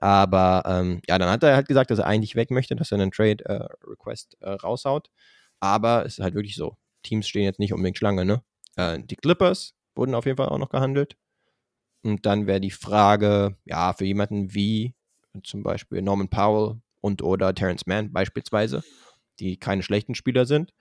[0.00, 2.98] Aber ähm, ja, dann hat er halt gesagt, dass er eigentlich weg möchte, dass er
[2.98, 5.10] einen Trade-Request äh, äh, raushaut.
[5.60, 6.76] Aber es ist halt wirklich so.
[7.02, 8.42] Teams stehen jetzt nicht unbedingt Schlange, ne?
[8.76, 11.16] Äh, die Clippers wurden auf jeden Fall auch noch gehandelt.
[12.02, 14.94] Und dann wäre die Frage, ja, für jemanden wie
[15.44, 18.82] zum Beispiel Norman Powell und oder Terrence Mann beispielsweise,
[19.38, 20.72] die keine schlechten Spieler sind.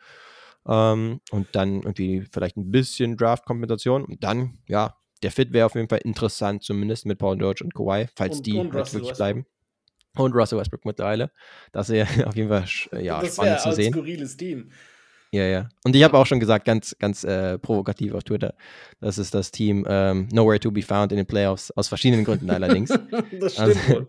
[0.67, 4.05] Ähm, und dann irgendwie vielleicht ein bisschen Draft-Kompensation.
[4.05, 7.73] Und dann, ja, der Fit wäre auf jeden Fall interessant, zumindest mit Paul George und
[7.73, 9.17] Kawhi, falls und, die und halt wirklich Westbrook.
[9.17, 9.45] bleiben.
[10.15, 11.31] Und Russell Westbrook mittlerweile.
[11.71, 12.65] Das wäre auf jeden Fall
[13.01, 13.91] ja, das spannend zu sehen.
[13.91, 14.71] Das skurriles Team.
[15.31, 15.69] Ja, ja.
[15.83, 18.55] Und ich habe auch schon gesagt, ganz, ganz äh, provokativ auf Twitter,
[18.99, 22.49] das ist das Team ähm, Nowhere to be found in den Playoffs, aus verschiedenen Gründen
[22.49, 22.89] allerdings.
[23.39, 24.07] das stimmt also.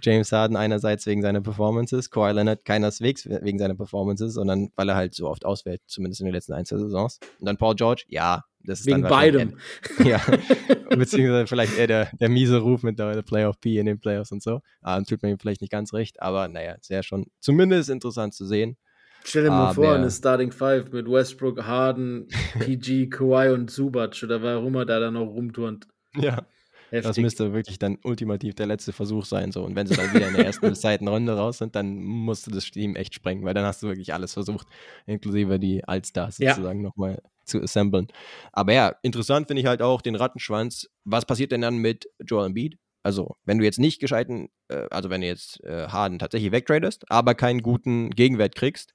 [0.00, 4.96] James Harden einerseits wegen seiner Performances, Kawhi Leonard keineswegs wegen seiner Performances, sondern weil er
[4.96, 7.18] halt so oft ausfällt, zumindest in den letzten ein, zwei Saisons.
[7.40, 9.56] Und dann Paul George, ja, das ist wegen beidem.
[9.98, 10.20] Eher, ja,
[10.96, 14.32] beziehungsweise vielleicht eher der, der miese Ruf mit der, der Playoff P in den Playoffs
[14.32, 14.60] und so.
[14.82, 18.76] Ah, tut mir vielleicht nicht ganz recht, aber naja, sehr schon zumindest interessant zu sehen.
[19.24, 22.28] Stell dir mal vor, eine Starting Five mit Westbrook, Harden,
[22.60, 25.86] PG, Kawhi und Zubac oder warum er da dann noch rumturnt.
[26.14, 26.46] Ja.
[26.90, 27.02] Heftig.
[27.02, 29.52] Das müsste wirklich dann ultimativ der letzte Versuch sein.
[29.52, 29.62] So.
[29.62, 32.46] Und wenn sie dann wieder in der ersten oder zweiten Runde raus sind, dann musst
[32.46, 34.66] du das Team echt sprengen, weil dann hast du wirklich alles versucht,
[35.06, 36.54] inklusive die Allstars ja.
[36.54, 38.08] sozusagen nochmal zu assemblen.
[38.52, 40.88] Aber ja, interessant finde ich halt auch den Rattenschwanz.
[41.04, 42.78] Was passiert denn dann mit Joel Embiid?
[43.02, 47.10] Also, wenn du jetzt nicht gescheiten, äh, also wenn du jetzt äh, Harden tatsächlich wegtradest,
[47.10, 48.92] aber keinen guten Gegenwert kriegst,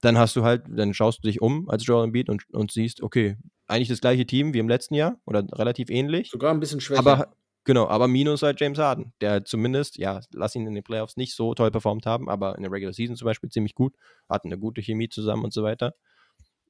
[0.00, 3.02] dann hast du halt, dann schaust du dich um als Joel Embiid und, und siehst,
[3.02, 3.36] okay,
[3.66, 6.30] eigentlich das gleiche Team wie im letzten Jahr oder relativ ähnlich.
[6.30, 7.00] Sogar ein bisschen schwächer.
[7.00, 11.16] Aber genau, aber minus halt James Harden, der zumindest, ja, lass ihn in den Playoffs
[11.16, 13.94] nicht so toll performt haben, aber in der Regular Season zum Beispiel ziemlich gut,
[14.28, 15.94] hatten eine gute Chemie zusammen und so weiter.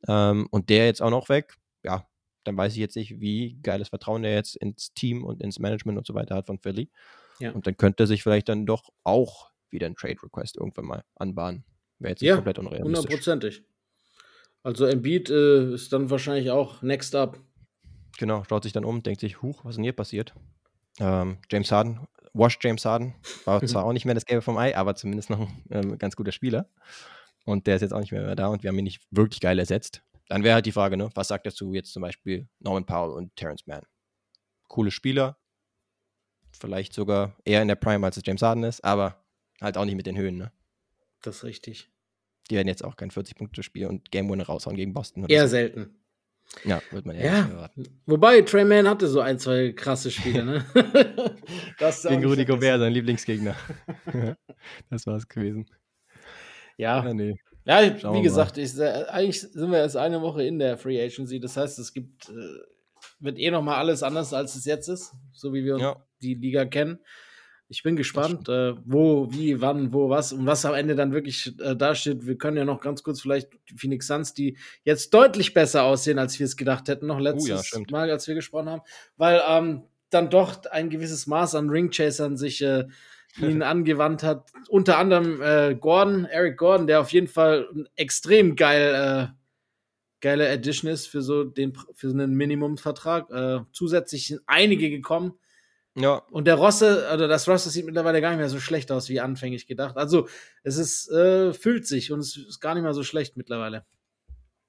[0.09, 2.07] Ähm, und der jetzt auch noch weg, ja,
[2.45, 5.99] dann weiß ich jetzt nicht, wie geiles Vertrauen der jetzt ins Team und ins Management
[5.99, 6.91] und so weiter hat von Philly.
[7.39, 7.53] Ja.
[7.53, 11.05] Und dann könnte er sich vielleicht dann doch auch wieder ein Trade Request irgendwann mal
[11.17, 11.65] anbahnen.
[11.99, 12.87] Wäre jetzt nicht ja, komplett unrealistisch.
[12.87, 13.65] Hundertprozentig.
[14.67, 17.39] Also Embiid äh, ist dann wahrscheinlich auch next up.
[18.19, 20.35] Genau, schaut sich dann um, denkt sich, huch, was ist denn hier passiert?
[20.99, 23.15] Ähm, James Harden, Wash James Harden,
[23.45, 26.17] war zwar auch nicht mehr das Gelbe vom Ei, aber zumindest noch ein ähm, ganz
[26.17, 26.69] guter Spieler.
[27.45, 29.39] Und der ist jetzt auch nicht mehr, mehr da und wir haben ihn nicht wirklich
[29.39, 30.03] geil ersetzt.
[30.27, 33.37] Dann wäre halt die Frage, ne, was sagt dazu jetzt zum Beispiel Norman Powell und
[33.37, 33.87] Terrence Mann?
[34.67, 35.39] Coole Spieler,
[36.51, 39.25] vielleicht sogar eher in der Prime, als es James Harden ist, aber
[39.61, 40.51] halt auch nicht mit den Höhen, ne?
[41.23, 41.89] Das ist richtig.
[42.51, 45.25] Die werden jetzt auch kein 40-Punkte-Spiel und Game Winner raushauen gegen Boston.
[45.29, 45.53] Eher so.
[45.53, 45.97] selten.
[46.65, 47.87] Ja, wird man ja, ja erwarten.
[48.07, 50.65] Wobei, Trey Mann hatte so ein, zwei krasse Spiele, ne?
[52.09, 53.57] gegen Rudi Gobert, sein Lieblingsgegner.
[54.91, 55.67] das war es gewesen.
[56.77, 57.05] Ja.
[57.05, 57.35] ja, nee.
[57.65, 61.41] ja wie gesagt, ich, eigentlich sind wir erst eine Woche in der Free Agency.
[61.41, 62.33] Das heißt, es gibt, äh,
[63.19, 66.07] wird eh nochmal alles anders, als es jetzt ist, so wie wir ja.
[66.23, 67.01] die Liga kennen.
[67.69, 71.53] Ich bin gespannt, äh, wo, wie, wann, wo, was und was am Ende dann wirklich
[71.61, 72.25] äh, dasteht.
[72.25, 76.21] Wir können ja noch ganz kurz vielleicht die Phoenix Suns, die jetzt deutlich besser aussehen,
[76.21, 78.83] als wir es gedacht hätten, noch letztes uh, ja, Mal, als wir gesprochen haben,
[79.17, 82.85] weil ähm, dann doch ein gewisses Maß an Ringchasern sich äh,
[83.41, 84.49] ihnen angewandt hat.
[84.69, 89.35] Unter anderem äh, Gordon, Eric Gordon, der auf jeden Fall ein extrem geil, äh,
[90.21, 93.29] geile Addition ist für so den für so einen Minimumvertrag.
[93.31, 95.35] Äh, zusätzlich sind einige gekommen
[95.97, 96.23] ja.
[96.31, 99.21] Und der Rosse, also das Rosse sieht mittlerweile gar nicht mehr so schlecht aus, wie
[99.21, 99.97] anfänglich gedacht.
[99.97, 100.29] Also
[100.63, 103.85] es ist, äh, fühlt sich und es ist gar nicht mehr so schlecht mittlerweile.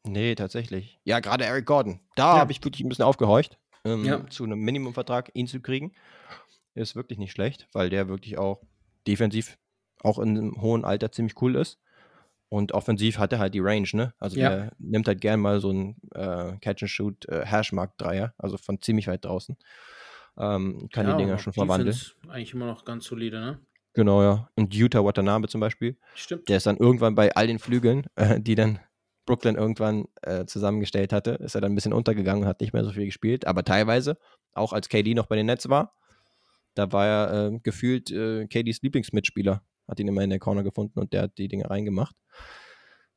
[0.06, 1.00] Nee, tatsächlich.
[1.04, 2.00] Ja, gerade Eric Gordon.
[2.16, 2.40] Da ja.
[2.40, 4.28] habe ich wirklich ein bisschen aufgehorcht, ähm, ja.
[4.30, 5.94] zu einem Minimumvertrag ihn zu kriegen.
[6.76, 8.62] Ist wirklich nicht schlecht, weil der wirklich auch
[9.06, 9.58] defensiv
[10.02, 11.80] auch in einem hohen Alter ziemlich cool ist.
[12.50, 14.14] Und offensiv hat er halt die Range, ne?
[14.20, 14.50] Also ja.
[14.50, 19.58] der nimmt halt gern mal so einen äh, Catch-and-Shoot äh, also von ziemlich weit draußen.
[20.38, 21.96] Ähm, kann ja, die Dinger schon verwandeln.
[22.30, 23.60] Eigentlich immer noch ganz solide, ne?
[23.94, 24.50] Genau, ja.
[24.56, 25.98] Und Utah Watanabe zum Beispiel.
[26.14, 26.48] Stimmt.
[26.50, 28.80] Der ist dann irgendwann bei all den Flügeln, äh, die dann
[29.26, 32.84] Brooklyn irgendwann äh, zusammengestellt hatte, ist er dann ein bisschen untergegangen und hat nicht mehr
[32.84, 33.46] so viel gespielt.
[33.48, 34.18] Aber teilweise,
[34.54, 35.96] auch als KD noch bei den Nets war,
[36.76, 39.64] da war er äh, gefühlt äh, KDs Lieblingsmitspieler.
[39.88, 42.16] Hat ihn immer in der Corner gefunden und der hat die Dinge reingemacht.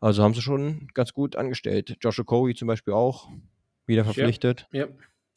[0.01, 1.97] Also haben sie schon ganz gut angestellt.
[2.01, 3.29] Joshua Cody zum Beispiel auch
[3.87, 4.67] wieder verpflichtet.
[4.73, 4.87] Ja.
[4.87, 4.93] ja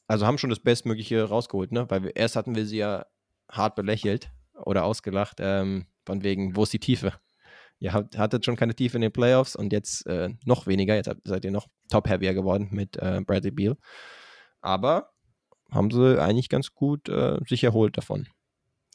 [0.07, 1.89] also haben schon das Bestmögliche rausgeholt, ne?
[1.89, 3.05] Weil wir, erst hatten wir sie ja
[3.49, 7.13] hart belächelt oder ausgelacht, ähm, von wegen, wo ist die Tiefe?
[7.79, 10.95] Ihr habt, hattet schon keine Tiefe in den Playoffs und jetzt äh, noch weniger.
[10.95, 13.75] Jetzt seid ihr noch top-heavier geworden mit äh, Bradley Beal.
[14.61, 15.11] Aber
[15.71, 18.27] haben sie eigentlich ganz gut äh, sich erholt davon.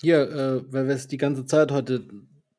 [0.00, 2.08] Hier, äh, weil wir es die ganze Zeit heute,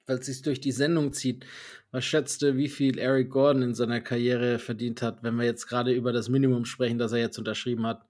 [0.06, 1.46] weil es sich durch die Sendung zieht,
[1.92, 5.68] was schätzt du, wie viel Eric Gordon in seiner Karriere verdient hat, wenn wir jetzt
[5.68, 8.06] gerade über das Minimum sprechen, das er jetzt unterschrieben hat?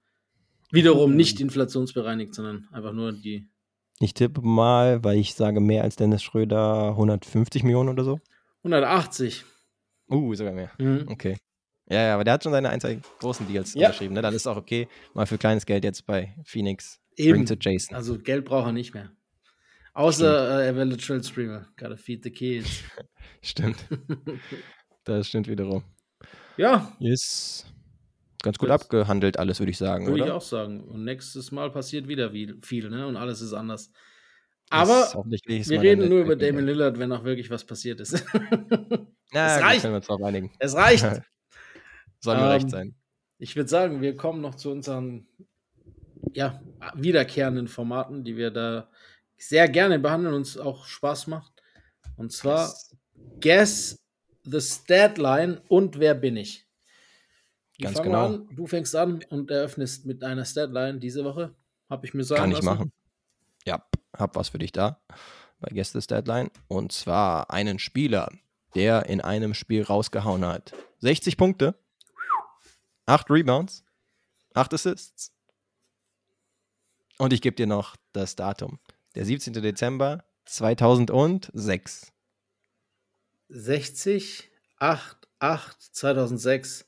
[0.70, 3.48] Wiederum nicht inflationsbereinigt, sondern einfach nur die.
[3.98, 8.20] Ich tippe mal, weil ich sage mehr als Dennis Schröder 150 Millionen oder so.
[8.58, 9.44] 180.
[10.08, 10.70] Uh, sogar mehr.
[10.78, 11.06] Mhm.
[11.08, 11.36] Okay.
[11.88, 13.88] Ja, ja, aber der hat schon seine ein, zwei großen Deals ja.
[13.88, 14.14] unterschrieben.
[14.14, 14.22] Ne?
[14.22, 17.46] Dann ist es auch okay, mal für kleines Geld jetzt bei Phoenix Eben.
[17.46, 17.96] zu Jason.
[17.96, 19.10] Also Geld braucht er nicht mehr.
[19.92, 21.66] Außer äh, er will Literal Streamer.
[21.76, 22.84] Gotta feed the kids.
[23.42, 23.84] stimmt.
[25.04, 25.82] das stimmt wiederum.
[26.56, 26.96] Ja.
[27.00, 27.66] Yes.
[28.42, 30.06] Ganz gut das abgehandelt alles, würde ich sagen.
[30.06, 30.84] Würde ich auch sagen.
[30.84, 32.30] Und nächstes Mal passiert wieder
[32.62, 33.06] viel, ne?
[33.06, 33.92] Und alles ist anders.
[34.70, 35.12] Aber
[35.46, 38.12] wir reden nur über Damon Lillard, wenn auch wirklich was passiert ist.
[39.32, 39.82] ja, es reicht.
[39.82, 40.52] Können wir uns darauf einigen.
[40.58, 41.04] Es reicht.
[42.20, 42.94] Soll mir ähm, recht sein.
[43.38, 45.26] Ich würde sagen, wir kommen noch zu unseren
[46.32, 46.62] ja,
[46.94, 48.90] wiederkehrenden Formaten, die wir da
[49.36, 51.52] sehr gerne behandeln und uns auch Spaß macht.
[52.16, 52.96] Und zwar yes.
[53.40, 54.04] Guess
[54.44, 56.69] the Statline und Wer bin ich?
[57.80, 58.26] Ich Ganz genau.
[58.26, 61.54] An, du fängst an und eröffnest mit einer Statline diese Woche.
[61.88, 62.66] Habe ich mir sagen Kann ich lassen.
[62.66, 62.92] machen.
[63.64, 63.82] Ja,
[64.14, 65.00] hab was für dich da
[65.60, 66.50] bei Guess the Statline.
[66.68, 68.30] Und zwar einen Spieler,
[68.74, 70.74] der in einem Spiel rausgehauen hat.
[70.98, 71.74] 60 Punkte,
[73.06, 73.82] 8 Rebounds,
[74.52, 75.32] 8 Assists.
[77.16, 78.78] Und ich gebe dir noch das Datum.
[79.14, 79.54] Der 17.
[79.54, 82.12] Dezember 2006.
[83.48, 86.84] 60, 8, 8, 2006.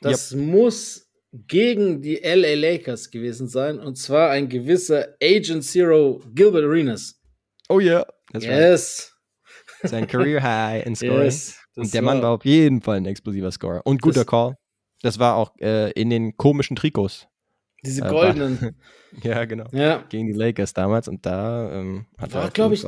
[0.00, 0.40] Das yep.
[0.40, 3.78] muss gegen die LA Lakers gewesen sein.
[3.78, 7.20] Und zwar ein gewisser Agent Zero Gilbert Arenas.
[7.68, 8.04] Oh ja.
[8.34, 8.70] Yeah.
[8.70, 9.12] Yes.
[9.82, 9.90] Right.
[9.90, 11.24] Sein Career High in Scoring.
[11.24, 13.82] Yes, und der Mann war auf jeden Fall ein explosiver Scorer.
[13.84, 14.56] Und guter das, Call.
[15.02, 17.28] Das war auch äh, in den komischen Trikots.
[17.84, 18.76] Diese äh, goldenen.
[19.22, 19.66] ja, genau.
[19.72, 20.04] Ja.
[20.08, 21.08] Gegen die Lakers damals.
[21.08, 22.84] Und da ähm, hat war, er, glaube ich,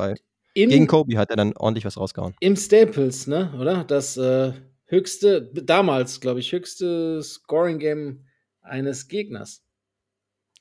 [0.55, 2.35] in, gegen Kobe hat er dann ordentlich was rausgehauen.
[2.41, 3.53] Im Staples, ne?
[3.61, 3.85] Oder?
[3.85, 4.53] Das äh,
[4.89, 8.25] höchste, damals, glaube ich, höchste Scoring-Game
[8.63, 9.65] eines Gegners.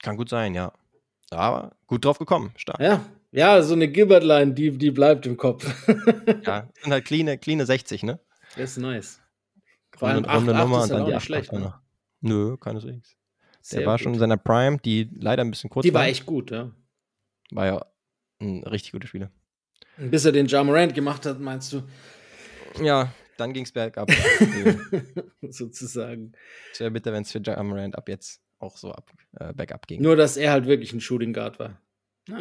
[0.01, 0.73] Kann gut sein, ja.
[1.31, 2.79] Aber gut drauf gekommen, stark.
[2.79, 5.65] Ja, ja, so eine Gilbert-Line, die, die bleibt im Kopf.
[6.45, 8.19] ja, sind halt clean, clean 60, ne?
[8.55, 9.19] Das ist nice.
[9.97, 11.73] Vor allem 8, Nummer und dann die 8 schlecht, ne?
[12.21, 13.15] Nö, keineswegs.
[13.71, 14.03] Der war gut.
[14.03, 16.71] schon in seiner Prime, die leider ein bisschen kurz Die war, war echt gut, ja.
[17.51, 17.85] War ja
[18.39, 19.31] ein richtig gutes Spieler.
[19.97, 21.83] Bis er den Jamorant gemacht hat, meinst du?
[22.81, 24.09] Ja, dann ging es bergab.
[25.41, 26.33] Sozusagen.
[26.71, 30.01] Es wäre bitter, wenn es für Jamorant ab jetzt auch so ab, äh, bergab ging.
[30.01, 31.81] Nur, dass er halt wirklich ein Shooting Guard war.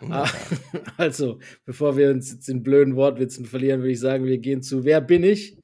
[0.96, 4.84] also, bevor wir uns jetzt in blöden Wortwitzen verlieren, würde ich sagen, wir gehen zu
[4.84, 5.58] Wer bin ich?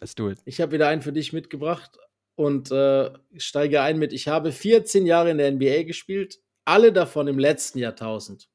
[0.00, 0.38] Let's do it.
[0.44, 1.96] Ich habe wieder einen für dich mitgebracht
[2.34, 7.28] und äh, steige ein mit, ich habe 14 Jahre in der NBA gespielt, alle davon
[7.28, 8.48] im letzten Jahrtausend.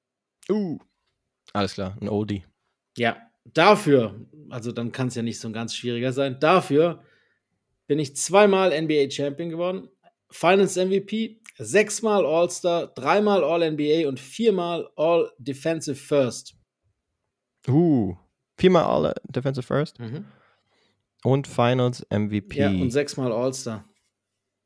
[0.50, 0.78] Uh,
[1.54, 2.46] alles klar, ein Oldie.
[2.98, 7.04] Ja, dafür, also dann kann es ja nicht so ein ganz schwieriger sein, dafür
[7.88, 9.90] bin ich zweimal NBA Champion geworden,
[10.30, 16.56] Finals MVP, sechsmal All-Star, dreimal All-NBA und viermal All-Defensive First.
[17.68, 18.16] Uh,
[18.58, 20.00] viermal All-Defensive First?
[20.00, 20.26] Mhm.
[21.24, 22.58] Und Finals MVP.
[22.58, 23.86] Ja, und sechsmal All-Star.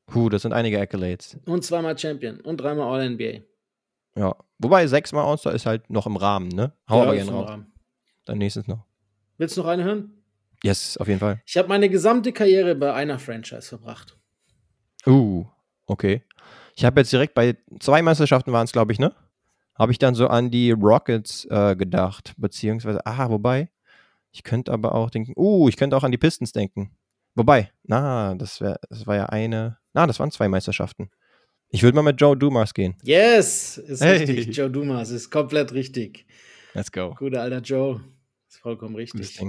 [0.05, 1.37] Puh, das sind einige Accolades.
[1.45, 3.41] Und zweimal Champion und dreimal All-NBA.
[4.17, 6.73] Ja, wobei sechsmal All-Star ist halt noch im Rahmen, ne?
[6.87, 7.59] Hau ja, aber gerne raus.
[8.25, 8.85] Dann nächstes noch.
[9.37, 10.11] Willst du noch eine hören?
[10.63, 11.41] Yes, auf jeden Fall.
[11.45, 14.17] Ich habe meine gesamte Karriere bei einer Franchise verbracht.
[15.05, 15.45] Uh,
[15.85, 16.23] okay.
[16.75, 19.13] Ich habe jetzt direkt bei zwei Meisterschaften waren es, glaube ich, ne?
[19.75, 23.69] Habe ich dann so an die Rockets äh, gedacht, beziehungsweise, ah, wobei,
[24.31, 26.91] ich könnte aber auch denken, uh, ich könnte auch an die Pistons denken.
[27.35, 31.09] Wobei, na, das, wär, das war ja eine, na, das waren zwei Meisterschaften.
[31.69, 32.95] Ich würde mal mit Joe Dumas gehen.
[33.03, 34.17] Yes, ist hey.
[34.17, 34.55] richtig.
[34.55, 36.25] Joe Dumas ist komplett richtig.
[36.73, 37.13] Let's go.
[37.17, 38.01] Guter alter Joe.
[38.65, 39.39] Vollkommen richtig.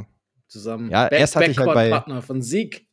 [0.46, 0.90] Zusammen.
[0.90, 2.86] Ja, Back, erst hatte ich halt bei Partner von Sieg.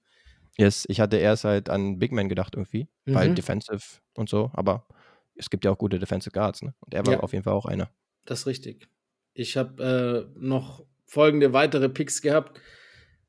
[0.58, 3.14] Yes, ich hatte erst halt an Big Man gedacht irgendwie, mhm.
[3.14, 4.88] weil Defensive und so, aber
[5.36, 6.74] es gibt ja auch gute Defensive Guards, ne?
[6.80, 7.20] Und er war ja.
[7.20, 7.92] auf jeden Fall auch einer.
[8.24, 8.88] Das ist richtig.
[9.34, 12.58] Ich habe äh, noch folgende weitere Picks gehabt.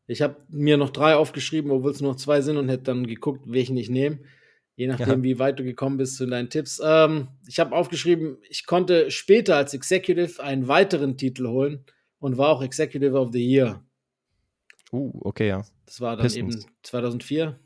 [0.06, 3.08] Ich habe mir noch drei aufgeschrieben, obwohl es nur noch zwei sind und hätte dann
[3.08, 4.20] geguckt, welchen ich nehme.
[4.76, 5.22] Je nachdem, ja.
[5.24, 6.80] wie weit du gekommen bist zu deinen Tipps.
[6.84, 11.84] Ähm, ich habe aufgeschrieben, ich konnte später als Executive einen weiteren Titel holen
[12.24, 13.84] und war auch Executive of the Year.
[14.90, 15.62] Uh, okay, ja.
[15.84, 16.64] Das war dann Pistons.
[16.64, 17.60] eben 2004.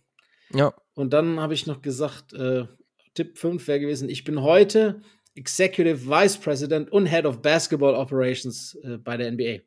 [0.52, 0.74] Ja.
[0.94, 2.66] Und dann habe ich noch gesagt, äh,
[3.14, 5.00] Tipp 5 wäre gewesen, ich bin heute
[5.36, 9.60] Executive Vice President und Head of Basketball Operations äh, bei der NBA.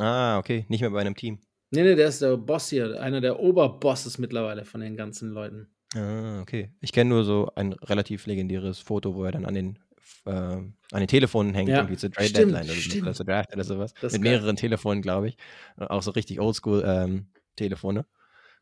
[0.00, 0.66] Ah, okay.
[0.68, 1.38] Nicht mehr bei einem Team.
[1.70, 5.68] Nee, nee, der ist der Boss hier, einer der Oberbosses mittlerweile von den ganzen Leuten.
[5.94, 6.72] Ah, okay.
[6.80, 9.78] Ich kenne nur so ein relativ legendäres Foto, wo er dann an den,
[10.24, 13.02] äh, an den Telefonen hängt, Ja, irgendwie zur Trade stimmt, Deadline oder, stimmt.
[13.02, 13.94] oder zur Draft oder sowas.
[14.00, 15.36] Das Mit mehreren Telefonen, glaube ich.
[15.76, 18.06] Auch so richtig oldschool ähm, Telefone.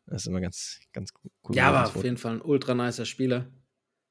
[0.07, 1.12] Das ist immer ganz, ganz
[1.49, 1.57] cool.
[1.57, 3.47] Ja, aber das auf jeden Fall ein ultra nicer Spieler,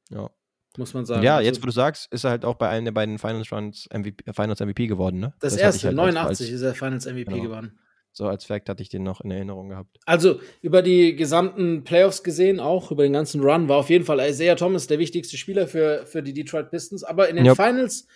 [0.10, 0.30] Ja.
[0.78, 1.22] muss man sagen.
[1.24, 3.52] ja, Also, jetzt, wo du sagst, ist er halt auch bei einem der beiden Finals
[3.52, 5.34] Runs MVP, Finals MVP geworden, ne?
[5.40, 7.44] das, ich erste, halt als- 89 als, ist er Finals MVP Genau.
[7.44, 7.80] geworden.
[8.16, 9.98] So als Fact hatte ich den noch in Erinnerung gehabt.
[10.06, 14.20] Also über die gesamten Playoffs gesehen, auch über den ganzen Run, war auf jeden Fall
[14.20, 17.04] Isaiah Thomas der wichtigste Spieler für, für die Detroit Pistons.
[17.04, 17.56] Aber in den Yep.
[17.56, 18.08] Finals,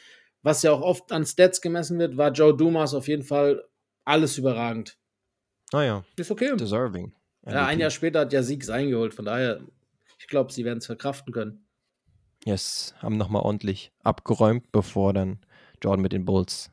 [0.44, 3.64] was ja auch oft an Stats gemessen wird, war Joe Dumas auf jeden Fall
[4.06, 4.98] alles überragend.
[5.74, 6.56] Naja, Ist okay.
[6.56, 7.14] deserving.
[7.46, 7.80] Ja, ein.
[7.80, 9.62] Jahr später hat ja Siegs eingeholt, von daher,
[10.20, 11.66] ich glaube, sie werden es verkraften können.
[12.46, 15.40] Yes, haben nochmal ordentlich abgeräumt, bevor dann
[15.82, 16.70] Jordan mit den Bulls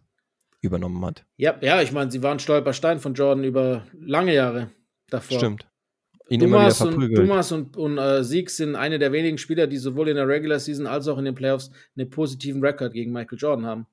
[0.64, 1.24] übernommen hat.
[1.36, 4.70] Ja, ja, ich meine, sie waren Stolperstein von Jordan über lange Jahre
[5.08, 5.38] davor.
[5.38, 5.68] Stimmt.
[6.28, 7.14] Ihn Dumas und.
[7.14, 10.58] Dumas und, und äh, Siegs sind eine der wenigen Spieler, die sowohl in der Regular
[10.58, 13.86] Season als auch in den Playoffs einen positiven Rekord gegen Michael Jordan haben.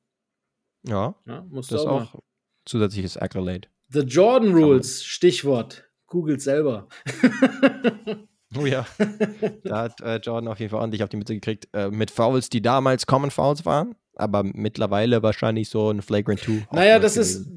[0.87, 2.21] Ja, Ja, das ist auch, auch
[2.65, 3.67] zusätzliches Accolade.
[3.89, 5.89] The Jordan Rules, Stichwort.
[6.07, 6.87] Googelt selber.
[8.57, 8.85] Oh ja.
[9.63, 11.69] da hat äh, Jordan auf jeden Fall ordentlich auf die Mitte gekriegt.
[11.73, 16.67] Äh, mit Fouls, die damals Common Fouls waren, aber mittlerweile wahrscheinlich so ein Flagrant 2.
[16.71, 17.47] Naja, das ist,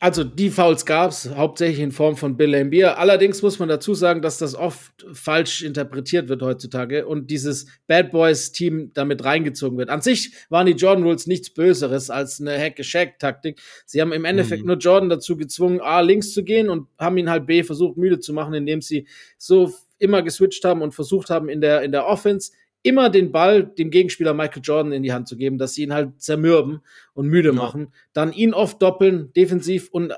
[0.00, 2.98] also die Fouls gab es hauptsächlich in Form von Bill Lambier.
[2.98, 8.12] Allerdings muss man dazu sagen, dass das oft falsch interpretiert wird heutzutage und dieses Bad
[8.12, 9.90] Boys Team damit reingezogen wird.
[9.90, 13.60] An sich waren die Jordan Rules nichts Böseres als eine Hack-Shack-Taktik.
[13.86, 14.68] Sie haben im Endeffekt Mhm.
[14.68, 18.20] nur Jordan dazu gezwungen, A, links zu gehen und haben ihn halt B versucht, müde
[18.20, 19.06] zu machen, indem sie
[19.36, 22.52] so immer geswitcht haben und versucht haben, in der, in der Offense
[22.82, 25.92] immer den Ball dem Gegenspieler Michael Jordan in die Hand zu geben, dass sie ihn
[25.92, 26.80] halt zermürben
[27.14, 27.54] und müde Ja.
[27.54, 30.16] machen, dann ihn oft doppeln, defensiv und äh,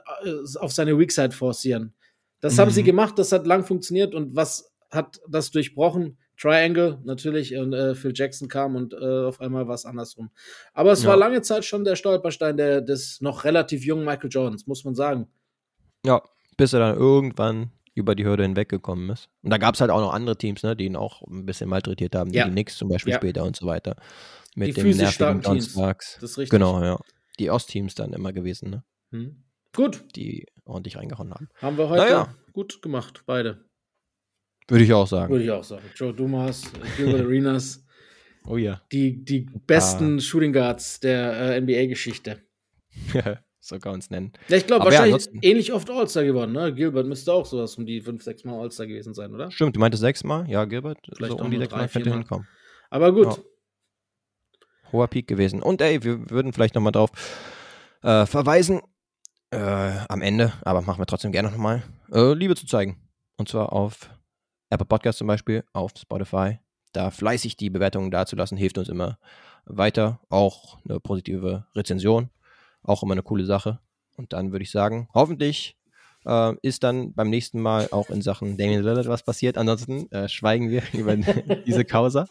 [0.59, 1.95] auf seine Weakside forcieren.
[2.41, 2.73] Das haben Mhm.
[2.75, 6.19] sie gemacht, das hat lang funktioniert und was hat das durchbrochen?
[6.39, 10.31] Triangle natürlich und äh, Phil Jackson kam und äh, auf einmal war es andersrum.
[10.73, 11.11] Aber es Ja.
[11.11, 14.95] war lange Zeit schon der Stolperstein der, des noch relativ jungen Michael Jordans, muss man
[14.95, 15.27] sagen.
[16.05, 16.23] Ja,
[16.57, 19.29] bis er dann irgendwann über die Hürde hinweggekommen ist.
[19.43, 21.69] Und da gab es halt auch noch andere Teams, ne, die ihn auch ein bisschen
[21.69, 22.45] malträtiert haben, Ja.
[22.45, 23.19] die Knicks zum Beispiel Ja.
[23.19, 23.97] später und so weiter.
[24.55, 25.43] Mit Die dem nervigen starken.
[25.43, 26.51] Das ist richtig.
[26.51, 26.99] Genau, ja.
[27.39, 29.45] Die Ostteams dann immer gewesen, ne, Hm.
[29.75, 31.49] Gut, die ordentlich reingehauen haben.
[31.61, 32.35] haben wir heute Naja.
[32.53, 33.65] gut gemacht, beide.
[34.69, 35.33] Würde ich auch sagen.
[35.33, 35.85] Würde ich auch sagen.
[35.97, 36.63] Joe Dumas,
[36.97, 37.85] Gilbert Arenas,
[38.47, 38.83] Oh ja.
[38.93, 42.41] die, die besten Shooting Guards der äh, NBA-Geschichte.
[43.61, 44.33] so kann man es nennen.
[44.49, 46.75] Ja, ich glaube, ja, wahrscheinlich ansonsten- ähnlich oft All-Star geworden, ne?
[46.75, 49.51] Gilbert müsste auch sowas um die fünf, sechs Mal All-Star gewesen sein, oder?
[49.51, 50.49] Stimmt, du meintest sechsmal?
[50.49, 50.99] Ja, Gilbert.
[51.15, 52.47] Vielleicht so auch um die nur sechsmal drei, könnte hinkommen.
[52.89, 53.27] Aber gut.
[53.37, 53.43] Ja.
[54.93, 55.63] Hoher Peak gewesen.
[55.63, 57.11] Und ey, wir würden vielleicht nochmal drauf
[58.03, 58.81] äh, verweisen,
[59.51, 59.59] äh,
[60.09, 61.83] am Ende, aber machen wir trotzdem gerne nochmal,
[62.13, 62.99] äh, Liebe zu zeigen.
[63.37, 64.11] Und zwar auf
[64.71, 66.59] Apple Podcast zum Beispiel, auf Spotify.
[66.93, 69.19] Da fleißig die Bewertungen dazulassen, hilft uns immer
[69.65, 70.19] weiter.
[70.29, 72.31] Auch eine positive Rezension,
[72.83, 73.81] auch immer eine coole Sache.
[74.17, 75.77] Und dann würde ich sagen, hoffentlich
[76.27, 79.57] äh, ist dann beim nächsten Mal auch in Sachen Damian Lillard was passiert.
[79.57, 81.17] Ansonsten äh, schweigen wir über
[81.67, 82.27] diese Causa.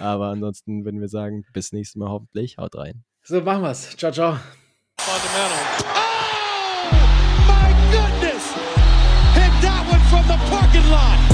[0.00, 2.58] Aber ansonsten würden wir sagen, bis nächstes Mal hoffentlich.
[2.58, 3.04] Haut rein.
[3.22, 3.96] So, machen wir's.
[3.96, 4.38] Ciao, ciao.
[4.98, 5.58] Fundamental.
[5.94, 6.24] Oh,
[7.48, 8.52] my goodness!
[9.34, 11.33] Hit that one from the parking lot.